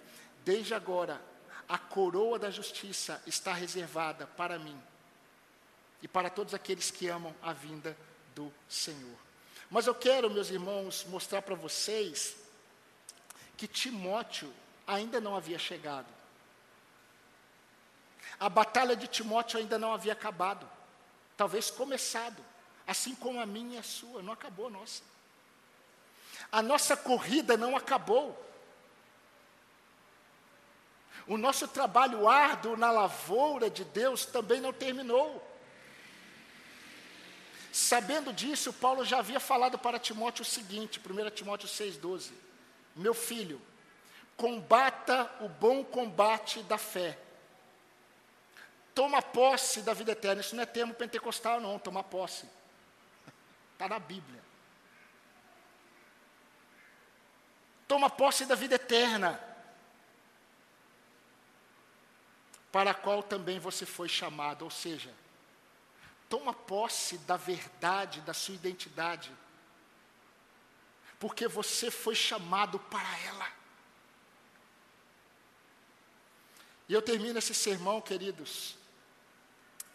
Desde 0.45 0.75
agora, 0.75 1.21
a 1.69 1.77
coroa 1.77 2.39
da 2.39 2.51
justiça 2.51 3.23
está 3.27 3.53
reservada 3.53 4.27
para 4.27 4.59
mim 4.59 4.81
e 6.03 6.09
para 6.09 6.31
todos 6.31 6.55
aqueles 6.55 6.91
que 6.91 7.09
amam 7.09 7.35
a 7.43 7.53
vinda 7.53 7.97
do 8.35 8.53
Senhor. 8.69 9.19
Mas 9.71 9.87
eu 9.87 9.95
quero, 9.95 10.31
meus 10.31 10.51
irmãos, 10.51 11.05
mostrar 11.09 11.43
para 11.43 11.55
vocês 11.55 12.42
que 13.57 13.67
Timóteo 13.67 14.53
ainda 14.87 15.21
não 15.21 15.37
havia 15.37 15.59
chegado. 15.59 16.07
A 18.39 18.49
batalha 18.49 18.97
de 18.97 19.07
Timóteo 19.07 19.59
ainda 19.59 19.79
não 19.79 19.93
havia 19.93 20.13
acabado, 20.13 20.69
talvez 21.37 21.71
começado, 21.71 22.45
assim 22.87 23.15
como 23.15 23.41
a 23.41 23.47
minha 23.47 23.77
e 23.77 23.79
a 23.79 23.83
sua, 23.83 24.23
não 24.23 24.33
acabou 24.33 24.67
a 24.67 24.71
nossa. 24.71 25.03
A 26.51 26.61
nossa 26.61 26.97
corrida 26.97 27.57
não 27.57 27.77
acabou. 27.77 28.39
O 31.27 31.37
nosso 31.37 31.69
trabalho 31.69 32.29
árduo 32.29 32.77
na 32.77 32.91
lavoura 32.91 33.71
de 33.71 33.85
Deus 33.85 34.27
também 34.27 34.61
não 34.61 34.73
terminou. 34.73 35.49
Sabendo 37.73 38.33
disso, 38.33 38.73
Paulo 38.73 39.05
já 39.05 39.21
havia 39.21 39.41
falado 39.41 39.79
para 39.79 39.99
Timóteo 39.99 40.43
o 40.43 40.45
seguinte, 40.45 41.01
1 41.01 41.31
Timóteo 41.31 41.69
6,12: 41.69 42.33
Meu 42.95 43.15
filho, 43.15 43.61
combata 44.37 45.31
o 45.41 45.49
bom 45.49 45.85
combate 45.85 46.63
da 46.63 46.79
fé 46.79 47.19
toma 48.95 49.23
posse 49.23 49.83
da 49.83 49.93
vida 49.93 50.13
eterna. 50.13 50.41
Isso 50.41 50.55
não 50.55 50.63
é 50.63 50.67
termo 50.67 50.95
pentecostal, 50.95 51.61
não, 51.61 51.79
tomar 51.79 52.05
posse. 52.05 52.49
Está 53.73 53.89
na 53.89 53.99
Bíblia. 53.99 54.43
Toma 57.89 58.09
posse 58.09 58.47
da 58.47 58.55
vida 58.55 58.77
eterna, 58.77 59.39
para 62.71 62.93
a 62.93 62.95
qual 62.95 63.23
também 63.23 63.59
você 63.59 63.85
foi 63.85 64.09
chamado, 64.09 64.63
ou 64.63 64.71
seja, 64.71 65.13
toma 66.27 66.55
posse 66.55 67.19
da 67.19 67.37
verdade, 67.37 68.23
da 68.23 68.33
sua 68.33 68.55
identidade, 68.55 69.31
porque 71.23 71.47
você 71.47 71.89
foi 71.89 72.17
chamado 72.17 72.81
para 72.81 73.19
ela. 73.21 73.49
E 76.89 76.93
eu 76.93 77.01
termino 77.01 77.39
esse 77.39 77.55
sermão, 77.55 78.01
queridos, 78.01 78.75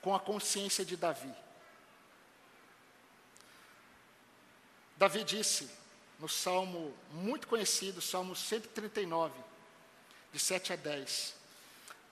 com 0.02 0.16
a 0.16 0.22
consciência 0.22 0.86
de 0.86 0.96
Davi. 0.96 1.36
Davi 4.96 5.26
disse 5.26 5.70
no 6.18 6.30
salmo 6.30 6.98
muito 7.12 7.46
conhecido, 7.46 8.02
Salmo 8.02 8.34
139, 8.34 9.38
de 10.32 10.40
7 10.40 10.72
a 10.72 10.76
10: 10.78 11.36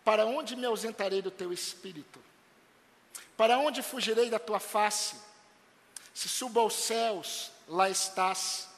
Para 0.03 0.25
onde 0.25 0.57
me 0.57 0.65
ausentarei 0.65 1.21
do 1.21 1.31
teu 1.31 1.53
espírito? 1.53 2.21
Para 3.37 3.59
onde 3.59 3.81
fugirei 3.81 4.29
da 4.29 4.39
tua 4.39 4.59
face? 4.59 5.15
Se 6.13 6.27
subo 6.27 6.59
aos 6.59 6.73
céus, 6.73 7.49
lá 7.65 7.89
estás. 7.89 8.74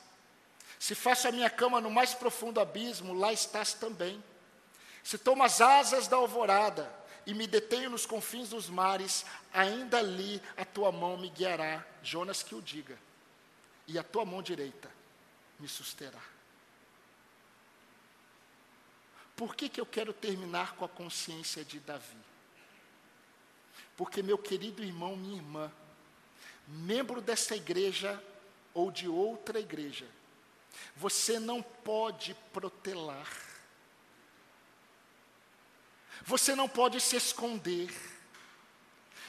Se 0.79 0.93
faço 0.93 1.27
a 1.27 1.31
minha 1.31 1.49
cama 1.49 1.81
no 1.81 1.89
mais 1.89 2.13
profundo 2.13 2.59
abismo, 2.59 3.13
lá 3.13 3.33
estás 3.33 3.73
também. 3.73 4.23
Se 5.03 5.17
tomo 5.17 5.43
as 5.43 5.61
asas 5.61 6.07
da 6.07 6.17
alvorada 6.17 6.93
e 7.25 7.33
me 7.33 7.47
detenho 7.47 7.89
nos 7.89 8.05
confins 8.05 8.49
dos 8.49 8.69
mares, 8.69 9.25
ainda 9.53 9.97
ali 9.97 10.41
a 10.55 10.63
tua 10.63 10.91
mão 10.91 11.17
me 11.17 11.29
guiará. 11.29 11.85
Jonas 12.03 12.43
que 12.43 12.55
o 12.55 12.61
diga 12.61 12.97
e 13.87 13.97
a 13.97 14.03
tua 14.03 14.25
mão 14.25 14.41
direita 14.41 14.91
me 15.59 15.67
susterá. 15.67 16.21
Por 19.35 19.55
que, 19.55 19.69
que 19.69 19.79
eu 19.79 19.85
quero 19.85 20.13
terminar 20.13 20.75
com 20.75 20.83
a 20.83 20.89
consciência 20.89 21.63
de 21.63 21.79
Davi? 21.79 22.17
Porque, 23.95 24.21
meu 24.21 24.37
querido 24.37 24.83
irmão, 24.83 25.15
minha 25.15 25.37
irmã, 25.37 25.71
membro 26.67 27.21
dessa 27.21 27.55
igreja 27.55 28.21
ou 28.73 28.91
de 28.91 29.07
outra 29.07 29.59
igreja, 29.59 30.07
você 30.95 31.39
não 31.39 31.61
pode 31.61 32.33
protelar, 32.53 33.27
você 36.23 36.55
não 36.55 36.67
pode 36.67 36.99
se 36.99 37.15
esconder, 37.15 37.93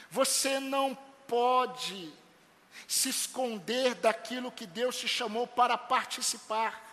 você 0.09 0.59
não 0.59 0.95
pode 1.27 2.13
se 2.87 3.09
esconder 3.09 3.95
daquilo 3.95 4.51
que 4.51 4.65
Deus 4.65 4.97
te 4.97 5.07
chamou 5.07 5.45
para 5.45 5.77
participar. 5.77 6.87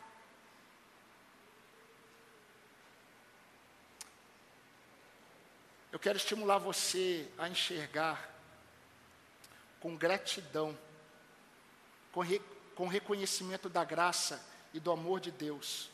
Eu 5.90 5.98
quero 5.98 6.18
estimular 6.18 6.58
você 6.58 7.26
a 7.38 7.48
enxergar 7.48 8.30
com 9.80 9.96
gratidão, 9.96 10.76
com, 12.12 12.20
re, 12.20 12.38
com 12.76 12.86
reconhecimento 12.86 13.68
da 13.70 13.82
graça 13.82 14.46
e 14.72 14.78
do 14.78 14.92
amor 14.92 15.18
de 15.18 15.32
Deus, 15.32 15.90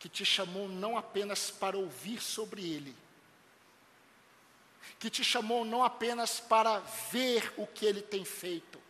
que 0.00 0.08
te 0.08 0.24
chamou 0.24 0.68
não 0.68 0.98
apenas 0.98 1.50
para 1.50 1.78
ouvir 1.78 2.20
sobre 2.20 2.60
Ele, 2.68 2.94
que 4.98 5.08
te 5.08 5.22
chamou 5.22 5.64
não 5.64 5.84
apenas 5.84 6.40
para 6.40 6.80
ver 7.10 7.54
o 7.56 7.66
que 7.66 7.86
Ele 7.86 8.02
tem 8.02 8.24
feito, 8.24 8.82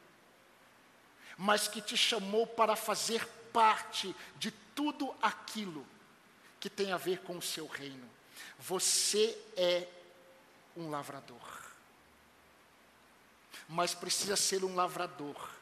mas 1.37 1.69
que 1.69 1.83
te 1.83 1.97
chamou 1.97 2.47
para 2.47 2.75
fazer 2.75 3.25
parte 3.53 4.17
de 4.37 4.51
tudo 4.51 5.15
aquilo 5.21 5.87
que 6.59 6.71
tem 6.71 6.93
a 6.93 6.97
ver 6.97 7.21
com 7.21 7.37
o 7.37 7.43
seu 7.43 7.67
reino. 7.67 8.09
Você 8.59 9.39
é 9.55 9.87
um 10.75 10.89
lavrador. 10.89 11.67
Mas 13.69 13.95
precisa 13.95 14.37
ser 14.37 14.65
um 14.65 14.75
lavrador 14.75 15.56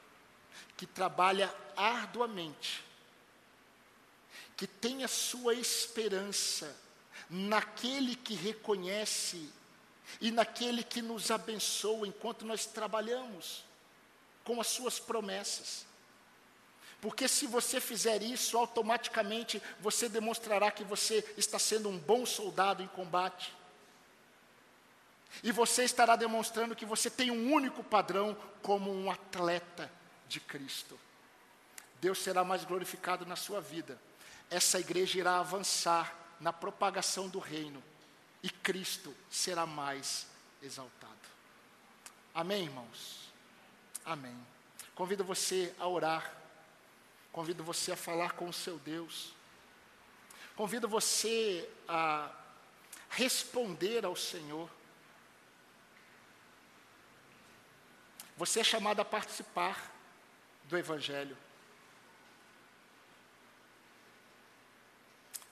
que 0.77 0.87
trabalha 0.87 1.55
arduamente, 1.77 2.85
que 4.57 4.66
tenha 4.66 5.09
sua 5.09 5.55
esperança 5.55 6.77
naquele 7.31 8.16
que 8.16 8.35
reconhece 8.35 9.49
e 10.20 10.31
naquele 10.31 10.83
que 10.83 11.01
nos 11.01 11.31
abençoa 11.31 12.07
enquanto 12.07 12.45
nós 12.45 12.66
trabalhamos 12.66 13.64
com 14.45 14.61
as 14.61 14.66
suas 14.66 14.99
promessas. 14.99 15.87
Porque 17.01 17.29
se 17.29 17.47
você 17.47 17.81
fizer 17.81 18.22
isso, 18.22 18.57
automaticamente 18.57 19.61
você 19.81 20.09
demonstrará 20.09 20.70
que 20.70 20.85
você 20.85 21.25
está 21.37 21.59
sendo 21.59 21.89
um 21.89 21.99
bom 21.99 22.25
soldado 22.25 22.83
em 22.83 22.89
combate. 22.89 23.53
E 25.43 25.51
você 25.51 25.85
estará 25.85 26.16
demonstrando 26.16 26.77
que 26.77 26.87
você 26.87 27.11
tem 27.11 27.31
um 27.31 27.53
único 27.53 27.83
padrão 27.83 28.37
como 28.62 28.93
um 28.93 29.11
atleta 29.11 29.91
de 30.29 30.41
Cristo. 30.41 30.99
Deus 32.01 32.18
será 32.18 32.45
mais 32.45 32.64
glorificado 32.64 33.25
na 33.25 33.37
sua 33.37 33.61
vida. 33.61 33.99
Essa 34.51 34.79
igreja 34.79 35.18
irá 35.18 35.39
avançar 35.39 36.14
na 36.41 36.53
propagação 36.53 37.29
do 37.29 37.39
reino 37.39 37.83
e 38.43 38.51
Cristo 38.51 39.14
será 39.31 39.64
mais 39.64 40.27
exaltado. 40.62 41.14
Amém, 42.35 42.64
irmãos? 42.64 43.33
Amém. 44.05 44.37
Convido 44.95 45.25
você 45.25 45.75
a 45.79 45.89
orar. 45.89 46.31
Convido 47.33 47.64
você 47.64 47.93
a 47.93 47.97
falar 47.97 48.33
com 48.33 48.49
o 48.49 48.53
seu 48.53 48.79
Deus. 48.79 49.35
Convido 50.55 50.87
você 50.87 51.68
a 51.89 52.31
responder 53.09 54.05
ao 54.05 54.14
Senhor. 54.14 54.68
Você 58.37 58.61
é 58.61 58.64
chamado 58.64 59.01
a 59.01 59.05
participar 59.05 59.93
do 60.65 60.79
Evangelho. 60.79 61.37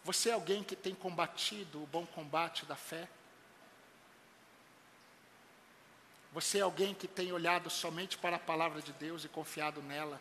Você 0.05 0.31
é 0.31 0.33
alguém 0.33 0.65
que 0.65 0.75
tem 0.75 0.95
combatido 0.95 1.83
o 1.83 1.87
bom 1.87 2.05
combate 2.05 2.67
da 2.67 2.75
fé? 2.75 3.09
Você 6.33 6.59
é 6.59 6.63
alguém 6.63 6.95
que 6.95 7.07
tem 7.07 7.31
olhado 7.31 7.69
somente 7.71 8.17
para 8.19 8.37
a 8.37 8.41
palavra 8.41 8.81
de 8.81 8.93
Deus 8.95 9.25
e 9.25 9.29
confiado 9.29 9.83
nela? 9.83 10.21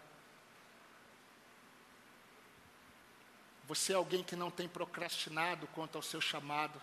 Você 3.67 3.93
é 3.93 3.95
alguém 3.95 4.21
que 4.21 4.35
não 4.35 4.51
tem 4.51 4.67
procrastinado 4.67 5.65
quanto 5.67 5.95
ao 5.95 6.01
seu 6.01 6.19
chamado, 6.19 6.79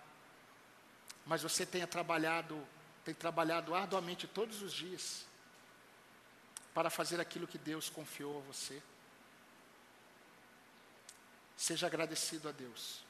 mas 1.27 1.43
você 1.43 1.67
tem 1.67 1.87
trabalhado, 1.87 2.67
tem 3.05 3.15
trabalhado 3.15 3.75
arduamente 3.75 4.27
todos 4.27 4.63
os 4.63 4.73
dias 4.73 5.28
para 6.75 6.91
fazer 6.91 7.21
aquilo 7.21 7.47
que 7.47 7.59
Deus 7.59 7.89
confiou 7.89 8.39
a 8.39 8.43
você. 8.43 8.83
Seja 11.57 11.87
agradecido 11.87 12.49
a 12.49 12.53
Deus 12.53 13.05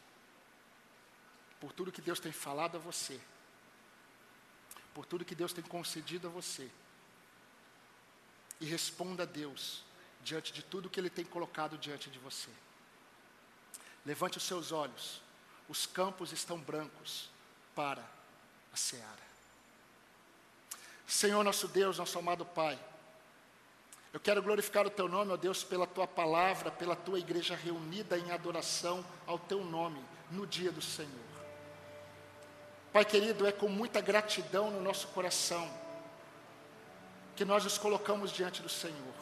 por 1.61 1.73
tudo 1.73 1.93
que 1.93 2.01
Deus 2.01 2.21
tem 2.21 2.33
falado 2.33 2.77
a 2.77 2.81
você 2.81 3.21
por 4.99 5.07
tudo 5.07 5.25
que 5.25 5.37
Deus 5.37 5.53
tem 5.53 5.63
concedido 5.63 6.27
a 6.27 6.31
você. 6.31 6.69
E 8.61 8.67
responda 8.67 9.23
a 9.23 9.27
Deus 9.27 9.85
diante 10.25 10.53
de 10.53 10.61
tudo 10.61 10.91
que 10.91 10.99
Ele 10.99 11.09
tem 11.09 11.25
colocado 11.25 11.79
diante 11.79 12.11
de 12.11 12.19
você. 12.19 12.51
Levante 14.05 14.39
os 14.39 14.43
seus 14.43 14.73
olhos, 14.73 15.23
os 15.69 15.87
campos 15.87 16.33
estão 16.33 16.59
brancos 16.59 17.31
para 17.77 18.05
a 18.73 18.77
seara. 18.77 19.23
Senhor 21.07 21.45
nosso 21.45 21.69
Deus, 21.69 21.99
nosso 21.99 22.19
amado 22.19 22.45
Pai, 22.45 22.77
eu 24.13 24.21
quero 24.21 24.43
glorificar 24.43 24.87
o 24.87 24.91
Teu 24.91 25.09
nome, 25.09 25.33
ó 25.33 25.37
Deus, 25.37 25.63
pela 25.63 25.87
Tua 25.87 26.07
palavra, 26.07 26.71
pela 26.71 26.97
Tua 26.97 27.19
igreja 27.19 27.55
reunida 27.55 28.19
em 28.19 28.31
adoração 28.31 29.05
ao 29.27 29.39
Teu 29.39 29.65
nome 29.65 30.03
no 30.31 30.47
dia 30.47 30.73
do 30.73 30.81
Senhor. 30.81 31.29
Pai 32.93 33.05
querido, 33.05 33.47
é 33.47 33.53
com 33.53 33.69
muita 33.69 34.01
gratidão 34.01 34.71
no 34.71 34.81
nosso 34.83 35.09
coração 35.09 35.69
que 37.37 37.45
nós 37.45 37.65
nos 37.65 37.79
colocamos 37.79 38.33
diante 38.33 38.63
do 38.63 38.69
Senhor. 38.69 39.15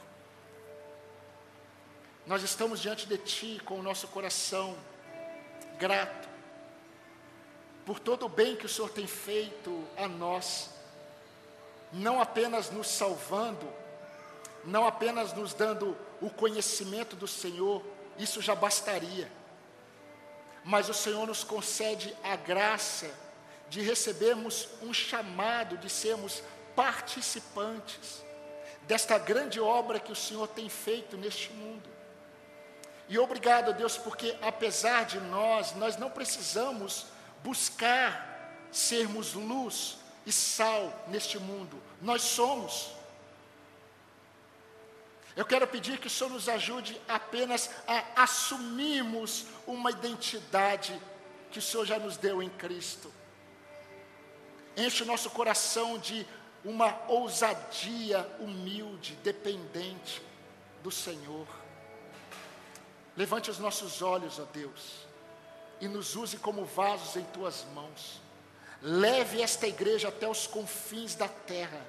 Nós 2.26 2.43
estamos 2.43 2.80
diante 2.80 3.07
de 3.07 3.18
Ti 3.18 3.61
com 3.64 3.78
o 3.78 3.82
nosso 3.82 4.09
coração 4.09 4.76
grato 5.78 6.26
por 7.87 8.01
todo 8.01 8.26
o 8.26 8.28
bem 8.28 8.57
que 8.57 8.66
o 8.66 8.68
Senhor 8.68 8.91
tem 8.91 9.07
feito 9.07 9.84
a 9.97 10.09
nós, 10.09 10.70
não 11.93 12.20
apenas 12.20 12.68
nos 12.68 12.89
salvando, 12.89 13.72
não 14.67 14.87
apenas 14.87 15.33
nos 15.33 15.55
dando 15.55 15.97
o 16.21 16.29
conhecimento 16.29 17.17
do 17.17 17.29
Senhor, 17.29 17.83
isso 18.19 18.41
já 18.41 18.55
bastaria, 18.55 19.31
mas 20.64 20.89
o 20.89 20.95
Senhor 20.95 21.27
nos 21.27 21.45
concede 21.45 22.17
a 22.25 22.37
graça 22.37 23.11
de 23.69 23.81
recebermos 23.81 24.69
um 24.83 24.93
chamado 24.93 25.77
de 25.79 25.89
sermos 25.89 26.43
participantes 26.75 28.25
desta 28.87 29.19
grande 29.19 29.61
obra 29.61 29.99
que 29.99 30.12
o 30.12 30.17
Senhor 30.17 30.47
tem 30.49 30.69
feito 30.69 31.17
neste 31.17 31.53
mundo. 31.53 31.89
E 33.09 33.19
obrigado, 33.19 33.73
Deus, 33.73 33.97
porque 33.97 34.37
apesar 34.43 35.05
de 35.05 35.21
nós, 35.21 35.75
nós 35.75 35.97
não 35.97 36.11
precisamos 36.11 37.07
buscar 37.43 38.67
sermos 38.71 39.35
luz 39.35 39.99
e 40.25 40.33
sal 40.33 40.93
neste 41.09 41.39
mundo. 41.39 41.81
Nós 42.01 42.23
somos. 42.23 42.95
Eu 45.37 45.45
quero 45.45 45.68
pedir 45.68 45.99
que 45.99 46.07
o 46.07 46.11
Senhor 46.11 46.30
nos 46.30 46.49
ajude 46.49 47.01
apenas 47.07 47.70
a 47.87 48.22
assumirmos 48.22 49.47
uma 49.66 49.91
identidade 49.91 50.99
que 51.53 51.59
o 51.59 51.62
Senhor 51.62 51.84
já 51.84 51.99
nos 51.99 52.16
deu 52.16 52.43
em 52.43 52.49
Cristo 52.49 53.12
enche 54.76 55.03
o 55.03 55.07
nosso 55.07 55.30
coração 55.30 55.99
de 55.99 56.26
uma 56.64 57.01
ousadia 57.09 58.28
humilde, 58.39 59.16
dependente 59.22 60.22
do 60.82 60.91
Senhor. 60.91 61.47
Levante 63.16 63.51
os 63.51 63.59
nossos 63.59 64.03
olhos, 64.03 64.39
ó 64.39 64.45
Deus, 64.53 65.07
e 65.80 65.89
nos 65.89 66.14
use 66.14 66.37
como 66.37 66.64
vasos 66.64 67.16
em 67.16 67.24
tuas 67.24 67.64
mãos. 67.74 68.20
Leve 68.82 69.41
esta 69.41 69.66
igreja 69.66 70.09
até 70.09 70.28
os 70.28 70.47
confins 70.47 71.14
da 71.14 71.28
terra, 71.28 71.80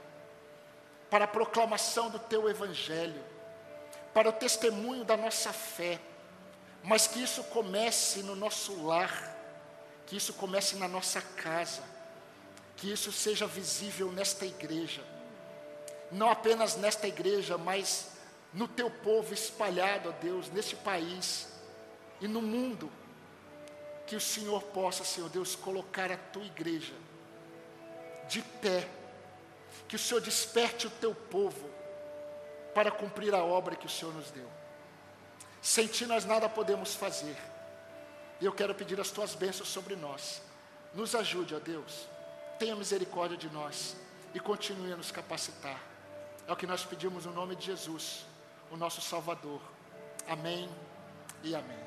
para 1.10 1.26
a 1.26 1.28
proclamação 1.28 2.10
do 2.10 2.20
teu 2.20 2.50
evangelho, 2.50 3.22
para 4.18 4.30
o 4.30 4.34
testemunho 4.34 5.06
da 5.06 5.16
nossa 5.16 5.54
fé, 5.54 6.00
mas 6.82 7.06
que 7.06 7.22
isso 7.22 7.44
comece 7.44 8.24
no 8.24 8.36
nosso 8.36 8.84
lar, 8.84 9.38
que 10.08 10.18
isso 10.18 10.34
comece 10.34 10.76
na 10.78 10.88
nossa 10.88 11.22
casa, 11.22 11.84
que 12.76 12.92
isso 12.92 13.12
seja 13.12 13.46
visível 13.46 14.12
nesta 14.12 14.44
igreja, 14.44 15.04
não 16.12 16.32
apenas 16.32 16.76
nesta 16.78 17.08
igreja, 17.08 17.60
mas 17.60 18.08
no 18.52 18.68
teu 18.68 18.90
povo 18.90 19.36
espalhado, 19.36 20.10
ó 20.10 20.12
Deus, 20.14 20.50
neste 20.50 20.76
país 20.76 21.50
e 22.20 22.28
no 22.28 22.42
mundo, 22.42 22.92
que 24.08 24.16
o 24.16 24.20
Senhor 24.20 24.64
possa, 24.64 25.04
Senhor 25.04 25.30
Deus, 25.30 25.56
colocar 25.56 26.12
a 26.12 26.18
tua 26.18 26.44
igreja 26.44 26.96
de 28.28 28.42
pé, 28.42 28.90
que 29.88 29.96
o 29.96 30.00
Senhor 30.00 30.22
desperte 30.22 30.88
o 30.88 30.90
teu 30.90 31.14
povo 31.14 31.77
para 32.78 32.92
cumprir 32.92 33.34
a 33.34 33.44
obra 33.44 33.76
que 33.76 33.88
o 33.88 33.90
Senhor 33.90 34.14
nos 34.14 34.30
deu. 34.30 34.48
Sem 35.64 35.88
ti 35.88 36.06
nós 36.06 36.26
nada 36.26 36.48
podemos 36.48 36.94
fazer. 36.94 37.36
E 38.40 38.46
eu 38.46 38.54
quero 38.54 38.76
pedir 38.76 39.02
as 39.02 39.10
tuas 39.10 39.34
bênçãos 39.34 39.68
sobre 39.68 39.96
nós. 39.96 40.44
Nos 40.94 41.16
ajude, 41.16 41.56
ó 41.56 41.60
Deus. 41.60 42.08
Tenha 42.60 42.76
misericórdia 42.76 43.36
de 43.36 43.50
nós 43.50 43.98
e 44.32 44.40
continue 44.40 44.94
a 44.94 44.96
nos 44.96 45.10
capacitar. 45.10 45.82
É 46.48 46.54
o 46.54 46.56
que 46.56 46.68
nós 46.68 46.86
pedimos 46.86 47.26
no 47.26 47.34
nome 47.34 47.56
de 47.56 47.66
Jesus 47.66 48.28
o 48.70 48.78
nosso 48.78 49.02
Salvador. 49.02 49.60
Amém 50.28 50.70
e 51.44 51.56
amém. 51.56 51.87